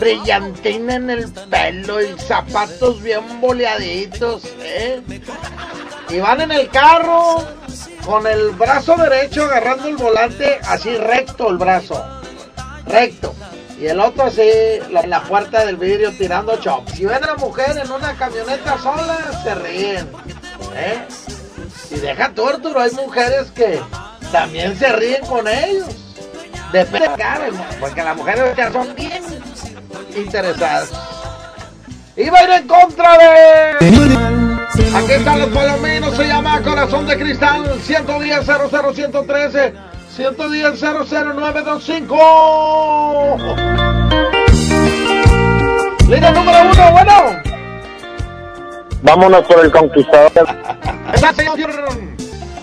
brillantina 0.00 0.96
en 0.96 1.10
el 1.10 1.32
pelo 1.32 2.02
y 2.02 2.18
zapatos 2.18 3.02
bien 3.02 3.40
boleaditos, 3.40 4.44
¿eh? 4.60 5.02
Y 6.08 6.18
van 6.18 6.40
en 6.40 6.52
el 6.52 6.68
carro 6.68 7.44
con 8.04 8.26
el 8.26 8.50
brazo 8.50 8.96
derecho 8.96 9.44
agarrando 9.44 9.88
el 9.88 9.96
volante 9.96 10.58
así 10.68 10.96
recto 10.96 11.48
el 11.50 11.58
brazo, 11.58 12.04
recto. 12.86 13.34
Y 13.80 13.86
el 13.86 13.98
otro 13.98 14.24
así 14.24 14.42
en 14.42 15.10
la 15.10 15.22
puerta 15.22 15.64
del 15.64 15.76
vidrio 15.76 16.10
tirando 16.16 16.56
chop. 16.56 16.88
Si 16.90 17.04
ven 17.04 17.22
a 17.22 17.28
la 17.28 17.34
mujer 17.34 17.76
en 17.76 17.90
una 17.90 18.14
camioneta 18.14 18.78
sola, 18.78 19.18
se 19.42 19.54
ríen. 19.56 20.08
¿Eh? 20.76 21.06
Y 21.90 21.96
deja 22.00 22.30
tu 22.30 22.46
Arturo, 22.46 22.80
hay 22.80 22.90
mujeres 22.92 23.50
que 23.54 23.78
también 24.32 24.74
se 24.78 24.90
ríen 24.92 25.26
con 25.26 25.46
ellos. 25.46 25.88
Depende 26.72 27.08
de 27.08 27.14
cada, 27.14 27.46
porque 27.78 28.02
las 28.02 28.16
mujeres 28.16 28.56
ya 28.56 28.72
son 28.72 28.94
bien 28.96 29.22
interesadas. 30.16 30.90
Iba 32.16 32.38
a 32.38 32.44
ir 32.44 32.50
en 32.50 32.66
contra 32.66 33.18
de. 33.18 33.76
Aquí 34.94 35.12
están 35.12 35.40
los 35.40 35.50
palominos, 35.50 36.16
se 36.16 36.26
llama 36.26 36.62
Corazón 36.62 37.06
de 37.06 37.18
Cristal, 37.18 37.78
110 37.80 38.44
00113 38.44 39.74
110 40.16 40.80
00925. 40.80 43.36
Línea 46.08 46.30
número 46.30 46.58
uno, 46.72 46.92
bueno. 46.92 47.43
Vámonos 49.04 49.46
por 49.46 49.62
el 49.62 49.70
conquistador. 49.70 50.48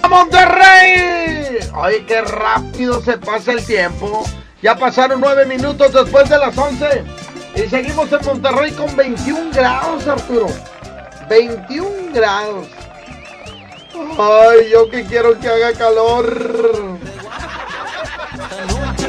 ¡A 0.02 0.08
Monterrey! 0.08 1.60
Ay, 1.72 2.04
qué 2.08 2.22
rápido 2.22 3.00
se 3.00 3.20
pasa 3.20 3.52
el 3.52 3.64
tiempo. 3.64 4.24
Ya 4.64 4.76
pasaron 4.76 5.22
nueve 5.22 5.46
minutos 5.46 5.94
después 5.94 6.28
de 6.30 6.40
las 6.40 6.58
11. 6.58 7.04
Y 7.56 7.70
seguimos 7.70 8.12
en 8.12 8.26
Monterrey 8.26 8.72
con 8.72 8.96
21 8.96 9.52
grados, 9.54 10.08
Arturo. 10.08 10.48
21 11.30 12.12
grados. 12.12 12.68
Ay, 13.94 14.72
yo 14.72 14.90
que 14.90 15.06
quiero 15.06 15.40
que 15.40 15.48
haga 15.48 15.74
calor. 15.74 16.98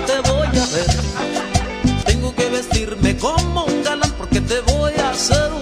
te 0.06 0.30
voy 0.30 0.46
a 0.48 0.66
ver. 0.74 0.86
Tengo 2.04 2.34
que 2.34 2.50
vestirme 2.50 3.16
como 3.16 3.64
un 3.64 3.82
galán 3.82 4.12
porque 4.18 4.42
te 4.42 4.60
voy 4.60 4.92
a 4.92 5.14
seducir. 5.14 5.61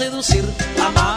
seducir, 0.00 0.44
amada 0.78 1.09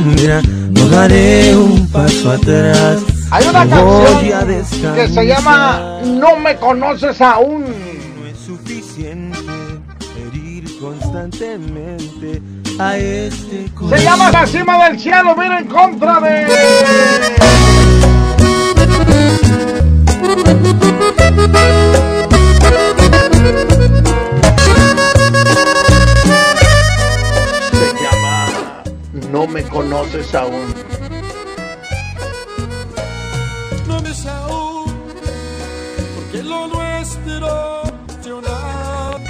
manera 0.00 0.40
no 0.70 0.88
daré 0.88 1.54
un 1.54 1.86
paso 1.88 2.30
atrás. 2.30 3.02
Hay 3.30 3.46
una 3.46 3.68
canción 3.68 4.94
que 4.94 5.08
se 5.08 5.26
llama 5.26 6.00
No 6.02 6.36
me 6.36 6.56
conoces 6.56 7.20
aún. 7.20 7.64
No 8.18 8.26
es 8.26 8.38
suficiente 8.38 9.38
herir 10.16 10.64
constantemente 10.80 12.40
a 12.78 12.96
este 12.96 13.70
corazón. 13.74 13.98
Se 13.98 14.04
llama 14.04 14.30
La 14.30 14.46
cima 14.46 14.88
del 14.88 14.98
cielo, 14.98 15.36
mira 15.36 15.58
en 15.58 15.66
contra 15.66 16.20
de. 16.20 16.46
Conoces 30.12 30.34
aún. 30.34 30.74
No 33.86 34.00
me 34.02 34.10
aún, 34.30 34.94
porque 36.14 36.42
lo 36.42 36.66
nuestro 36.68 37.82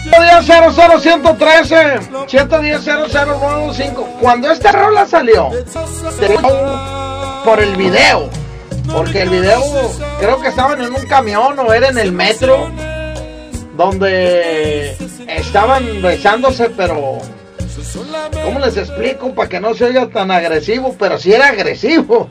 110 0.03 0.75
00113 0.75 2.01
110 2.27 2.85
00925 2.85 4.19
Cuando 4.21 4.51
esta 4.51 4.73
rola 4.73 5.07
salió, 5.07 5.51
salió 5.67 6.41
por 7.45 7.61
el 7.61 7.77
video. 7.77 8.29
Porque 8.93 9.23
el 9.23 9.31
video 9.31 9.63
creo 10.19 10.41
que 10.41 10.49
estaban 10.49 10.83
en 10.83 10.93
un 10.93 11.07
camión 11.07 11.59
o 11.59 11.73
era 11.73 11.89
en 11.89 11.99
el 11.99 12.13
metro. 12.13 12.69
Donde 13.77 14.97
estaban 15.29 16.03
besándose, 16.03 16.69
pero. 16.71 17.22
¿Cómo 18.45 18.59
les 18.59 18.77
explico? 18.77 19.35
Para 19.35 19.49
que 19.49 19.61
no 19.61 19.75
se 19.75 19.85
oiga 19.87 20.09
tan 20.09 20.31
agresivo, 20.31 20.95
pero 20.99 21.19
sí 21.19 21.33
era 21.33 21.49
agresivo. 21.49 22.29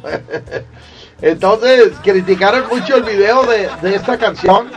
Entonces 1.21 1.91
criticaron 2.03 2.67
mucho 2.69 2.97
el 2.97 3.03
video 3.03 3.43
de, 3.43 3.69
de 3.81 3.95
esta 3.95 4.17
canción. 4.17 4.71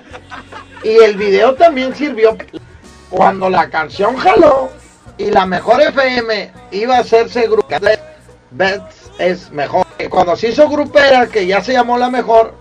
Y 0.82 0.96
el 0.96 1.16
video 1.16 1.54
también 1.54 1.94
sirvió 1.94 2.36
cuando 3.08 3.48
la 3.48 3.70
canción 3.70 4.16
jaló 4.16 4.68
y 5.16 5.30
la 5.30 5.46
mejor 5.46 5.80
FM 5.80 6.52
iba 6.72 6.96
a 6.96 7.00
hacerse 7.00 7.46
grupera. 7.48 7.98
Bets 8.50 9.10
es 9.18 9.50
mejor. 9.50 9.86
Cuando 10.10 10.36
se 10.36 10.48
hizo 10.48 10.68
grupera, 10.68 11.26
que 11.26 11.46
ya 11.46 11.62
se 11.62 11.72
llamó 11.72 11.98
la 11.98 12.10
mejor, 12.10 12.54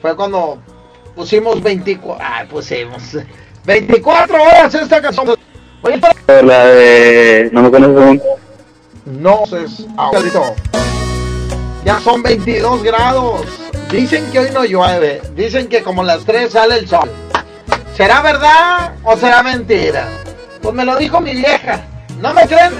fue 0.00 0.14
cuando 0.14 0.58
pusimos 1.14 1.62
24. 1.62 2.24
Ah, 2.24 2.44
pusimos 2.48 3.02
24 3.64 4.42
horas 4.42 4.74
esta 4.74 5.02
canción. 5.02 5.36
La 6.26 6.66
de. 6.66 7.50
No 7.52 7.62
me 7.62 7.70
conoces 7.70 7.96
aún. 8.02 8.22
no 9.04 9.44
es 9.44 9.86
ahorita. 9.96 10.54
Ya 11.84 12.00
son 12.00 12.22
22 12.22 12.82
grados. 12.82 13.42
Dicen 13.90 14.28
que 14.32 14.40
hoy 14.40 14.50
no 14.52 14.64
llueve. 14.64 15.22
Dicen 15.36 15.68
que 15.68 15.82
como 15.82 16.02
las 16.02 16.24
3 16.24 16.50
sale 16.50 16.78
el 16.78 16.88
sol. 16.88 17.08
¿Será 17.96 18.22
verdad 18.22 18.94
o 19.04 19.16
será 19.16 19.42
mentira? 19.44 20.08
Pues 20.60 20.74
me 20.74 20.84
lo 20.84 20.96
dijo 20.96 21.20
mi 21.20 21.32
vieja. 21.32 21.84
¿No 22.20 22.34
me 22.34 22.42
creen? 22.46 22.72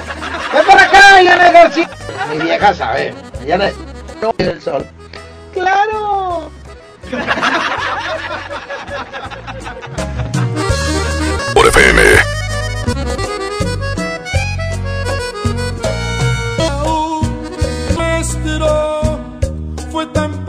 ¡Ven 0.53 0.66
para 0.66 0.82
acá, 0.82 1.22
García! 1.53 1.88
Mi 2.30 2.38
vieja 2.38 2.74
sabe. 2.74 3.14
Janet, 3.47 3.74
no 4.20 4.34
el 4.38 4.61
sol. 4.61 4.84
¡Claro! 5.55 6.51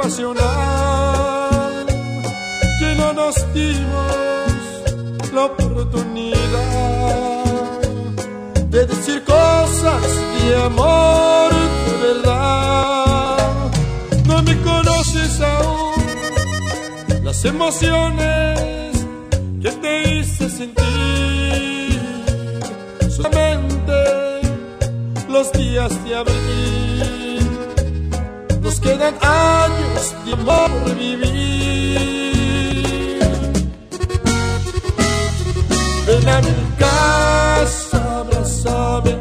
Pasional 0.07 1.85
que 2.79 2.95
no 2.95 3.11
nos 3.11 3.35
dimos 3.53 4.53
la 5.33 5.45
oportunidad 5.45 6.37
de 8.69 8.85
decir 8.85 9.21
cosas 9.25 10.03
de 10.45 10.55
amor 10.63 11.51
de 11.85 11.93
verdad. 12.07 13.37
No 14.27 14.41
me 14.43 14.55
conoces 14.61 15.41
aún 15.41 16.05
las 17.25 17.43
emociones 17.43 19.05
que 19.61 19.71
te 19.71 19.91
hice 20.09 20.49
sentir. 20.49 21.99
Solamente 23.09 23.97
los 25.27 25.51
días 25.51 25.91
de 26.05 26.15
abril. 26.15 26.86
Nos 28.67 28.81
quedan 28.81 29.15
años 29.21 30.13
de 30.25 30.33
amor 30.33 30.69
vivir. 30.99 31.97
Ven 36.05 36.27
a 36.27 36.41
mi 36.41 36.53
casa, 36.77 38.19
abrázame, 38.19 39.13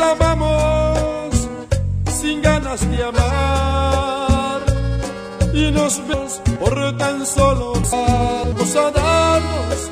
amamos 0.00 1.48
sin 2.20 2.42
ganas 2.42 2.80
de 2.90 3.02
amar. 3.02 4.62
Y 5.52 5.70
nos 5.70 6.06
vemos 6.06 6.40
por 6.60 6.96
tan 6.98 7.26
solo 7.26 7.72
vamos 7.90 8.76
a 8.76 8.90
darnos 8.90 9.90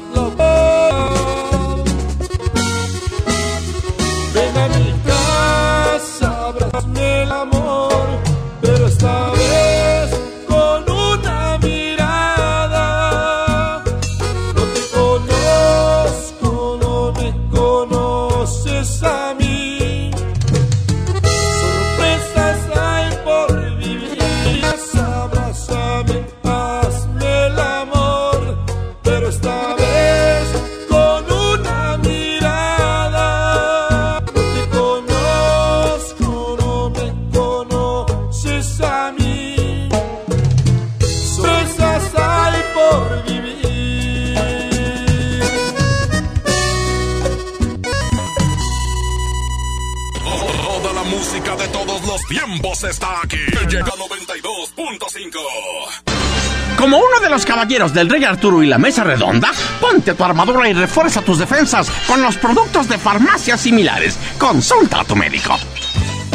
caballeros 57.67 57.93
del 57.93 58.09
Rey 58.09 58.23
Arturo 58.23 58.63
y 58.63 58.67
la 58.67 58.79
Mesa 58.79 59.03
Redonda, 59.03 59.51
ponte 59.81 60.15
tu 60.15 60.23
armadura 60.23 60.69
y 60.69 60.73
refuerza 60.73 61.21
tus 61.23 61.41
defensas 61.41 61.91
con 62.07 62.23
los 62.23 62.37
productos 62.37 62.89
de 62.89 62.97
farmacias 62.97 63.61
similares. 63.61 64.17
Consulta 64.39 65.01
a 65.01 65.05
tu 65.05 65.17
médico. 65.17 65.57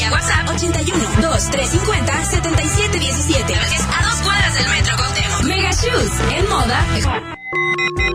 Vía 0.06 0.12
WhatsApp 0.12 0.48
81 0.54 1.04
2350 1.20 2.24
7717. 2.24 3.54
A 3.54 4.04
dos 4.04 4.20
cuadras 4.22 4.54
del 4.54 4.68
metro 4.68 4.96
Cuauhtémoc. 4.96 5.44
Mega 5.44 5.70
Shoes. 5.72 6.12
En 6.36 6.48
moda. 6.48 6.86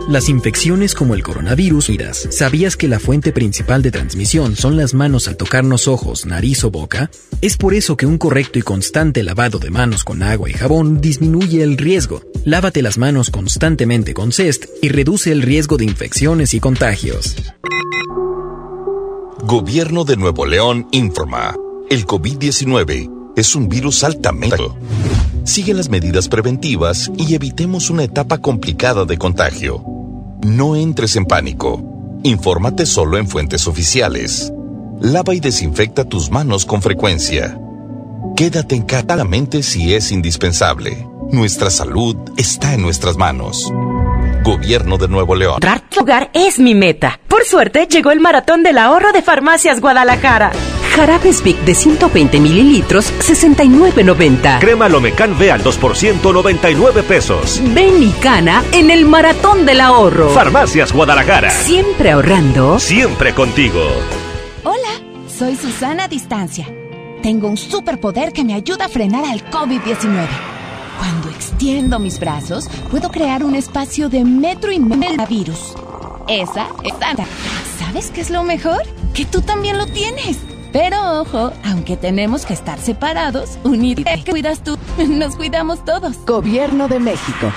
Las 0.08 0.28
infecciones 0.28 0.94
como 0.94 1.14
el 1.14 1.22
coronavirus, 1.22 1.90
miras, 1.90 2.28
¿sabías 2.30 2.76
que 2.76 2.88
la 2.88 2.98
fuente 2.98 3.32
principal 3.32 3.82
de 3.82 3.90
transmisión 3.90 4.56
son 4.56 4.76
las 4.76 4.94
manos 4.94 5.28
al 5.28 5.36
tocarnos 5.36 5.86
ojos, 5.86 6.26
nariz 6.26 6.64
o 6.64 6.70
boca? 6.70 7.10
Es 7.40 7.56
por 7.56 7.74
eso 7.74 7.96
que 7.96 8.06
un 8.06 8.18
correcto 8.18 8.58
y 8.58 8.62
constante 8.62 9.22
lavado 9.22 9.58
de 9.58 9.70
manos 9.70 10.02
con 10.04 10.22
agua 10.22 10.50
y 10.50 10.54
jabón 10.54 11.00
disminuye 11.00 11.62
el 11.62 11.76
riesgo. 11.76 12.22
Lávate 12.44 12.82
las 12.82 12.98
manos 12.98 13.30
constantemente 13.30 14.14
con 14.14 14.32
CEST 14.32 14.64
y 14.82 14.88
reduce 14.88 15.30
el 15.30 15.42
riesgo 15.42 15.76
de 15.76 15.84
infecciones 15.84 16.54
y 16.54 16.60
contagios. 16.60 17.36
Gobierno 19.44 20.04
de 20.04 20.16
Nuevo 20.16 20.46
León 20.46 20.88
informa. 20.92 21.54
El 21.92 22.06
COVID-19 22.06 23.34
es 23.36 23.54
un 23.54 23.68
virus 23.68 24.02
altamente... 24.02 24.56
Sigue 25.44 25.74
las 25.74 25.90
medidas 25.90 26.26
preventivas 26.26 27.10
y 27.18 27.34
evitemos 27.34 27.90
una 27.90 28.02
etapa 28.02 28.38
complicada 28.38 29.04
de 29.04 29.18
contagio. 29.18 29.84
No 30.42 30.74
entres 30.74 31.16
en 31.16 31.26
pánico. 31.26 31.82
Infórmate 32.22 32.86
solo 32.86 33.18
en 33.18 33.28
fuentes 33.28 33.66
oficiales. 33.66 34.50
Lava 35.02 35.34
y 35.34 35.40
desinfecta 35.40 36.08
tus 36.08 36.30
manos 36.30 36.64
con 36.64 36.80
frecuencia. 36.80 37.60
Quédate 38.36 38.74
en 38.74 38.84
casa 38.84 39.14
si 39.60 39.92
es 39.92 40.12
indispensable. 40.12 41.06
Nuestra 41.30 41.68
salud 41.68 42.16
está 42.38 42.72
en 42.72 42.80
nuestras 42.80 43.18
manos. 43.18 43.70
Gobierno 44.44 44.96
de 44.96 45.08
Nuevo 45.08 45.34
León. 45.34 45.60
Hogar 46.00 46.30
es 46.32 46.58
mi 46.58 46.74
meta. 46.74 47.20
Por 47.28 47.44
suerte, 47.44 47.86
llegó 47.86 48.12
el 48.12 48.20
maratón 48.20 48.62
del 48.62 48.78
ahorro 48.78 49.12
de 49.12 49.20
Farmacias 49.20 49.82
Guadalajara. 49.82 50.52
Jarabes 50.94 51.42
Vic 51.42 51.58
de 51.60 51.74
120 51.74 52.38
mililitros, 52.38 53.12
69.90. 53.18 54.60
Crema 54.60 54.88
Lomecan 54.88 55.32
V 55.32 55.50
al 55.50 55.64
2%, 55.64 56.32
99 56.32 57.02
pesos. 57.02 57.60
Ven 57.74 58.02
y 58.02 58.10
cana 58.20 58.62
en 58.72 58.90
el 58.90 59.06
maratón 59.06 59.64
del 59.64 59.80
ahorro. 59.80 60.28
Farmacias 60.30 60.92
Guadalajara. 60.92 61.50
Siempre 61.50 62.10
ahorrando. 62.10 62.78
Siempre 62.78 63.32
contigo. 63.34 63.80
Hola, 64.64 65.00
soy 65.26 65.56
Susana 65.56 66.08
Distancia. 66.08 66.68
Tengo 67.22 67.48
un 67.48 67.56
superpoder 67.56 68.32
que 68.32 68.44
me 68.44 68.52
ayuda 68.54 68.84
a 68.84 68.88
frenar 68.88 69.24
al 69.24 69.48
COVID-19. 69.50 70.26
Cuando 70.98 71.30
extiendo 71.30 71.98
mis 71.98 72.20
brazos, 72.20 72.68
puedo 72.90 73.10
crear 73.10 73.44
un 73.44 73.54
espacio 73.54 74.10
de 74.10 74.24
metro 74.24 74.70
y 74.70 74.78
medio 74.78 75.16
de 75.16 75.26
virus. 75.26 75.74
Esa 76.28 76.68
es 76.84 76.92
Santa. 77.00 77.24
¿Sabes 77.78 78.10
qué 78.10 78.20
es 78.20 78.30
lo 78.30 78.44
mejor? 78.44 78.82
Que 79.14 79.24
tú 79.24 79.40
también 79.40 79.78
lo 79.78 79.86
tienes. 79.86 80.38
Pero 80.72 81.20
ojo, 81.20 81.52
aunque 81.64 81.96
tenemos 81.96 82.46
que 82.46 82.54
estar 82.54 82.78
separados, 82.78 83.58
unidos, 83.62 84.04
¿qué 84.24 84.30
cuidas 84.30 84.64
tú? 84.64 84.78
Nos 85.08 85.36
cuidamos 85.36 85.84
todos. 85.84 86.16
Gobierno 86.24 86.88
de 86.88 86.98
México. 86.98 87.52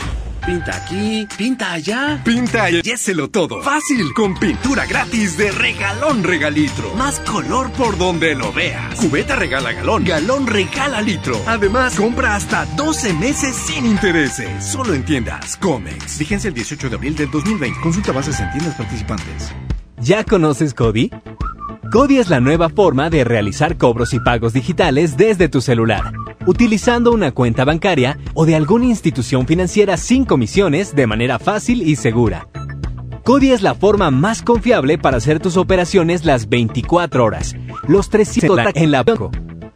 Pinta 0.46 0.76
aquí, 0.76 1.28
pinta 1.38 1.72
allá. 1.72 2.22
Pinta 2.24 2.70
y 2.70 2.80
yéselo 2.84 3.30
todo. 3.32 3.64
Fácil, 3.64 4.14
con 4.14 4.38
pintura 4.38 4.86
gratis 4.86 5.38
de 5.38 5.50
regalón 5.50 6.24
regalitro. 6.24 6.94
Más 6.94 7.20
color 7.22 7.72
por 7.72 7.98
donde 7.98 8.36
lo 8.36 8.54
veas. 8.54 8.96
Cubeta 9.00 9.36
regala 9.36 9.72
galón, 9.72 10.04
galón 10.04 10.46
regala 10.46 11.02
litro. 11.02 11.42
Además, 11.48 11.96
compra 11.96 12.36
hasta 12.36 12.66
12 12.76 13.14
meses 13.14 13.56
sin 13.56 13.88
intereses. 13.88 14.64
Solo 14.64 14.94
en 14.94 15.04
tiendas 15.04 15.58
Comex. 15.58 16.20
Vigencia 16.20 16.50
el 16.50 16.54
18 16.54 16.90
de 16.90 16.96
abril 16.96 17.16
del 17.16 17.32
2020. 17.32 17.80
Consulta 17.82 18.12
bases 18.12 18.40
en 18.40 18.52
tiendas 18.52 18.76
participantes. 18.76 19.52
¿Ya 20.00 20.24
conoces 20.24 20.76
Cody? 20.76 21.10
Cody 21.92 22.18
es 22.18 22.30
la 22.30 22.40
nueva 22.40 22.70
forma 22.70 23.10
de 23.10 23.24
realizar 23.24 23.78
cobros 23.78 24.14
y 24.14 24.20
pagos 24.20 24.54
digitales 24.54 25.18
desde 25.18 25.50
tu 25.50 25.62
celular, 25.62 26.14
utilizando 26.46 27.12
una 27.12 27.32
cuenta 27.32 27.64
bancaria 27.64 28.18
o 28.34 28.46
de 28.46 28.56
alguna 28.56 28.86
institución 28.86 29.46
financiera 29.46 29.96
sin 29.98 30.26
comisiones 30.26 30.96
de 30.96 31.08
manera 31.08 31.40
fácil 31.40 31.88
y 31.88 31.96
segura. 31.96 32.48
Cody 33.24 33.52
es 33.52 33.62
la 33.62 33.76
forma 33.76 34.12
más 34.12 34.42
confiable 34.42 34.98
para 34.98 35.18
hacer 35.18 35.40
tus 35.40 35.58
operaciones 35.58 36.26
las 36.26 36.50
24 36.50 37.24
horas, 37.24 37.56
los 37.88 38.10
300 38.10 38.60
en 38.76 38.92
la 38.92 39.04
banco. 39.04 39.32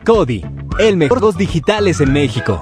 Cody, 0.06 0.44
el 0.80 0.98
mejor 0.98 1.20
dos 1.20 1.38
digitales 1.38 2.02
en 2.02 2.12
México. 2.12 2.62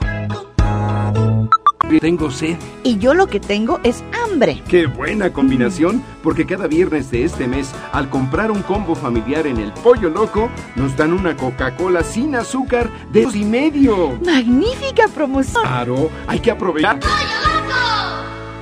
Tengo 2.00 2.30
sed. 2.30 2.58
Y 2.84 2.98
yo 2.98 3.14
lo 3.14 3.28
que 3.28 3.40
tengo 3.40 3.80
es 3.84 4.04
hambre. 4.24 4.62
Qué 4.68 4.88
buena 4.88 5.32
combinación, 5.32 6.04
porque 6.22 6.46
cada 6.46 6.68
viernes 6.68 7.10
de 7.12 7.24
este 7.24 7.48
mes, 7.48 7.72
al 7.94 8.10
comprar 8.10 8.52
un 8.52 8.62
combo 8.62 8.96
familiar 8.96 9.48
en 9.48 9.58
el 9.58 9.72
Pollo 9.72 10.10
Loco, 10.10 10.50
nos 10.76 10.96
dan 10.98 11.14
una 11.14 11.36
Coca-Cola 11.36 12.04
sin 12.04 12.36
azúcar 12.36 12.90
de 13.12 13.24
dos 13.24 13.36
y 13.36 13.46
medio. 13.46 14.20
¡Magnífica 14.26 15.08
promoción! 15.08 15.64
Claro, 15.64 16.10
hay 16.28 16.40
que 16.40 16.52
aprovechar. 16.52 17.00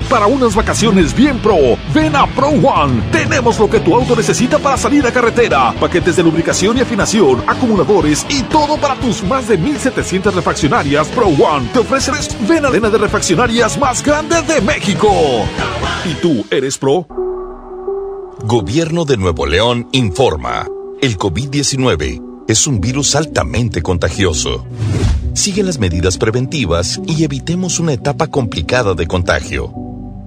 Para 0.09 0.27
unas 0.27 0.55
vacaciones 0.55 1.15
bien 1.15 1.39
pro, 1.39 1.77
ven 1.93 2.15
a 2.15 2.27
Pro 2.27 2.49
One. 2.49 3.01
Tenemos 3.11 3.59
lo 3.59 3.69
que 3.69 3.79
tu 3.79 3.95
auto 3.95 4.15
necesita 4.15 4.59
para 4.59 4.77
salir 4.77 5.05
a 5.05 5.11
carretera. 5.11 5.73
Paquetes 5.79 6.15
de 6.15 6.23
lubricación 6.23 6.77
y 6.77 6.81
afinación, 6.81 7.43
acumuladores 7.47 8.25
y 8.29 8.43
todo 8.43 8.77
para 8.77 8.95
tus 8.95 9.23
más 9.23 9.47
de 9.47 9.57
1700 9.57 10.35
refaccionarias. 10.35 11.07
Pro 11.07 11.27
One 11.27 11.69
te 11.73 11.79
a 11.79 12.61
la 12.61 12.67
arena 12.69 12.89
de 12.89 12.97
refaccionarias 12.97 13.79
más 13.79 14.03
grande 14.03 14.41
de 14.43 14.61
México. 14.61 15.09
¿Y 16.05 16.13
tú 16.15 16.45
eres 16.51 16.77
pro? 16.77 17.07
Gobierno 18.43 19.05
de 19.05 19.17
Nuevo 19.17 19.47
León 19.47 19.87
informa. 19.91 20.67
El 21.01 21.17
COVID-19 21.17 22.45
es 22.47 22.67
un 22.67 22.79
virus 22.79 23.15
altamente 23.15 23.81
contagioso. 23.81 24.65
Sigue 25.33 25.63
las 25.63 25.79
medidas 25.79 26.17
preventivas 26.17 27.01
y 27.07 27.23
evitemos 27.23 27.79
una 27.79 27.93
etapa 27.93 28.27
complicada 28.27 28.93
de 28.93 29.07
contagio. 29.07 29.84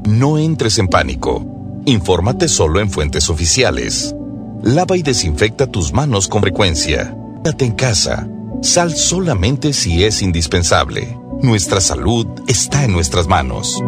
No 0.08 0.38
entres 0.38 0.78
en 0.78 0.88
pánico. 0.88 1.44
Infórmate 1.84 2.48
solo 2.48 2.80
en 2.80 2.90
fuentes 2.90 3.28
oficiales. 3.28 4.14
Lava 4.62 4.96
y 4.96 5.02
desinfecta 5.02 5.66
tus 5.66 5.92
manos 5.92 6.28
con 6.28 6.40
frecuencia. 6.40 7.14
Quédate 7.44 7.66
en 7.66 7.72
casa. 7.72 8.26
Sal 8.62 8.96
solamente 8.96 9.74
si 9.74 10.04
es 10.04 10.22
indispensable. 10.22 11.14
Nuestra 11.42 11.82
salud 11.82 12.26
está 12.46 12.84
en 12.84 12.92
nuestras 12.94 13.26
manos. 13.26 13.82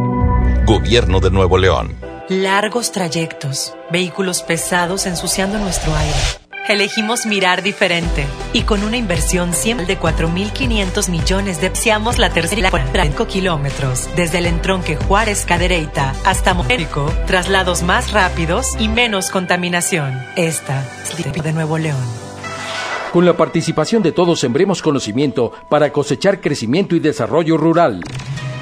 Gobierno 0.67 1.21
de 1.21 1.31
Nuevo 1.31 1.57
León. 1.57 1.97
Largos 2.29 2.93
trayectos, 2.93 3.73
vehículos 3.91 4.43
pesados 4.43 5.07
ensuciando 5.07 5.59
nuestro 5.59 5.97
aire. 5.97 6.40
Elegimos 6.69 7.27
mirar 7.27 7.63
diferente 7.63 8.27
y 8.53 8.63
con 8.63 8.85
una 8.85 8.97
inversión 8.97 9.55
siempre 9.55 9.87
de 9.87 9.99
4.500 9.99 11.09
millones 11.09 11.61
de 11.61 11.71
la 12.19 12.31
tercera 12.31 12.71
45 12.71 13.27
kilómetros 13.27 14.09
desde 14.15 14.39
el 14.39 14.47
entronque 14.47 14.97
Juárez 14.97 15.45
Cadereyta 15.47 16.15
hasta 16.25 16.55
Mónico, 16.55 17.11
traslados 17.27 17.83
más 17.83 18.13
rápidos 18.13 18.77
y 18.79 18.89
menos 18.89 19.31
contaminación. 19.31 20.17
Esta 20.37 20.85
es 21.03 21.43
de 21.43 21.53
Nuevo 21.53 21.79
León. 21.79 22.05
Con 23.13 23.25
la 23.25 23.37
participación 23.37 24.03
de 24.03 24.13
todos 24.13 24.39
sembremos 24.39 24.83
conocimiento 24.83 25.53
para 25.69 25.91
cosechar 25.93 26.41
crecimiento 26.41 26.95
y 26.95 27.01
desarrollo 27.01 27.57
rural. 27.57 28.03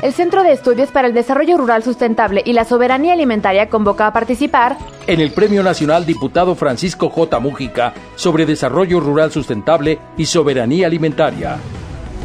El 0.00 0.12
Centro 0.12 0.44
de 0.44 0.52
Estudios 0.52 0.92
para 0.92 1.08
el 1.08 1.14
Desarrollo 1.14 1.56
Rural 1.56 1.82
Sustentable 1.82 2.42
y 2.44 2.52
la 2.52 2.64
Soberanía 2.64 3.14
Alimentaria 3.14 3.68
convoca 3.68 4.06
a 4.06 4.12
participar 4.12 4.76
en 5.08 5.20
el 5.20 5.32
Premio 5.32 5.64
Nacional 5.64 6.06
Diputado 6.06 6.54
Francisco 6.54 7.08
J. 7.08 7.40
Mújica 7.40 7.94
sobre 8.14 8.46
Desarrollo 8.46 9.00
Rural 9.00 9.32
Sustentable 9.32 9.98
y 10.16 10.26
Soberanía 10.26 10.86
Alimentaria. 10.86 11.58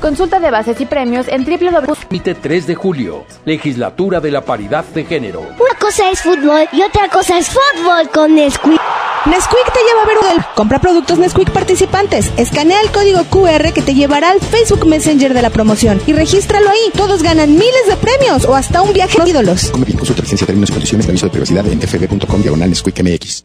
Consulta 0.03 0.37
de 0.37 0.51
bases 0.51 0.81
y 0.81 0.85
premios 0.85 1.29
en 1.29 1.45
www. 1.45 2.33
3 2.41 2.67
de 2.67 2.75
julio, 2.75 3.25
Legislatura 3.45 4.19
de 4.19 4.31
la 4.31 4.41
Paridad 4.41 4.83
de 4.83 5.05
Género. 5.05 5.39
Una 5.39 5.79
cosa 5.79 6.11
es 6.11 6.19
fútbol 6.21 6.67
y 6.73 6.81
otra 6.81 7.07
cosa 7.07 7.37
es 7.39 7.47
fútbol 7.47 8.09
con 8.13 8.35
Nesquik. 8.35 8.81
Nesquik 9.25 9.71
te 9.71 9.79
lleva 9.79 10.03
a 10.03 10.05
ver 10.05 10.45
Compra 10.55 10.79
productos 10.79 11.17
Nesquik 11.19 11.51
participantes. 11.51 12.33
Escanea 12.35 12.81
el 12.81 12.91
código 12.91 13.23
QR 13.29 13.71
que 13.71 13.81
te 13.81 13.95
llevará 13.95 14.31
al 14.31 14.41
Facebook 14.41 14.85
Messenger 14.85 15.33
de 15.33 15.41
la 15.41 15.49
promoción 15.49 16.01
y 16.05 16.11
regístralo 16.11 16.69
ahí. 16.69 16.91
Todos 16.97 17.23
ganan 17.23 17.51
miles 17.51 17.87
de 17.87 17.95
premios 17.95 18.43
o 18.43 18.55
hasta 18.55 18.81
un 18.81 18.91
viaje 18.91 19.21
a 19.21 19.25
ídolos. 19.25 19.71
Come 19.71 19.85
bien, 19.85 19.97
consulta 19.97 20.21
licencia, 20.21 20.45
términos 20.45 20.69
y 20.69 20.73
condiciones 20.73 21.07
de 21.07 21.11
aviso 21.11 21.27
de 21.27 21.31
privacidad 21.31 21.65
en 21.65 21.79
fb.com 21.79 22.41
diagonal 22.41 22.69
Nesquik 22.69 23.01
MX. 23.01 23.43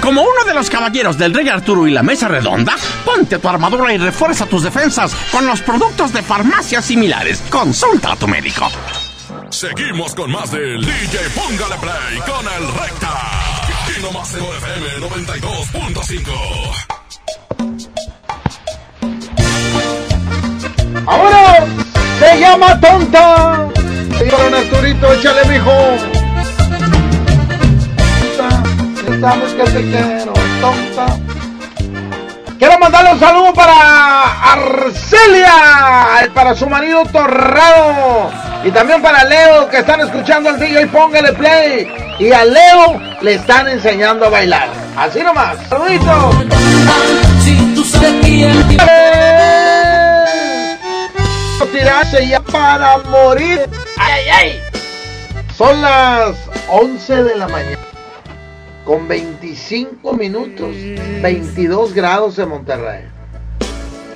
Como 0.00 0.22
uno 0.22 0.44
de 0.46 0.54
los 0.54 0.70
caballeros 0.70 1.18
del 1.18 1.34
Rey 1.34 1.48
Arturo 1.48 1.86
y 1.86 1.90
la 1.90 2.02
Mesa 2.02 2.28
Redonda, 2.28 2.76
ponte 3.04 3.38
tu 3.38 3.48
armadura 3.48 3.92
y 3.92 3.98
refuerza 3.98 4.46
tus 4.46 4.62
defensas 4.62 5.14
con 5.30 5.46
los 5.46 5.60
productos 5.60 6.12
de 6.12 6.22
farmacias 6.22 6.84
similares. 6.84 7.42
Consulta 7.50 8.12
a 8.12 8.16
tu 8.16 8.26
médico. 8.28 8.68
Seguimos 9.50 10.14
con 10.14 10.30
más 10.30 10.50
del 10.50 10.80
DJ 10.80 11.18
Póngale 11.34 11.76
Play 11.80 12.18
con 12.26 12.46
el 12.46 12.68
Recta. 12.80 13.12
Y 13.96 14.00
nomás 14.02 14.34
en 14.34 14.44
FM 14.44 15.08
92.5. 15.08 16.28
¡Ahora! 21.06 21.66
¡Se 22.18 22.40
llama 22.40 22.78
tonta! 22.80 23.68
Señor 24.18 24.54
Arturito, 24.54 25.12
échale, 25.14 25.44
mijo. 25.48 25.72
Sabes 29.20 29.52
que 29.52 29.64
te 29.64 29.82
quiero, 29.82 30.32
tonta. 30.60 31.18
Quiero 32.56 32.78
mandarle 32.78 33.12
un 33.14 33.20
saludo 33.20 33.52
para 33.52 34.52
Arcelia, 34.52 36.30
para 36.32 36.54
su 36.54 36.68
marido 36.68 37.04
Torrado. 37.06 38.30
Y 38.64 38.70
también 38.70 39.02
para 39.02 39.24
Leo, 39.24 39.68
que 39.68 39.78
están 39.78 40.00
escuchando 40.02 40.50
el 40.50 40.60
DJ 40.60 40.86
Póngale 40.86 41.32
Play. 41.32 41.88
Y 42.20 42.32
a 42.32 42.44
Leo 42.44 43.00
le 43.22 43.34
están 43.34 43.66
enseñando 43.68 44.26
a 44.26 44.28
bailar. 44.28 44.68
Así 44.96 45.20
nomás. 45.20 45.58
Saludito. 45.68 46.30
Si 47.42 47.56
tú 47.74 47.84
Tirarse 51.72 52.26
ya 52.26 52.40
para 52.40 52.98
morir. 52.98 53.68
¡Ay, 53.98 54.12
ay, 54.12 54.30
ay! 54.30 54.62
Son 55.56 55.80
las 55.80 56.34
11 56.68 57.24
de 57.24 57.36
la 57.36 57.46
mañana 57.46 57.87
con 58.88 59.06
25 59.06 60.14
minutos, 60.14 60.74
22 61.20 61.92
grados 61.92 62.38
en 62.38 62.48
Monterrey. 62.48 63.02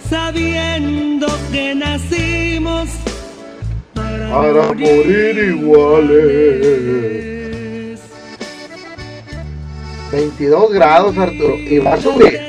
Sabiendo 0.08 1.26
que 1.52 1.74
nacimos 1.74 2.88
para, 3.94 4.72
morir 4.72 5.56
iguales. 5.58 6.30
22 10.10 10.72
grados, 10.72 11.18
Arturo, 11.18 11.58
y 11.58 11.78
va 11.78 11.92
a 11.92 12.00
subir. 12.00 12.40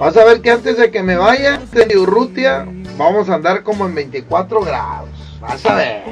Vas 0.00 0.16
a 0.16 0.24
ver 0.24 0.40
que 0.40 0.50
antes 0.50 0.78
de 0.78 0.90
que 0.90 1.02
me 1.02 1.16
vaya 1.16 1.58
de 1.58 1.98
Urrutia, 1.98 2.66
vamos 2.96 3.28
a 3.28 3.34
andar 3.34 3.62
como 3.62 3.84
en 3.84 3.94
24 3.94 4.62
grados. 4.62 5.10
Vas 5.42 5.66
a 5.66 5.74
ver, 5.74 6.04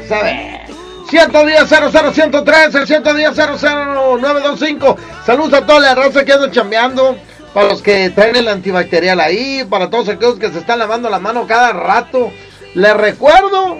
vas 0.00 0.10
a 0.10 0.22
ver. 0.22 0.87
110 1.08 1.68
00 1.68 2.12
103 2.12 2.74
el 2.74 2.86
110 2.86 3.34
00 3.34 4.18
925 4.18 4.96
Saludos 5.24 5.54
a 5.54 5.66
toda 5.66 5.80
la 5.80 5.94
raza 5.94 6.24
que 6.24 6.32
anda 6.32 6.50
chambeando. 6.50 7.16
para 7.54 7.68
los 7.68 7.82
que 7.82 8.10
traen 8.10 8.36
el 8.36 8.48
antibacterial 8.48 9.18
ahí, 9.20 9.64
para 9.68 9.90
todos 9.90 10.08
aquellos 10.08 10.38
que 10.38 10.50
se 10.50 10.58
están 10.58 10.78
lavando 10.78 11.08
la 11.08 11.18
mano 11.18 11.46
cada 11.46 11.72
rato. 11.72 12.30
Les 12.74 12.94
recuerdo 12.94 13.78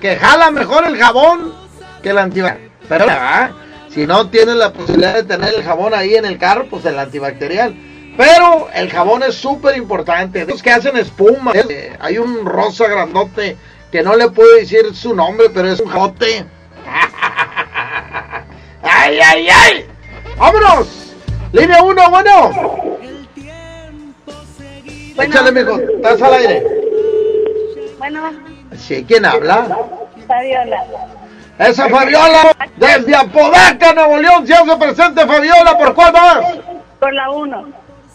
que 0.00 0.16
jala 0.16 0.50
mejor 0.50 0.86
el 0.86 0.96
jabón 0.96 1.52
que 2.02 2.10
el 2.10 2.18
antibacterial. 2.18 2.72
Pero 2.88 3.06
si 3.90 4.06
no 4.06 4.28
tienes 4.30 4.56
la 4.56 4.72
posibilidad 4.72 5.14
de 5.14 5.24
tener 5.24 5.54
el 5.54 5.62
jabón 5.62 5.94
ahí 5.94 6.14
en 6.14 6.24
el 6.24 6.38
carro, 6.38 6.66
pues 6.68 6.84
el 6.86 6.98
antibacterial. 6.98 7.74
Pero 8.16 8.68
el 8.74 8.90
jabón 8.90 9.22
es 9.22 9.34
súper 9.34 9.76
importante. 9.76 10.44
Los 10.46 10.62
que 10.62 10.70
hacen 10.70 10.96
espuma. 10.96 11.52
Eh, 11.54 11.96
hay 12.00 12.18
un 12.18 12.44
rosa 12.44 12.86
grandote 12.88 13.56
que 13.90 14.02
no 14.02 14.16
le 14.16 14.30
puedo 14.30 14.56
decir 14.56 14.94
su 14.94 15.14
nombre, 15.14 15.50
pero 15.50 15.68
es 15.68 15.80
un 15.80 15.90
jote. 15.90 16.44
¡Ay, 18.82 19.20
ay, 19.20 19.48
ay! 19.48 19.86
¡Vámonos! 20.36 21.14
Línea 21.52 21.82
1, 21.82 22.10
bueno. 22.10 22.50
Échale, 25.18 25.52
mijo, 25.52 25.78
estás 25.78 26.22
al 26.22 26.34
aire. 26.34 26.64
Bueno. 27.98 28.30
Sí, 28.76 29.04
¿quién 29.06 29.24
habla? 29.24 29.68
Fabiola. 30.26 30.84
Esa 31.58 31.88
Fabiola, 31.88 32.52
desde 32.76 33.14
Apodaca, 33.14 33.92
Nuevo 33.92 34.18
León, 34.18 34.46
se 34.46 34.54
hace 34.54 34.76
presente 34.76 35.26
Fabiola, 35.26 35.76
¿por 35.76 35.94
cuál 35.94 36.12
vas? 36.12 36.38
Por 36.98 37.12
la 37.12 37.30
1. 37.30 37.68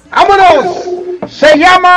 ¡Vámonos! 0.09 0.89
Se 1.29 1.57
llama 1.57 1.93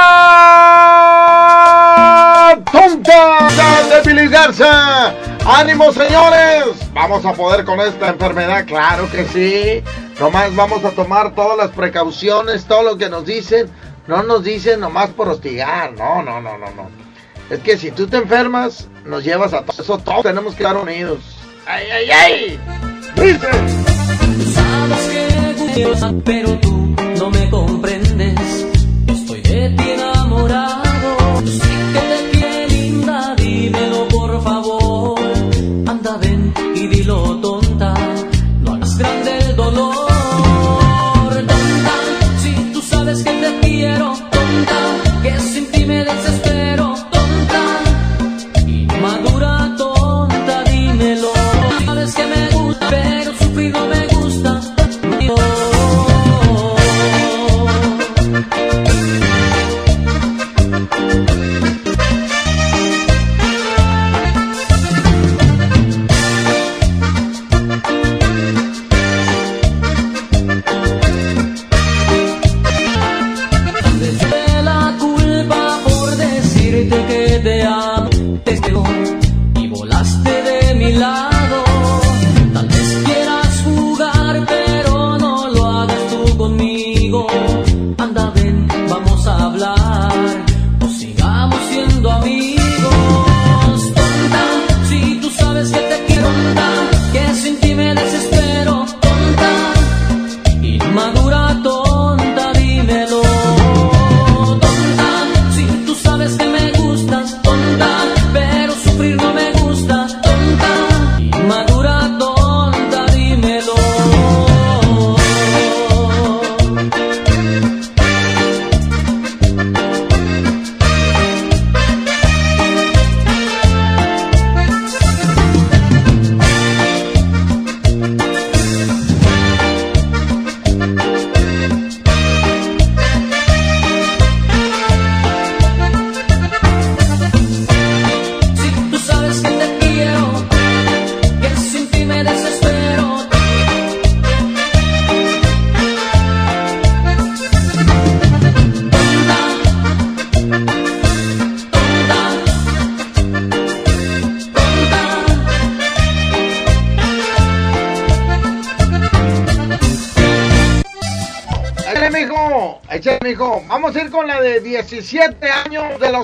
Tonta 2.71 3.49
de 3.89 4.03
Billy 4.05 4.29
Garza. 4.29 5.15
¡Ánimo, 5.47 5.93
señores! 5.93 6.93
Vamos 6.93 7.25
a 7.25 7.33
poder 7.33 7.65
con 7.65 7.81
esta 7.81 8.09
enfermedad, 8.09 8.67
claro 8.67 9.11
que 9.11 9.25
sí. 9.25 9.83
Nomás 10.21 10.55
vamos 10.55 10.85
a 10.85 10.91
tomar 10.91 11.35
todas 11.35 11.57
las 11.57 11.71
precauciones, 11.71 12.67
todo 12.67 12.83
lo 12.83 12.99
que 12.99 13.09
nos 13.09 13.25
dicen. 13.25 13.71
No 14.07 14.23
nos 14.23 14.45
dicen 14.45 14.81
nomás 14.81 15.11
por 15.11 15.29
hostigar, 15.29 15.93
no, 15.93 16.23
no, 16.23 16.41
no, 16.41 16.59
no, 16.59 16.71
no. 16.71 16.91
Es 17.49 17.61
que 17.61 17.77
si 17.79 17.91
tú 17.91 18.07
te 18.07 18.19
enfermas, 18.19 18.89
nos 19.05 19.25
llevas 19.25 19.53
a 19.55 19.63
todo 19.63 19.83
eso, 19.83 19.99
todos 19.99 20.23
tenemos 20.23 20.55
que 20.55 20.63
estar 20.63 20.77
unidos. 20.77 21.19
¡Ay, 21.67 21.87
ay, 21.91 22.11
ay! 22.11 22.61
¡Dice! 23.17 23.49
Sabes 24.55 25.07
que 25.09 26.21
pero 26.25 26.59
tú 26.59 26.95
no 27.19 27.31
me 27.31 27.51
comprendes. 27.51 28.00
Sin 45.91 46.40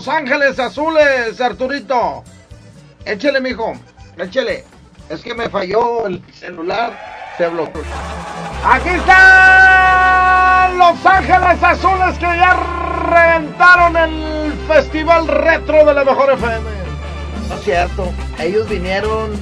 Los 0.07 0.15
Ángeles 0.15 0.57
Azules, 0.61 1.41
Arturito. 1.41 2.23
Échale, 3.05 3.41
mijo. 3.41 3.73
Échale. 4.17 4.65
Es 5.11 5.21
que 5.21 5.35
me 5.35 5.51
falló 5.51 6.07
el 6.07 6.23
celular. 6.33 6.97
Se 7.37 7.49
bloqueó. 7.49 7.83
Aquí 8.65 8.91
están 8.91 10.79
Los 10.79 11.05
Ángeles 11.05 11.61
Azules 11.61 12.17
que 12.19 12.25
ya 12.25 12.57
reventaron 13.11 13.97
el 13.97 14.53
Festival 14.69 15.27
Retro 15.27 15.85
de 15.85 15.95
la 15.95 16.05
Mejor 16.05 16.35
FM. 16.35 16.71
No 17.49 17.55
es 17.57 17.65
cierto. 17.65 18.13
Ellos 18.39 18.69
vinieron 18.69 19.33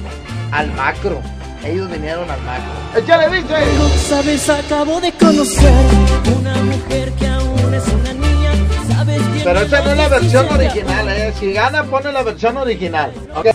al 0.51 0.71
macro. 0.73 1.21
Ellos 1.63 1.91
vinieron 1.91 2.27
al 2.27 2.41
macro. 2.41 2.71
Échale, 2.95 3.29
dice. 3.29 3.53
Sabes, 4.09 4.49
acabo 4.49 4.99
de 4.99 5.11
conocer 5.11 5.71
una 6.35 6.55
mujer 6.55 7.11
que 7.13 7.27
aún 7.27 7.64
Pero 9.45 9.59
esa 9.59 9.81
no 9.81 9.91
es 9.91 9.97
la 9.97 10.09
versión 10.09 10.51
original, 10.51 11.07
eh. 11.07 11.31
Si 11.39 11.53
gana, 11.53 11.83
pone 11.83 12.11
la 12.11 12.23
versión 12.23 12.57
original. 12.57 13.13
Ok. 13.35 13.45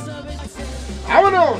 ¡Vámonos! 1.08 1.58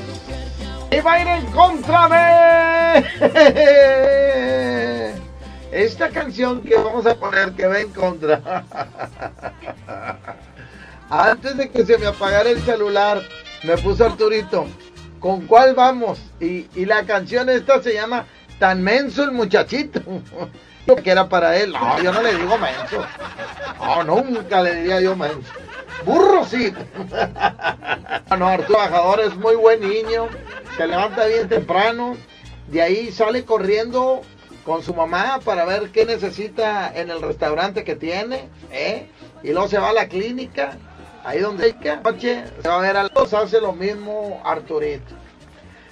Y 0.93 1.01
va 1.01 1.15
a 1.15 1.21
ir 1.21 1.27
en 1.27 1.47
contra 1.47 3.03
de. 3.19 5.15
Esta 5.85 6.11
canción 6.11 6.61
que 6.63 6.77
vamos 6.77 7.07
a 7.07 7.17
poner 7.17 7.51
que 7.55 7.67
va 7.67 7.81
en 7.81 7.89
contra. 7.89 8.65
Antes 11.11 11.57
de 11.57 11.69
que 11.69 11.85
se 11.85 11.99
me 11.99 12.07
apagara 12.07 12.51
el 12.51 12.63
celular, 12.63 13.21
me 13.65 13.77
puso 13.79 14.05
Arturito. 14.05 14.69
¿Con 15.19 15.49
cuál 15.49 15.75
vamos? 15.75 16.21
Y, 16.39 16.69
y 16.77 16.87
la 16.87 17.03
canción 17.03 17.49
esta 17.49 17.83
se 17.83 17.95
llama 17.95 18.27
Tan 18.61 18.81
menso 18.81 19.25
el 19.25 19.33
muchachito. 19.33 20.01
que 20.87 21.11
era 21.11 21.29
para 21.29 21.57
él. 21.57 21.73
No, 21.73 22.03
yo 22.03 22.13
no 22.13 22.23
le 22.23 22.35
digo 22.35 22.59
menso. 22.59 23.05
No, 23.79 24.23
nunca 24.23 24.63
le 24.63 24.75
diría 24.77 25.01
yo 25.01 25.17
menso. 25.17 25.53
Burro 26.05 26.45
sí. 26.45 26.73
No, 28.39 28.47
Arturo 28.47 28.79
Bajador 28.79 29.21
es 29.21 29.35
muy 29.37 29.57
buen 29.57 29.81
niño. 29.81 30.29
Se 30.77 30.87
levanta 30.87 31.27
bien 31.27 31.49
temprano. 31.49 32.17
De 32.69 32.81
ahí 32.81 33.11
sale 33.11 33.45
corriendo 33.45 34.23
con 34.65 34.85
su 34.85 34.95
mamá 34.95 35.41
para 35.45 35.65
ver 35.65 35.91
qué 35.91 36.07
necesita 36.07 36.93
en 36.95 37.11
el 37.11 37.21
restaurante 37.21 37.83
que 37.83 37.97
tiene. 37.97 38.49
¿eh? 38.71 39.09
Y 39.43 39.51
luego 39.51 39.69
se 39.69 39.79
va 39.79 39.91
a 39.91 39.93
la 39.93 40.09
clínica. 40.09 40.79
Ahí 41.25 41.41
donde 41.41 41.65
hay 41.65 41.73
que 41.75 42.45
se 42.63 42.69
va 42.69 42.77
a 42.77 42.81
ver 42.81 42.97
a 42.97 43.09
los 43.13 43.35
hace 43.35 43.61
lo 43.61 43.73
mismo 43.73 44.41
Arturito. 44.45 45.15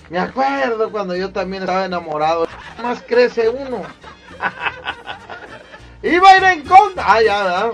Me 0.08 0.18
acuerdo 0.18 0.90
cuando 0.90 1.14
yo 1.16 1.30
también 1.32 1.64
estaba 1.64 1.84
enamorado. 1.84 2.46
Más 2.82 3.02
crece 3.02 3.48
uno. 3.48 3.82
Iba 6.02 6.30
a 6.30 6.36
ir 6.36 6.44
en 6.44 6.64
contra. 6.64 7.04
Ah, 7.06 7.22
ya, 7.22 7.42
¿verdad? 7.42 7.70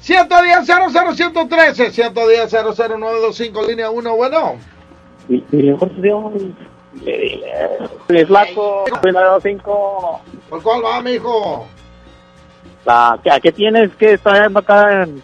110 0.00 0.66
00113 0.66 1.90
110 1.90 2.50
00925 2.50 3.62
línea 3.66 3.90
1, 3.90 4.16
bueno. 4.16 4.56
Mi, 5.28 5.44
mi 5.50 5.62
mejor 5.70 5.90
el 8.08 8.26
flaco. 8.26 8.84
¿Por 10.48 10.62
cuál 10.62 10.84
va, 10.84 11.00
mijo? 11.00 11.66
La, 12.84 13.12
¿A 13.12 13.40
qué 13.40 13.52
tienes 13.52 13.94
que 13.96 14.14
estar 14.14 14.50
acá 14.56 15.02
en 15.02 15.22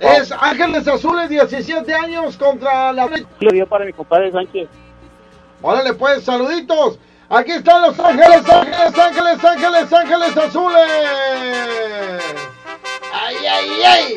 Es 0.00 0.32
Ángeles 0.32 0.88
Azules, 0.88 1.28
17 1.28 1.92
años 1.94 2.36
contra 2.36 2.92
la... 2.92 3.06
Lo 3.40 3.50
dio 3.52 3.66
para 3.66 3.84
mi 3.84 3.92
compadre 3.92 4.32
Sánchez. 4.32 4.68
Órale, 5.62 5.94
pues, 5.94 6.24
saluditos. 6.24 6.98
Aquí 7.28 7.52
están 7.52 7.82
los 7.82 7.98
Ángeles, 7.98 8.48
Ángeles, 8.48 8.98
Ángeles, 8.98 9.44
Ángeles, 9.44 9.92
Ángeles 9.92 10.36
Azules. 10.36 10.88
¡Ay, 13.12 13.36
ay, 13.46 13.82
ay! 13.84 14.16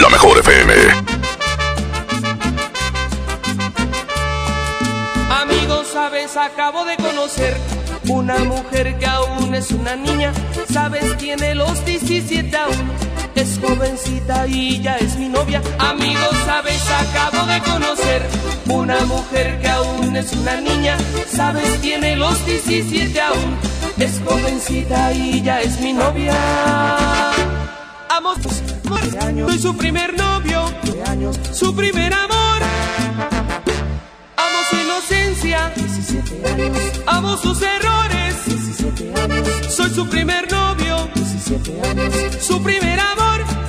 La 0.00 0.08
mejor 0.08 0.38
FM. 0.38 0.72
Amigos, 5.30 5.88
sabes, 5.88 6.36
acabo 6.36 6.84
de 6.84 6.96
conocer 6.96 7.56
una 8.08 8.38
mujer 8.44 8.98
que 8.98 9.06
aún 9.06 9.54
es 9.54 9.70
una 9.70 9.96
niña. 9.96 10.32
Sabes, 10.72 11.16
tiene 11.18 11.54
los 11.54 11.84
17 11.84 12.56
aún. 12.56 12.90
Es 13.34 13.58
jovencita 13.60 14.46
y 14.46 14.80
ya 14.80 14.96
es 14.96 15.16
mi 15.16 15.28
novia. 15.28 15.62
Amigos, 15.78 16.36
sabes, 16.44 16.82
acabo 16.90 17.46
de 17.46 17.60
conocer 17.60 18.22
una 18.68 19.04
mujer 19.04 19.60
que 19.60 19.68
aún 19.68 20.16
es 20.16 20.32
una 20.32 20.60
niña. 20.60 20.96
Sabes, 21.28 21.80
tiene 21.80 22.16
los 22.16 22.44
17 22.46 23.20
aún. 23.20 23.56
Es 23.98 24.20
jovencita 24.24 25.12
y 25.12 25.42
ya 25.42 25.60
es 25.60 25.80
mi 25.80 25.92
novia. 25.92 26.34
Amo 28.08 28.34
de 29.10 29.18
años, 29.18 29.50
soy 29.50 29.58
su 29.58 29.76
primer 29.76 30.16
novio, 30.16 30.64
de 30.84 31.02
años, 31.04 31.38
su 31.52 31.74
primer 31.74 32.12
amor. 32.12 32.55
Inocencia, 35.08 35.72
17 35.76 36.48
años. 36.48 36.78
Amo 37.06 37.36
sus 37.36 37.62
errores, 37.62 38.44
17 38.44 39.14
años. 39.14 39.48
Soy 39.68 39.90
su 39.90 40.08
primer 40.08 40.50
novio, 40.50 41.08
17 41.14 41.80
años. 41.88 42.14
Su 42.40 42.60
primer 42.60 42.98
amor. 42.98 43.65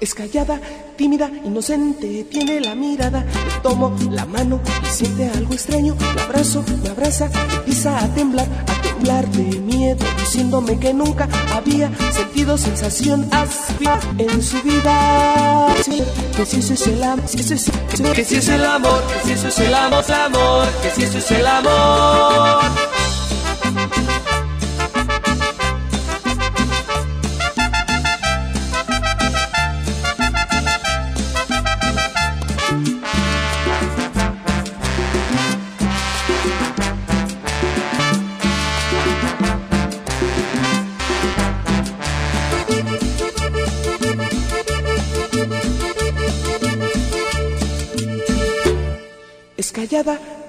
Es 0.00 0.14
callada, 0.14 0.60
tímida, 0.96 1.28
inocente, 1.44 2.24
tiene 2.30 2.60
la 2.60 2.76
mirada. 2.76 3.24
Le 3.24 3.60
tomo 3.62 3.96
la 4.12 4.26
mano 4.26 4.60
y 4.84 4.86
siente 4.86 5.28
algo 5.28 5.54
extraño. 5.54 5.96
La 6.14 6.22
abrazo, 6.22 6.64
me 6.82 6.90
abraza, 6.90 7.28
empieza 7.56 7.98
a 7.98 8.06
temblar, 8.14 8.46
a 8.68 8.82
temblar 8.82 9.28
de 9.28 9.58
miedo, 9.58 10.04
diciéndome 10.20 10.78
que 10.78 10.94
nunca 10.94 11.28
había 11.52 11.90
sentido 12.12 12.56
sensación 12.56 13.28
así 13.32 13.84
en 14.18 14.40
su 14.40 14.62
vida. 14.62 15.74
Que 16.36 16.46
si 16.46 16.58
eso 16.60 16.74
es 16.74 16.86
el 16.86 17.02
amor, 17.02 17.24
que 17.24 17.42
si 17.42 17.54
eso 17.54 17.54
es, 17.54 18.48
el 18.48 18.64
amor, 18.64 19.02
que 19.02 19.26
si 19.26 19.32
eso 19.32 19.48
es 19.48 19.58
el 19.58 19.74
amor, 19.74 20.68
que 20.80 20.90
si 20.90 21.02
eso 21.02 21.18
es 21.18 21.30
el 21.32 21.46
amor. 21.46 22.87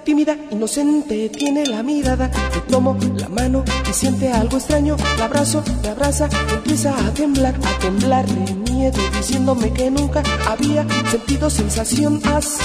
Tímida, 0.04 0.38
inocente, 0.52 1.30
tiene 1.30 1.66
la 1.66 1.84
mirada. 1.84 2.30
Le 2.54 2.62
tomo 2.72 2.98
la 3.16 3.30
mano 3.30 3.64
y 3.90 3.94
siente 3.94 4.32
algo 4.32 4.58
extraño. 4.58 4.96
La 5.18 5.26
abrazo, 5.26 5.64
me 5.82 5.90
abraza, 5.90 6.30
empieza 6.52 6.98
a 6.98 7.14
temblar, 7.14 7.56
a 7.56 7.80
temblar 7.80 8.26
de 8.28 8.54
miedo, 8.72 9.00
diciéndome 9.18 9.72
que 9.74 9.90
nunca 9.90 10.24
había 10.48 10.86
sentido 11.10 11.50
sensación 11.50 12.22
así 12.36 12.62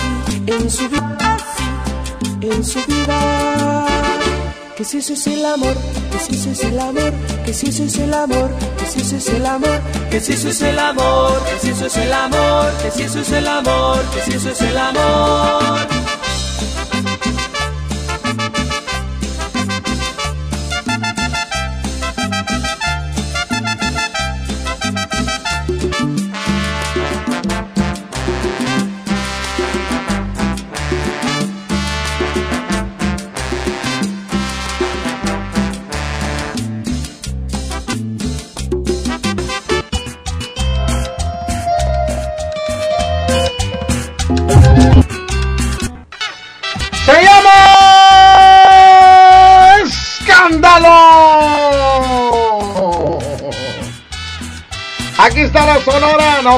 en 0.46 0.70
su 0.70 0.88
vida, 0.88 1.18
así 1.20 2.46
en 2.48 2.64
su 2.64 2.78
vida. 2.86 3.86
Que 4.76 4.84
si 4.84 4.98
eso 4.98 5.12
es 5.12 5.26
el 5.28 5.44
amor, 5.44 5.74
que 6.10 6.18
si 6.18 6.34
eso 6.34 6.50
es 6.50 6.64
el 6.64 6.80
amor, 6.80 7.12
que 7.46 7.54
si 7.54 7.68
eso 7.68 7.84
es 7.84 7.96
el 7.96 8.12
amor, 8.12 8.50
que 8.78 8.86
si 8.86 9.00
eso 9.00 9.16
es 9.16 9.28
el 9.28 9.46
amor, 9.46 9.80
que 10.10 10.20
si 10.20 10.32
eso 10.32 10.48
es 10.48 10.62
el 10.62 10.78
amor, 10.78 11.42
que 11.44 11.60
si 11.60 11.70
eso 11.70 11.86
es 11.86 11.96
el 11.96 12.12
amor, 12.12 12.72
que 12.82 12.90
si 12.90 13.02
eso 13.02 13.20
es 13.20 13.30
el 13.30 13.46
amor, 13.46 14.00
que 14.12 14.20
si 14.22 14.36
eso 14.36 14.50
es 14.50 14.60
el 14.60 14.76
amor. 14.76 15.93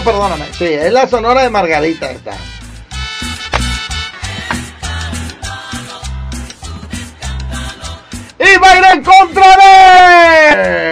Perdóname. 0.06 0.46
Sí, 0.56 0.66
es 0.66 0.92
la 0.92 1.08
sonora 1.08 1.42
de 1.42 1.50
Margarita 1.50 2.08
esta. 2.10 2.30
Y 8.38 8.58
va 8.58 8.70
a 8.70 8.76
ir 8.78 8.84
en 8.92 9.02
contra 9.02 9.56
de. 9.56 10.86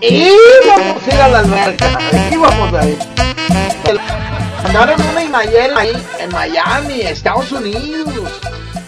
Y 0.00 0.30
vamos 0.66 1.02
a 1.06 1.14
ir 1.14 1.20
a 1.20 1.28
la 1.28 1.38
alberca. 1.40 1.98
Y 2.30 2.36
vamos 2.36 2.72
a 2.72 2.86
ir. 2.86 2.98
Mandaron 4.62 5.00
una 5.10 5.22
Imayel 5.22 5.76
ahí 5.76 6.06
en 6.20 6.30
Miami, 6.32 7.02
Estados 7.02 7.52
Unidos. 7.52 8.40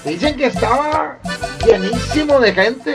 Dicen 0.04 0.36
que 0.38 0.46
estaba 0.46 1.18
llenísimo 1.66 2.40
de 2.40 2.54
gente. 2.54 2.89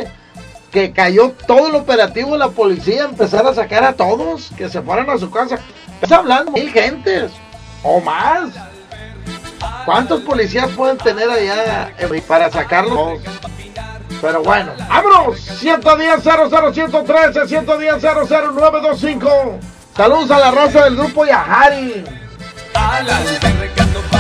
Que 0.76 0.92
cayó 0.92 1.32
todo 1.48 1.70
el 1.70 1.76
operativo 1.76 2.34
de 2.34 2.38
la 2.38 2.50
policía, 2.50 3.06
empezar 3.06 3.48
a 3.48 3.54
sacar 3.54 3.86
a 3.86 3.94
todos 3.94 4.52
que 4.58 4.68
se 4.68 4.82
fueran 4.82 5.10
a 5.10 5.18
su 5.18 5.32
casa. 5.32 5.58
Estás 6.02 6.20
hablando 6.20 6.52
mil 6.52 6.70
gentes 6.70 7.32
o 7.82 8.02
más. 8.02 8.50
¿Cuántos 9.86 10.20
policías 10.24 10.68
pueden 10.72 10.98
tener 10.98 11.30
allá 11.30 11.94
eh, 11.98 12.22
para 12.28 12.52
sacarlos? 12.52 13.22
Pero 14.22 14.44
bueno, 14.44 14.74
¡vámonos! 14.90 15.40
110 15.40 16.22
00113 16.22 17.48
110 17.48 18.02
00925 18.02 19.60
Saludos 19.96 20.30
a 20.30 20.40
la 20.40 20.52
raza 20.52 20.84
del 20.84 20.98
grupo 20.98 21.26
Yahari. 21.26 22.04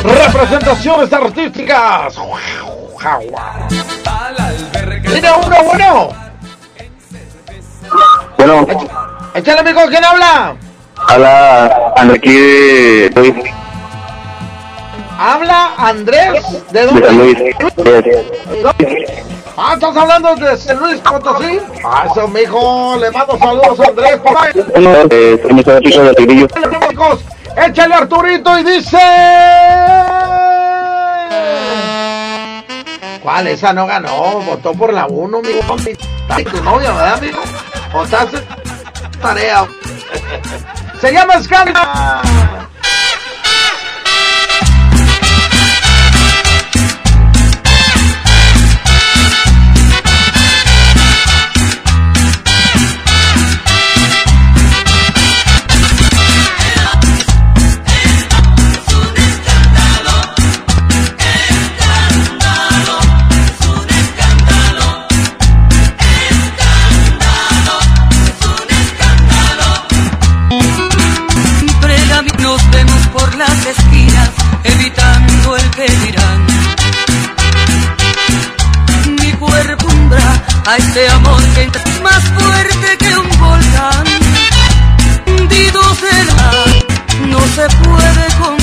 Representaciones 0.03 1.11
artísticas. 1.11 2.15
Mira 5.03 5.35
uno, 5.35 5.63
bueno. 5.65 6.24
Bueno, 8.45 8.67
Échale, 9.33 9.59
amigo, 9.61 9.81
¿quién 9.89 10.05
habla? 10.05 10.55
habla 11.07 11.93
aquí 12.13 12.31
de 12.31 13.11
Luis. 13.15 13.33
Habla 15.17 15.71
Andrés. 15.77 16.43
¿De 16.71 16.81
De 16.81 16.87
San 16.89 17.01
dónde? 17.01 17.11
Luis. 17.11 19.03
Ah, 19.57 19.71
¿estás 19.73 19.97
hablando 19.97 20.35
de 20.35 20.55
San 20.57 20.77
Luis 20.77 20.99
Potosí? 21.01 21.59
Ah, 21.83 22.05
eso, 22.11 22.27
mijo. 22.27 22.97
Le 22.99 23.09
mando 23.09 23.35
saludos 23.39 23.79
a 23.79 23.87
Andrés. 23.87 24.21
Bueno, 24.21 24.91
eh, 25.09 25.41
soy 25.91 26.05
de 26.05 26.13
Tigrillo. 26.13 26.47
Chicos, 26.89 27.19
échale 27.65 27.95
Arturito 27.95 28.59
y 28.59 28.63
dice. 28.63 28.99
¿Cuál? 33.23 33.47
Esa 33.47 33.73
no 33.73 33.87
ganó. 33.87 34.41
Votó 34.41 34.71
por 34.73 34.93
la 34.93 35.07
1, 35.07 35.35
amigo. 35.39 35.59
Está 36.29 36.51
tu 36.51 36.63
novia, 36.63 36.91
¿verdad, 36.91 37.13
amigo? 37.17 37.39
O 37.93 38.05
tarea. 39.21 39.67
Se 40.99 41.11
llama 41.11 41.41
Scandal. 41.41 42.67
Dirán. 76.03 76.45
Mi 79.21 79.31
cuerpo 79.33 79.87
umbra 79.87 80.43
a 80.65 80.77
este 80.77 81.07
amor 81.09 81.41
que 81.53 81.63
es 81.63 82.01
más 82.01 82.23
fuerte 82.37 82.97
que 82.97 83.17
un 83.17 83.29
volcán. 83.39 84.05
Hundido 85.27 85.81
será, 85.95 86.51
no 87.27 87.39
se 87.55 87.67
puede 87.83 88.25
continuar. 88.39 88.54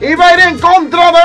Y 0.00 0.14
va 0.14 0.28
a 0.28 0.34
ir 0.34 0.40
en 0.40 0.58
contra 0.58 1.12
de. 1.12 1.18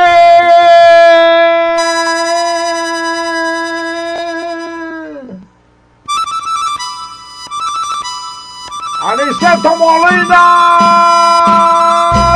Aniceto 9.04 9.76
Molina. 9.76 10.44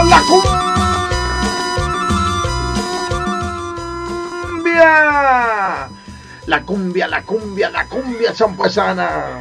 La 0.06 0.22
cumbia. 4.54 5.90
La 6.46 6.62
cumbia, 6.62 7.08
la 7.08 7.22
cumbia, 7.24 7.70
la 7.72 7.88
cumbia 7.88 8.34
zampuesana. 8.36 9.40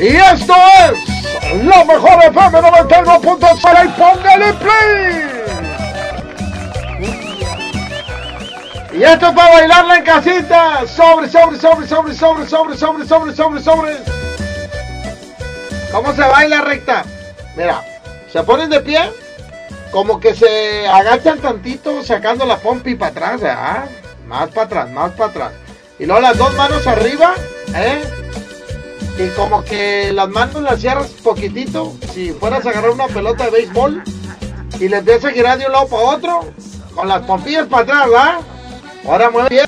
Y 0.00 0.16
esto 0.16 0.54
es 0.54 1.62
la 1.62 1.84
mejor 1.84 2.24
FM 2.24 2.58
91.0 2.58 3.84
y 3.84 3.88
póngale 4.00 4.52
play. 4.54 5.30
Y 8.94 9.02
esto 9.02 9.26
es 9.28 9.34
para 9.34 9.52
bailarla 9.52 9.96
en 9.98 10.04
casita. 10.04 10.86
Sobre, 10.86 11.28
sobre, 11.28 11.58
sobre, 11.58 11.86
sobre, 11.86 12.14
sobre, 12.14 12.46
sobre, 12.46 12.76
sobre, 12.78 13.06
sobre, 13.06 13.34
sobre, 13.34 13.62
sobre. 13.62 13.96
¿Cómo 15.92 16.14
se 16.14 16.22
baila 16.22 16.62
recta? 16.62 17.04
Mira, 17.54 17.84
se 18.32 18.42
ponen 18.42 18.70
de 18.70 18.80
pie, 18.80 19.00
como 19.90 20.18
que 20.18 20.34
se 20.34 20.88
agachan 20.88 21.40
tantito 21.40 22.02
sacando 22.02 22.46
la 22.46 22.56
pompi 22.56 22.94
para 22.94 23.10
atrás, 23.10 23.40
¿verdad? 23.42 23.84
Más 24.26 24.48
para 24.48 24.62
atrás, 24.66 24.90
más 24.90 25.10
para 25.10 25.30
atrás. 25.30 25.52
Y 25.98 26.06
luego 26.06 26.22
las 26.22 26.38
dos 26.38 26.54
manos 26.54 26.86
arriba, 26.86 27.34
¿eh? 27.74 28.19
Y 29.22 29.28
como 29.36 29.62
que 29.62 30.12
las 30.14 30.30
manos 30.30 30.62
las 30.62 30.80
cierras 30.80 31.08
poquitito, 31.22 31.94
si 32.14 32.32
fueras 32.32 32.64
a 32.64 32.70
agarrar 32.70 32.90
una 32.90 33.06
pelota 33.06 33.44
de 33.44 33.50
béisbol 33.50 34.02
y 34.78 34.88
le 34.88 34.96
empiezas 34.96 35.26
a 35.26 35.34
girar 35.34 35.58
de 35.58 35.66
un 35.66 35.72
lado 35.72 35.88
para 35.88 36.02
otro, 36.02 36.40
con 36.94 37.06
las 37.06 37.20
pompillas 37.22 37.66
para 37.66 37.82
atrás, 37.82 38.06
¿verdad? 38.06 38.38
Ahora 39.06 39.30
mueve 39.30 39.48
bien, 39.50 39.66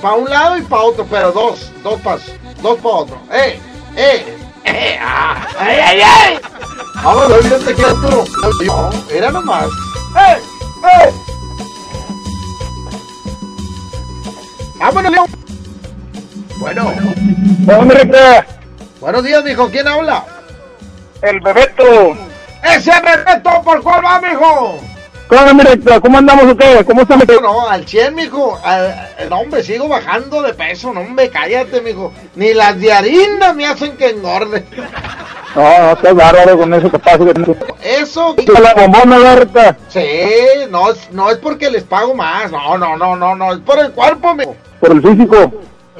para 0.00 0.14
un 0.14 0.30
lado 0.30 0.56
y 0.56 0.62
para 0.62 0.82
otro, 0.82 1.04
pero 1.10 1.32
dos, 1.32 1.72
dos 1.82 2.00
pasos, 2.00 2.32
dos 2.62 2.78
para 2.78 2.94
otro. 2.94 3.18
¡Eh! 3.32 3.58
¡Eh! 3.96 4.38
¡Eh! 4.64 4.98
¡Ah! 5.00 5.48
¡Ay, 5.58 5.78
ay, 5.80 6.00
ay! 6.04 6.38
Vamos 7.02 7.24
a 7.24 7.28
ver 7.28 7.42
si 7.42 7.64
te 7.64 7.74
queda 7.74 7.94
tú. 7.94 8.24
No, 8.64 8.90
era 9.10 9.32
nomás. 9.32 9.66
¡Eh! 9.66 10.38
¡Eh! 10.84 11.12
¡Vámonos, 14.78 15.10
León! 15.10 15.26
Bueno. 16.60 16.92
Buenos 19.02 19.24
días, 19.24 19.42
mijo. 19.42 19.68
¿Quién 19.68 19.88
habla? 19.88 20.24
El 21.22 21.40
Bebeto. 21.40 22.16
¡Ese 22.62 22.92
Bebeto! 23.00 23.50
¿Por 23.64 23.82
cuál 23.82 24.04
va, 24.04 24.20
mijo? 24.20 24.78
¿Cómo, 25.26 25.54
mi 25.54 25.62
recta? 25.64 25.98
¿Cómo 26.00 26.18
andamos 26.18 26.44
ustedes? 26.44 26.84
¿Cómo 26.84 27.02
están? 27.02 27.18
No, 27.26 27.40
no, 27.40 27.68
al 27.68 27.84
100, 27.84 28.14
mijo. 28.14 28.60
Al- 28.62 29.08
no, 29.28 29.40
hombre, 29.40 29.64
sigo 29.64 29.88
bajando 29.88 30.40
de 30.42 30.54
peso. 30.54 30.92
No, 30.92 31.00
hombre, 31.00 31.30
cállate, 31.30 31.80
mijo. 31.80 32.12
Ni 32.36 32.54
las 32.54 32.78
de 32.78 32.92
harina 32.92 33.52
me 33.52 33.66
hacen 33.66 33.96
que 33.96 34.10
engorde. 34.10 34.64
No, 35.54 35.60
no, 35.60 35.92
estás 35.92 36.14
bárbaro 36.14 36.56
con 36.56 36.72
eso 36.72 36.90
que 36.90 36.98
pasa. 36.98 37.18
Eso. 37.82 38.34
la 38.62 38.72
bombona, 38.72 39.18
Berta. 39.18 39.76
Sí, 39.88 40.00
no 40.70 40.90
es, 40.90 41.10
no 41.12 41.30
es 41.30 41.36
porque 41.36 41.70
les 41.70 41.82
pago 41.84 42.14
más. 42.14 42.50
No, 42.50 42.78
no, 42.78 42.96
no, 42.96 43.16
no, 43.16 43.34
no. 43.34 43.52
Es 43.52 43.58
por 43.58 43.78
el 43.78 43.92
cuerpo, 43.92 44.34
mijo. 44.34 44.56
Por 44.80 44.92
el 44.92 45.02
físico. 45.02 45.52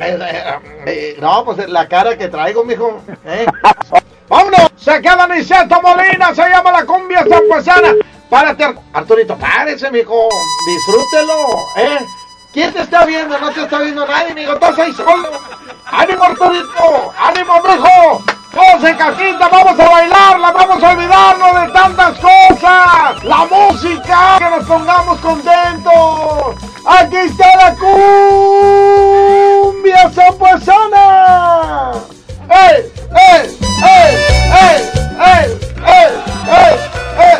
Eh, 0.03 0.19
eh, 0.21 0.61
eh, 0.87 1.17
no, 1.21 1.45
pues 1.45 1.69
la 1.69 1.87
cara 1.89 2.17
que 2.17 2.29
traigo, 2.29 2.65
mijo. 2.65 3.01
¿eh? 3.25 3.47
¡Vámonos! 4.29 4.71
Se 4.77 5.01
queda 5.01 5.27
Niceto 5.29 5.81
Molina, 5.81 6.35
se 6.35 6.49
llama 6.49 6.73
la 6.73 6.85
cumbia 6.85 7.25
zampuesana. 7.29 7.95
Párate, 8.29 8.75
Arturito, 8.93 9.37
párese, 9.37 9.91
mijo. 9.91 10.29
Disfrútelo, 10.67 11.35
¿eh? 11.77 11.99
¿Quién 12.53 12.73
te 12.73 12.81
está 12.81 13.05
viendo? 13.05 13.39
No 13.39 13.51
te 13.51 13.63
está 13.63 13.79
viendo 13.79 14.07
nadie, 14.07 14.35
mijo. 14.35 14.55
Estás 14.55 14.79
ahí 14.79 14.93
solo. 14.93 15.31
¡Ánimo, 15.87 16.25
Arturito! 16.25 17.13
¡Ánimo, 17.19 17.63
mijo! 17.63 18.25
Todos 18.53 18.85
en 18.85 18.97
casita, 18.97 19.49
vamos 19.49 19.81
a 19.81 19.89
bailarla, 19.89 20.51
vamos 20.51 20.83
a 20.83 20.91
olvidarnos 20.91 21.67
de 21.67 21.73
tantas 21.73 22.19
cosas. 22.19 23.25
La 23.25 23.47
música, 23.47 24.37
que 24.39 24.51
nos 24.51 24.65
pongamos 24.65 25.19
contentos. 25.21 26.72
Aquí 26.85 27.17
está 27.17 27.47
la 27.57 27.77
cumbia 28.57 30.11
zampuesana. 30.11 31.93
¡Ey, 32.51 32.91
ey, 33.15 33.57
ey, 33.85 34.13
ey, 34.61 34.79
ey, 35.21 35.47
ey, 35.87 36.11
ey, 36.49 36.75
ey! 37.19 37.39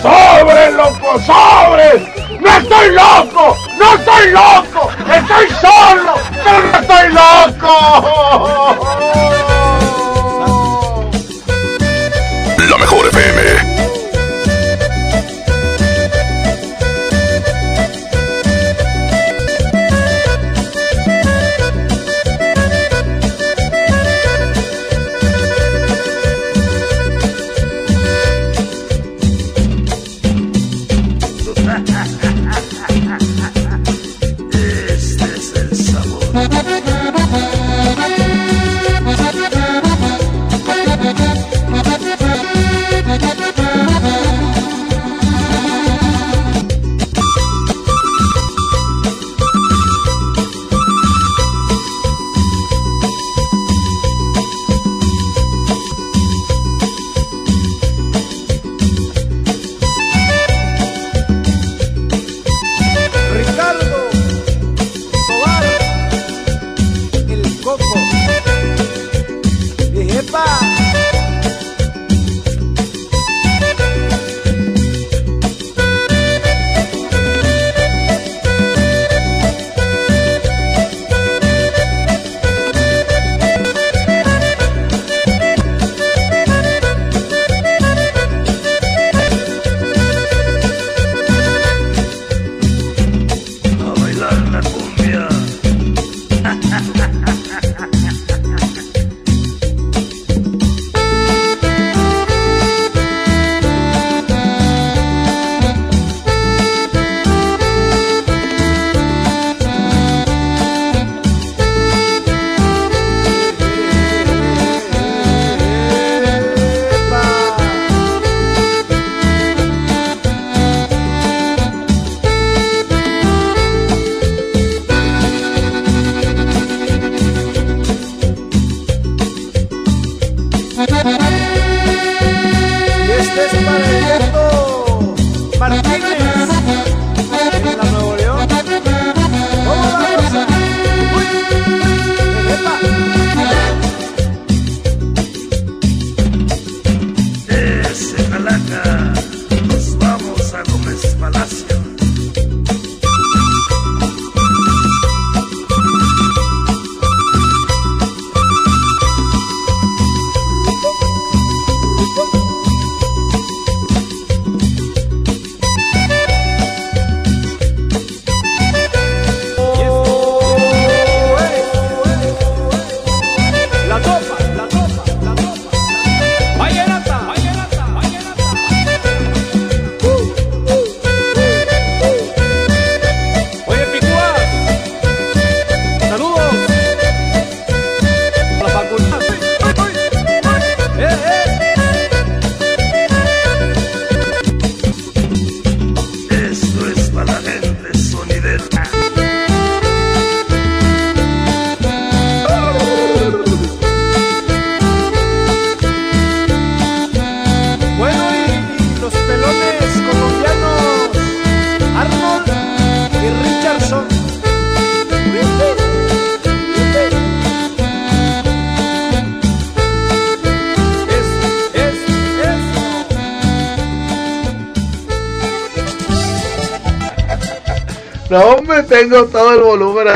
¡Sobre, 0.00 0.62
loco, 0.72 1.10
sobre! 1.20 1.88
¡No 2.40 2.48
estoy 2.56 2.88
loco! 2.92 3.44
¡No 3.78 3.86
estoy 3.94 4.24
loco! 4.30 4.80
¡Estoy 5.00 5.46
solo! 5.60 6.14
¡Pero 6.42 6.62
no 6.62 6.78
estoy 6.78 7.06
loco! 7.12 7.72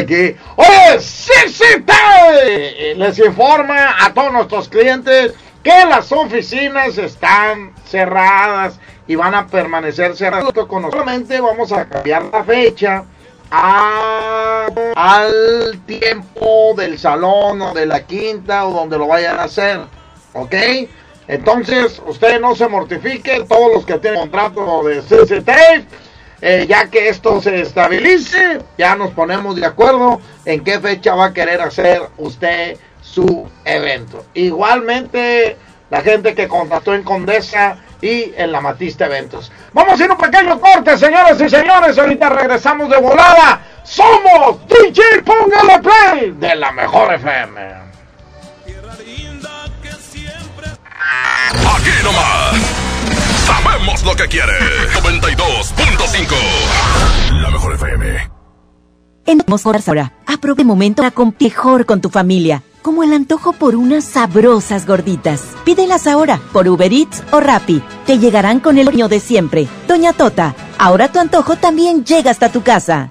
Aquí. 0.06 0.36
Oye, 0.56 1.00
sí, 1.00 1.32
sí, 1.48 1.64
les 2.96 3.18
informa 3.18 3.96
a 4.04 4.14
todos 4.14 4.32
nuestros 4.32 4.68
clientes 4.68 5.34
que 5.62 5.84
las 5.88 6.10
oficinas 6.12 6.96
están 6.96 7.74
cerradas 7.84 8.78
y 9.06 9.16
van 9.16 9.34
a 9.34 9.46
permanecer 9.46 10.16
cerradas. 10.16 10.52
Solamente 10.90 11.40
vamos 11.40 11.72
a 11.72 11.84
cambiar 11.88 12.24
la 12.24 12.44
fecha 12.44 13.04
al 14.96 15.80
tiempo 15.86 16.74
del 16.76 16.98
salón 16.98 17.62
o 17.62 17.74
de 17.74 17.86
la 17.86 18.04
quinta 18.04 18.66
o 18.66 18.72
donde 18.72 18.98
lo 18.98 19.08
vayan 19.08 19.38
a 19.38 19.44
hacer. 19.44 19.80
¿Ok? 20.32 20.54
Entonces, 21.28 22.00
usted 22.06 22.40
no 22.40 22.54
se 22.54 22.68
mortifique, 22.68 23.44
todos 23.48 23.74
los 23.74 23.84
que 23.84 23.98
tienen 23.98 24.20
contrato 24.20 24.84
de 24.84 25.02
CC 25.02 25.42
Tape, 25.42 25.84
eh, 26.40 26.66
ya 26.68 26.88
que 26.90 27.08
esto 27.08 27.40
se 27.40 27.60
estabilice, 27.60 28.60
ya 28.76 28.94
nos 28.96 29.12
ponemos 29.12 29.56
de 29.56 29.66
acuerdo 29.66 30.20
en 30.44 30.62
qué 30.62 30.78
fecha 30.80 31.14
va 31.14 31.26
a 31.26 31.32
querer 31.32 31.60
hacer 31.60 32.02
usted 32.18 32.76
su 33.00 33.48
evento. 33.64 34.24
Igualmente, 34.34 35.56
la 35.90 36.02
gente 36.02 36.34
que 36.34 36.48
contrató 36.48 36.94
en 36.94 37.02
Condesa 37.02 37.78
y 38.00 38.32
en 38.36 38.52
la 38.52 38.60
Matista 38.60 39.06
Eventos. 39.06 39.50
Vamos 39.72 40.00
a 40.00 40.04
ir 40.04 40.10
un 40.10 40.18
pequeño 40.18 40.60
corte, 40.60 40.98
señores 40.98 41.40
y 41.40 41.48
señores. 41.48 41.98
Ahorita 41.98 42.28
regresamos 42.28 42.90
de 42.90 42.98
volada. 42.98 43.60
Somos 43.84 44.66
DJ 44.68 45.22
Póngale 45.22 45.80
Play 45.80 46.30
de 46.32 46.56
la 46.56 46.72
mejor 46.72 47.14
FM. 47.14 47.86
Aquí 51.76 51.90
nomás. 52.02 52.65
Sabemos 53.76 54.04
lo 54.04 54.16
que 54.16 54.26
quiere. 54.28 54.54
92.5. 55.02 57.42
La 57.42 57.50
mejor 57.50 57.74
FM. 57.74 58.30
En 59.26 59.42
ahora, 59.86 60.14
aprovecha 60.26 60.62
el 60.62 60.66
momento 60.66 61.02
para 61.02 61.10
mejor 61.38 61.84
con 61.84 62.00
tu 62.00 62.08
familia, 62.08 62.62
como 62.80 63.02
el 63.02 63.12
antojo 63.12 63.52
por 63.52 63.76
unas 63.76 64.04
sabrosas 64.04 64.86
gorditas. 64.86 65.42
Pídelas 65.66 66.06
ahora 66.06 66.40
por 66.54 66.66
Uber 66.66 66.90
Eats 66.90 67.22
o 67.32 67.40
Rappi. 67.40 67.82
Te 68.06 68.18
llegarán 68.18 68.60
con 68.60 68.78
el 68.78 68.86
niño 68.86 69.08
de 69.08 69.20
siempre. 69.20 69.68
Doña 69.86 70.14
Tota, 70.14 70.54
ahora 70.78 71.12
tu 71.12 71.18
antojo 71.18 71.56
también 71.56 72.02
llega 72.02 72.30
hasta 72.30 72.50
tu 72.50 72.62
casa. 72.62 73.10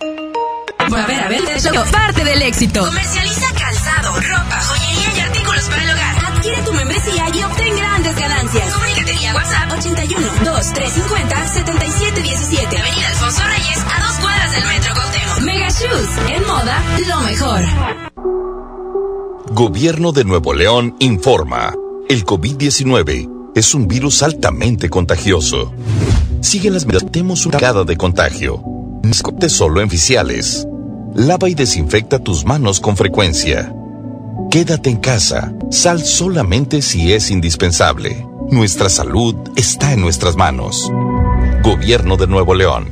A 0.79 0.89
ver, 1.05 1.19
a 1.19 1.27
ver, 1.27 1.43
parte 1.91 2.23
del 2.23 2.41
éxito. 2.41 2.83
Comercializa 2.85 3.53
calzado, 3.53 4.19
ropa, 4.19 4.59
joyería 4.61 5.15
y 5.15 5.19
artículos 5.19 5.69
para 5.69 5.83
el 5.83 5.89
hogar. 5.91 6.25
Adquiere 6.25 6.61
tu 6.63 6.73
membresía 6.73 7.25
y 7.35 7.43
obtén 7.43 7.77
grandes 7.77 8.15
ganancias. 8.15 8.75
WhatsApp 8.77 8.94
81 9.77 10.27
2350 10.45 11.47
7717. 11.47 12.77
Avenida 12.77 13.07
Alfonso 13.09 13.41
Reyes, 13.43 13.77
a 13.93 14.07
dos 14.07 14.17
cuadras 14.19 14.51
del 14.51 14.65
Metro 14.65 14.93
Cuauhtémoc. 14.93 15.41
Mega 15.41 15.69
Shoes, 15.69 16.09
en 16.29 16.47
moda, 16.47 16.83
lo 17.07 17.21
mejor. 17.21 17.61
Gobierno 19.51 20.11
de 20.11 20.23
Nuevo 20.23 20.53
León 20.53 20.95
informa. 20.99 21.73
El 22.09 22.25
COVID-19 22.25 23.51
es 23.55 23.73
un 23.73 23.87
virus 23.87 24.23
altamente 24.23 24.89
contagioso. 24.89 25.73
Sigue 26.41 26.69
las 26.69 26.85
medidas. 26.85 27.11
Tenemos 27.11 27.45
una 27.45 27.57
cada 27.57 27.83
de 27.83 27.97
contagio. 27.97 28.63
Escote 29.03 29.49
solo 29.49 29.81
en 29.81 29.87
oficiales. 29.87 30.65
Lava 31.15 31.49
y 31.49 31.53
desinfecta 31.53 32.19
tus 32.19 32.45
manos 32.45 32.79
con 32.79 32.95
frecuencia. 32.95 33.73
Quédate 34.51 34.89
en 34.89 34.97
casa. 34.97 35.53
Sal 35.71 36.03
solamente 36.03 36.81
si 36.81 37.11
es 37.13 37.31
indispensable. 37.31 38.25
Nuestra 38.51 38.89
salud 38.89 39.35
está 39.55 39.93
en 39.93 40.01
nuestras 40.01 40.35
manos. 40.35 40.91
Gobierno 41.63 42.17
de 42.17 42.27
Nuevo 42.27 42.53
León. 42.53 42.89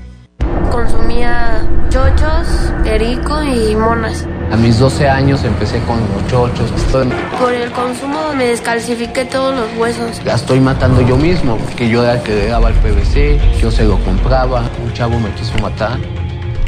Consumía 0.71 1.61
chochos, 1.89 2.47
perico 2.83 3.43
y 3.43 3.75
monas. 3.75 4.25
A 4.51 4.55
mis 4.57 4.79
12 4.79 5.07
años 5.07 5.43
empecé 5.43 5.79
con 5.81 5.99
los 5.99 6.27
chochos. 6.27 6.71
Estoy- 6.75 7.09
Por 7.39 7.53
el 7.53 7.71
consumo 7.71 8.33
me 8.35 8.45
descalcifiqué 8.45 9.25
todos 9.25 9.55
los 9.55 9.77
huesos. 9.77 10.21
la 10.25 10.35
estoy 10.35 10.59
matando 10.59 11.01
yo 11.01 11.17
mismo, 11.17 11.57
porque 11.57 11.87
yo 11.89 12.03
era 12.03 12.13
el 12.15 12.21
que 12.23 12.33
le 12.35 12.47
daba 12.47 12.69
el 12.69 12.75
PVC, 12.75 13.39
yo 13.59 13.69
se 13.71 13.83
lo 13.83 13.97
compraba, 14.03 14.63
un 14.83 14.93
chavo 14.93 15.19
me 15.19 15.29
quiso 15.31 15.57
matar. 15.59 15.97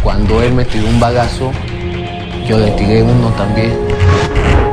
Cuando 0.03 0.41
él 0.43 0.53
me 0.53 0.65
tiró 0.65 0.87
un 0.87 0.99
bagazo, 0.99 1.51
yo 2.47 2.57
le 2.59 2.71
tiré 2.71 3.01
uno 3.01 3.29
también. 3.29 3.73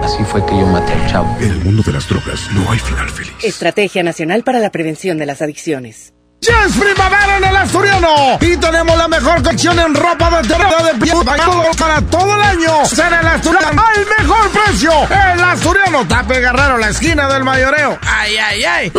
Así 0.03 0.24
fue 0.24 0.45
que 0.47 0.59
yo 0.59 0.66
maté 0.66 0.93
al 0.93 1.11
chavo. 1.11 1.37
En 1.41 1.51
el 1.51 1.65
mundo 1.65 1.83
de 1.85 1.93
las 1.93 2.09
drogas 2.09 2.49
no 2.53 2.70
hay 2.70 2.79
final 2.79 3.09
feliz. 3.11 3.33
Estrategia 3.43 4.03
Nacional 4.03 4.43
para 4.43 4.59
la 4.59 4.70
Prevención 4.70 5.19
de 5.19 5.27
las 5.27 5.43
Adicciones. 5.43 6.12
Ya 6.41 6.65
es 6.65 6.73
primavera 6.77 7.37
en 7.37 7.45
el 7.45 7.57
Asturiano 7.57 8.39
y 8.41 8.57
tenemos 8.57 8.99
la 8.99 9.07
mejor 9.07 9.43
colección 9.45 9.79
en 9.79 9.95
ropa 9.95 10.43
de 10.43 10.49
temporada 10.49 10.93
de 10.93 10.99
piel 10.99 11.16
para 11.24 11.45
todo, 11.45 11.62
para 11.79 12.01
todo 12.03 12.35
el 12.35 12.43
año. 12.43 12.85
Será 12.85 13.20
el 13.20 13.27
Asturiano 13.29 13.81
al 13.81 14.07
mejor 14.19 14.51
precio. 14.51 14.91
El 15.09 15.41
Asturiano 15.41 16.05
Tape 16.09 16.41
Guerrero, 16.41 16.79
la 16.79 16.89
esquina 16.89 17.33
del 17.33 17.45
mayoreo. 17.45 17.97
Ay, 18.03 18.37
ay, 18.39 18.65
ay. 18.65 18.93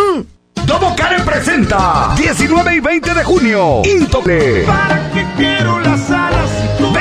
Domo 0.66 0.96
Karen 0.96 1.26
presenta 1.26 2.14
19 2.16 2.76
y 2.76 2.80
20 2.80 3.14
de 3.14 3.24
junio. 3.26 3.82
Intople. 3.84 4.66
Quiero 5.36 5.80
las 5.82 5.93
alas 5.93 5.93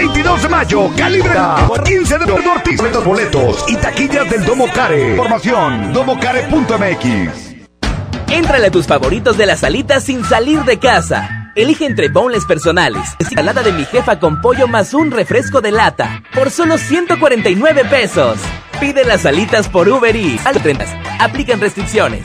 22 0.07 0.43
de 0.43 0.49
mayo, 0.49 0.91
Calibra. 0.97 1.69
15 1.85 2.19
de 2.19 2.33
Ortiz. 2.33 2.77
Boletos, 2.77 3.05
boletos 3.05 3.65
y 3.69 3.77
taquillas 3.77 4.29
del 4.29 4.45
Domo 4.45 4.67
Care. 4.75 5.11
Información, 5.11 5.93
domocare.mx. 5.93 7.55
Éntrale 8.29 8.67
a 8.67 8.71
tus 8.73 8.89
favoritos 8.89 9.39
de 9.39 9.47
las 9.47 9.63
alitas 9.63 10.03
sin 10.03 10.25
salir 10.25 10.65
de 10.65 10.81
casa. 10.81 11.53
Elige 11.55 11.87
entre 11.87 12.09
boneless 12.09 12.47
personales, 12.47 13.15
ensalada 13.21 13.63
de 13.63 13.71
mi 13.71 13.85
jefa 13.85 14.19
con 14.19 14.41
pollo 14.41 14.67
más 14.67 14.93
un 14.93 15.13
refresco 15.13 15.61
de 15.61 15.71
lata 15.71 16.25
por 16.35 16.51
solo 16.51 16.79
149 16.79 17.85
pesos. 17.85 18.39
Pide 18.81 19.05
las 19.05 19.25
alitas 19.25 19.69
por 19.69 19.89
Uber 19.89 20.17
Eats. 20.17 20.45
Al 20.45 20.61
30. 20.61 20.85
Aplican 21.21 21.61
restricciones. 21.61 22.25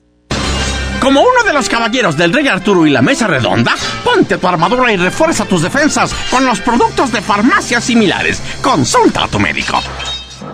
Como 1.01 1.21
uno 1.21 1.43
de 1.43 1.51
los 1.51 1.67
caballeros 1.67 2.15
del 2.15 2.31
Rey 2.31 2.47
Arturo 2.47 2.85
y 2.85 2.91
la 2.91 3.01
Mesa 3.01 3.25
Redonda, 3.25 3.73
ponte 4.03 4.37
tu 4.37 4.47
armadura 4.47 4.93
y 4.93 4.97
refuerza 4.97 5.45
tus 5.45 5.63
defensas 5.63 6.13
con 6.29 6.45
los 6.45 6.61
productos 6.61 7.11
de 7.11 7.21
farmacias 7.21 7.83
similares. 7.83 8.39
Consulta 8.61 9.23
a 9.23 9.27
tu 9.27 9.39
médico. 9.39 9.81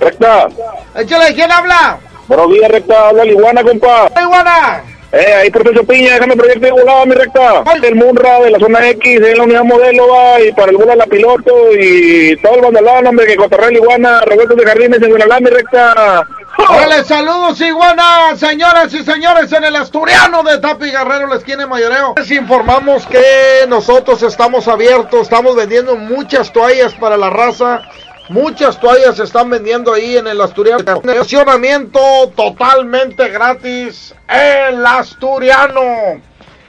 Recta. 0.00 0.48
Échale, 0.96 1.34
¿quién 1.34 1.52
habla? 1.52 2.00
Buenos 2.26 2.50
días, 2.50 2.68
recta. 2.68 3.10
Habla 3.10 3.24
la 3.24 3.30
iguana, 3.30 3.62
compa. 3.62 4.10
¡Iguana! 4.20 4.82
Eh, 5.10 5.32
ahí 5.32 5.50
profesor 5.50 5.86
Piña, 5.86 6.14
déjame 6.14 6.36
proyecto 6.36 6.66
de 6.66 6.72
volada, 6.72 7.06
mi 7.06 7.14
recta. 7.14 7.64
El 7.82 7.94
Munra 7.94 8.40
de 8.40 8.50
la 8.50 8.58
zona 8.58 8.88
X, 8.90 9.20
en 9.24 9.38
la 9.38 9.44
unidad 9.44 9.64
modelo, 9.64 10.06
va, 10.08 10.40
y 10.40 10.52
para 10.52 10.70
el 10.70 10.76
bola 10.76 10.96
la 10.96 11.06
piloto, 11.06 11.72
y 11.72 12.36
todo 12.42 12.56
el 12.56 12.60
bandalón, 12.60 13.06
hombre, 13.06 13.26
que 13.26 13.36
Cotorrel 13.36 13.76
Iguana, 13.76 14.20
Roberto 14.20 14.54
de 14.54 14.66
Jardines, 14.66 15.00
en 15.00 15.08
Guadalajara, 15.08 15.40
mi 15.40 15.50
recta. 15.50 16.26
Órale, 16.68 17.04
saludos 17.04 17.58
iguana, 17.60 18.36
señoras 18.36 18.92
y 18.92 19.02
señores, 19.04 19.50
en 19.52 19.64
el 19.64 19.76
Asturiano 19.76 20.42
de 20.42 20.58
Tapi 20.58 20.90
Guerrero, 20.90 21.28
la 21.28 21.36
esquina 21.36 21.58
de 21.58 21.66
Mayoreo. 21.66 22.14
Les 22.16 22.30
informamos 22.32 23.06
que 23.06 23.66
nosotros 23.68 24.22
estamos 24.22 24.68
abiertos, 24.68 25.22
estamos 25.22 25.56
vendiendo 25.56 25.96
muchas 25.96 26.52
toallas 26.52 26.94
para 26.94 27.16
la 27.16 27.30
raza. 27.30 27.82
Muchas 28.28 28.78
toallas 28.78 29.16
se 29.16 29.24
están 29.24 29.48
vendiendo 29.48 29.92
ahí 29.92 30.16
en 30.16 30.26
el 30.26 30.40
Asturiano. 30.40 30.78
Estacionamiento 30.80 32.00
totalmente 32.36 33.28
gratis. 33.28 34.14
El 34.28 34.84
Asturiano. 34.84 36.20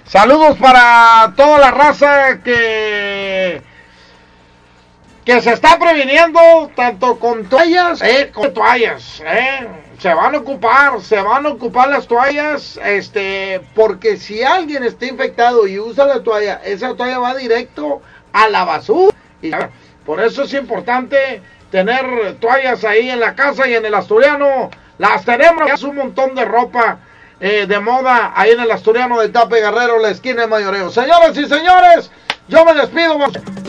Saludos 0.06 0.57
para 0.57 1.34
toda 1.36 1.60
la 1.60 1.72
raza 1.72 2.40
que 2.44 3.61
que 5.26 5.41
se 5.41 5.53
está 5.53 5.77
previniendo 5.77 6.40
tanto 6.76 7.19
con 7.19 7.48
toallas, 7.48 8.02
eh, 8.02 8.31
con 8.34 8.52
toallas, 8.52 9.22
eh. 9.23 9.68
Se 9.99 10.11
van 10.11 10.34
a 10.34 10.40
ocupar, 10.40 10.99
se 11.02 11.22
van 11.22 11.45
a 11.45 11.49
ocupar 11.49 11.90
las 11.90 12.07
toallas, 12.07 12.80
este, 12.84 13.61
porque 13.76 14.18
si 14.18 14.41
alguien 14.41 14.84
está 14.84 15.06
infectado 15.06 15.68
y 15.68 15.77
usa 15.77 16.06
la 16.06 16.23
toalla, 16.23 16.61
esa 16.65 16.95
toalla 16.95 17.19
va 17.19 17.36
directo 17.36 18.02
a 18.34 18.49
la 18.49 18.64
basura. 18.65 19.15
Y 19.41 19.52
por 20.10 20.19
eso 20.22 20.41
es 20.41 20.56
importante 20.56 21.40
tener 21.69 22.34
toallas 22.40 22.84
ahí 22.84 23.11
en 23.11 23.19
la 23.19 23.36
casa 23.36 23.68
y 23.68 23.76
en 23.76 23.86
el 23.86 23.94
asturiano. 23.94 24.72
Las 24.98 25.23
tenemos, 25.23 25.69
es 25.72 25.84
un 25.84 25.98
montón 25.98 26.34
de 26.34 26.45
ropa 26.45 26.98
eh, 27.40 27.68
de 27.68 27.80
moda 27.80 28.34
ahí 28.36 28.49
en 28.49 28.60
el 28.60 28.72
asturiano 28.72 29.19
de 29.19 29.30
Tape 29.30 29.57
Guerrero, 29.57 29.99
la 29.99 30.10
esquina 30.10 30.41
de 30.41 30.48
Mayoreo. 30.48 30.90
Señoras 30.90 31.38
y 31.38 31.45
señores, 31.45 32.10
yo 32.48 32.65
me 32.65 32.73
despido. 32.73 33.19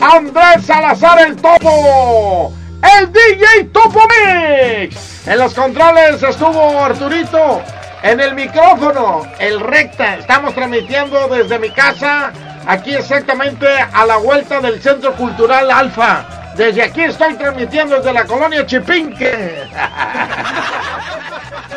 Andrés 0.01 0.65
Salazar 0.65 1.27
el 1.27 1.35
Topo. 1.35 2.51
El 2.97 3.13
DJ 3.13 3.65
Topo 3.71 4.01
Mix. 4.09 5.27
En 5.27 5.37
los 5.37 5.53
controles 5.53 6.23
estuvo 6.23 6.83
Arturito. 6.83 7.61
En 8.01 8.19
el 8.19 8.33
micrófono, 8.33 9.27
el 9.37 9.59
recta. 9.59 10.17
Estamos 10.17 10.55
transmitiendo 10.55 11.27
desde 11.27 11.59
mi 11.59 11.69
casa. 11.69 12.33
Aquí 12.67 12.93
exactamente 12.93 13.67
a 13.67 14.05
la 14.05 14.17
vuelta 14.17 14.59
del 14.61 14.81
Centro 14.81 15.15
Cultural 15.15 15.69
Alfa. 15.71 16.53
Desde 16.55 16.83
aquí 16.83 17.01
estoy 17.03 17.33
transmitiendo 17.35 17.97
desde 17.97 18.13
la 18.13 18.25
colonia 18.25 18.65
Chipinque. 18.65 19.31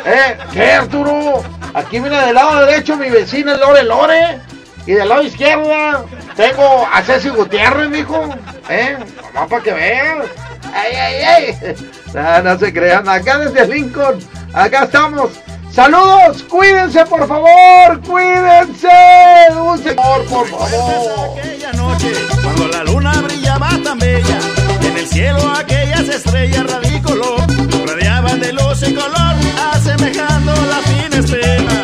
¿Eh? 0.05 0.37
¿Qué, 0.53 0.71
Arturo? 0.73 1.43
Aquí 1.73 1.99
viene 1.99 2.17
del 2.17 2.35
lado 2.35 2.65
derecho 2.65 2.95
mi 2.95 3.09
vecina 3.09 3.55
Lore 3.55 3.83
Lore. 3.83 4.39
Y 4.85 4.93
del 4.93 5.09
lado 5.09 5.23
izquierdo 5.23 6.07
tengo 6.35 6.87
a 6.93 7.01
Ceci 7.01 7.29
Gutiérrez, 7.29 7.89
mijo. 7.89 8.29
¿Eh? 8.69 8.97
Nomás 9.33 9.49
para 9.49 9.63
que 9.63 9.73
vean. 9.73 10.19
¡Ay, 10.73 10.95
ay, 10.95 11.15
ay! 11.23 11.75
No 12.43 12.57
se 12.57 12.71
crean. 12.73 13.09
Acá 13.09 13.39
desde 13.39 13.67
Lincoln. 13.67 14.19
Acá 14.53 14.83
estamos. 14.83 15.31
Saludos. 15.75 16.41
Cuídense, 16.43 17.05
por 17.05 17.27
favor. 17.27 18.01
Cuídense. 18.07 18.87
Un 19.59 19.77
señor, 19.77 20.25
por 20.29 20.47
favor. 20.47 21.37
Aquella 21.37 21.73
noche, 21.73 22.13
cuando 22.41 22.67
la 22.69 22.83
luna 22.85 23.11
brillaba 23.21 23.69
tan 23.83 23.99
bella, 23.99 24.39
y 24.81 24.85
en 24.85 24.97
el 24.97 25.07
cielo 25.07 25.51
aquellas 25.51 26.07
estrellas 26.07 26.71
radicolor 26.71 27.41
radiaban 27.85 28.39
de 28.39 28.53
luz 28.53 28.87
y 28.87 28.93
color, 28.93 29.35
asemejando 29.73 30.53
la 30.53 30.77
fina 30.87 31.17
estela. 31.17 31.83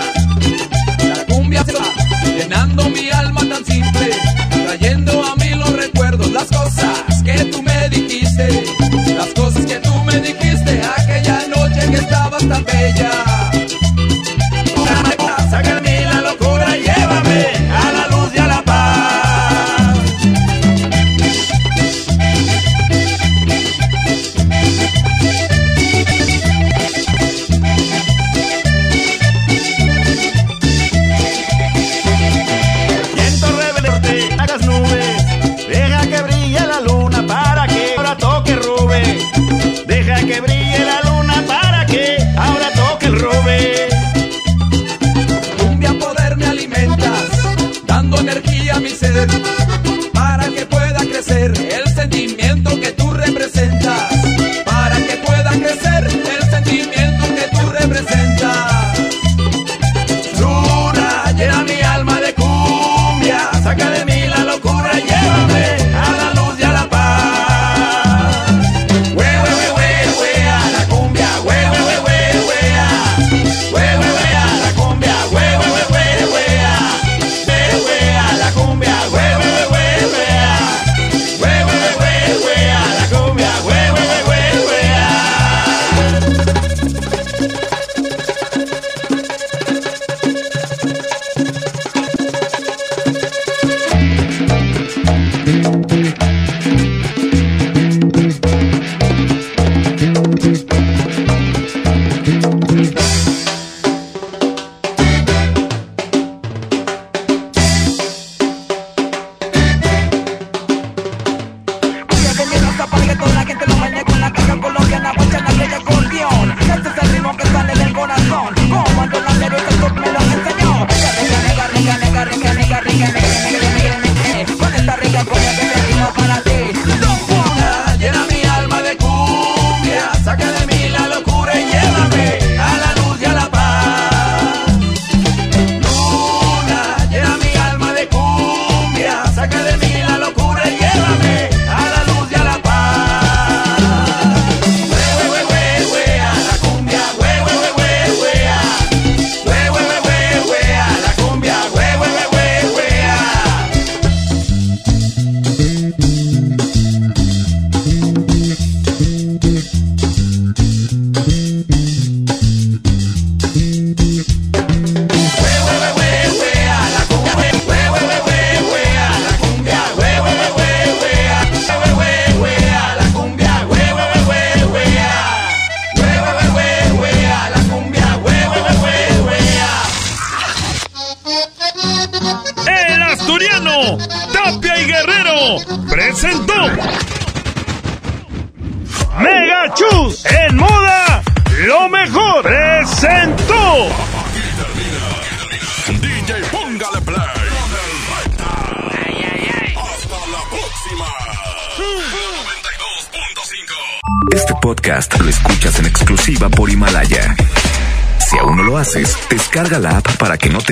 La 1.13 1.25
cumbia 1.25 1.65
se 1.65 1.73
va 1.73 1.85
llenando 2.23 2.89
mi 2.89 3.09
alma 3.09 3.41
tan 3.41 3.65
simple, 3.65 4.15
trayendo 4.67 5.21
a 5.21 5.35
mí 5.35 5.49
los 5.49 5.73
recuerdos, 5.73 6.31
las 6.31 6.47
cosas 6.47 7.23
que 7.25 7.43
tú 7.45 7.61
me 7.61 7.89
dijiste, 7.89 8.63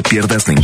te 0.02 0.10
pierdas 0.10 0.48
ningún 0.48 0.59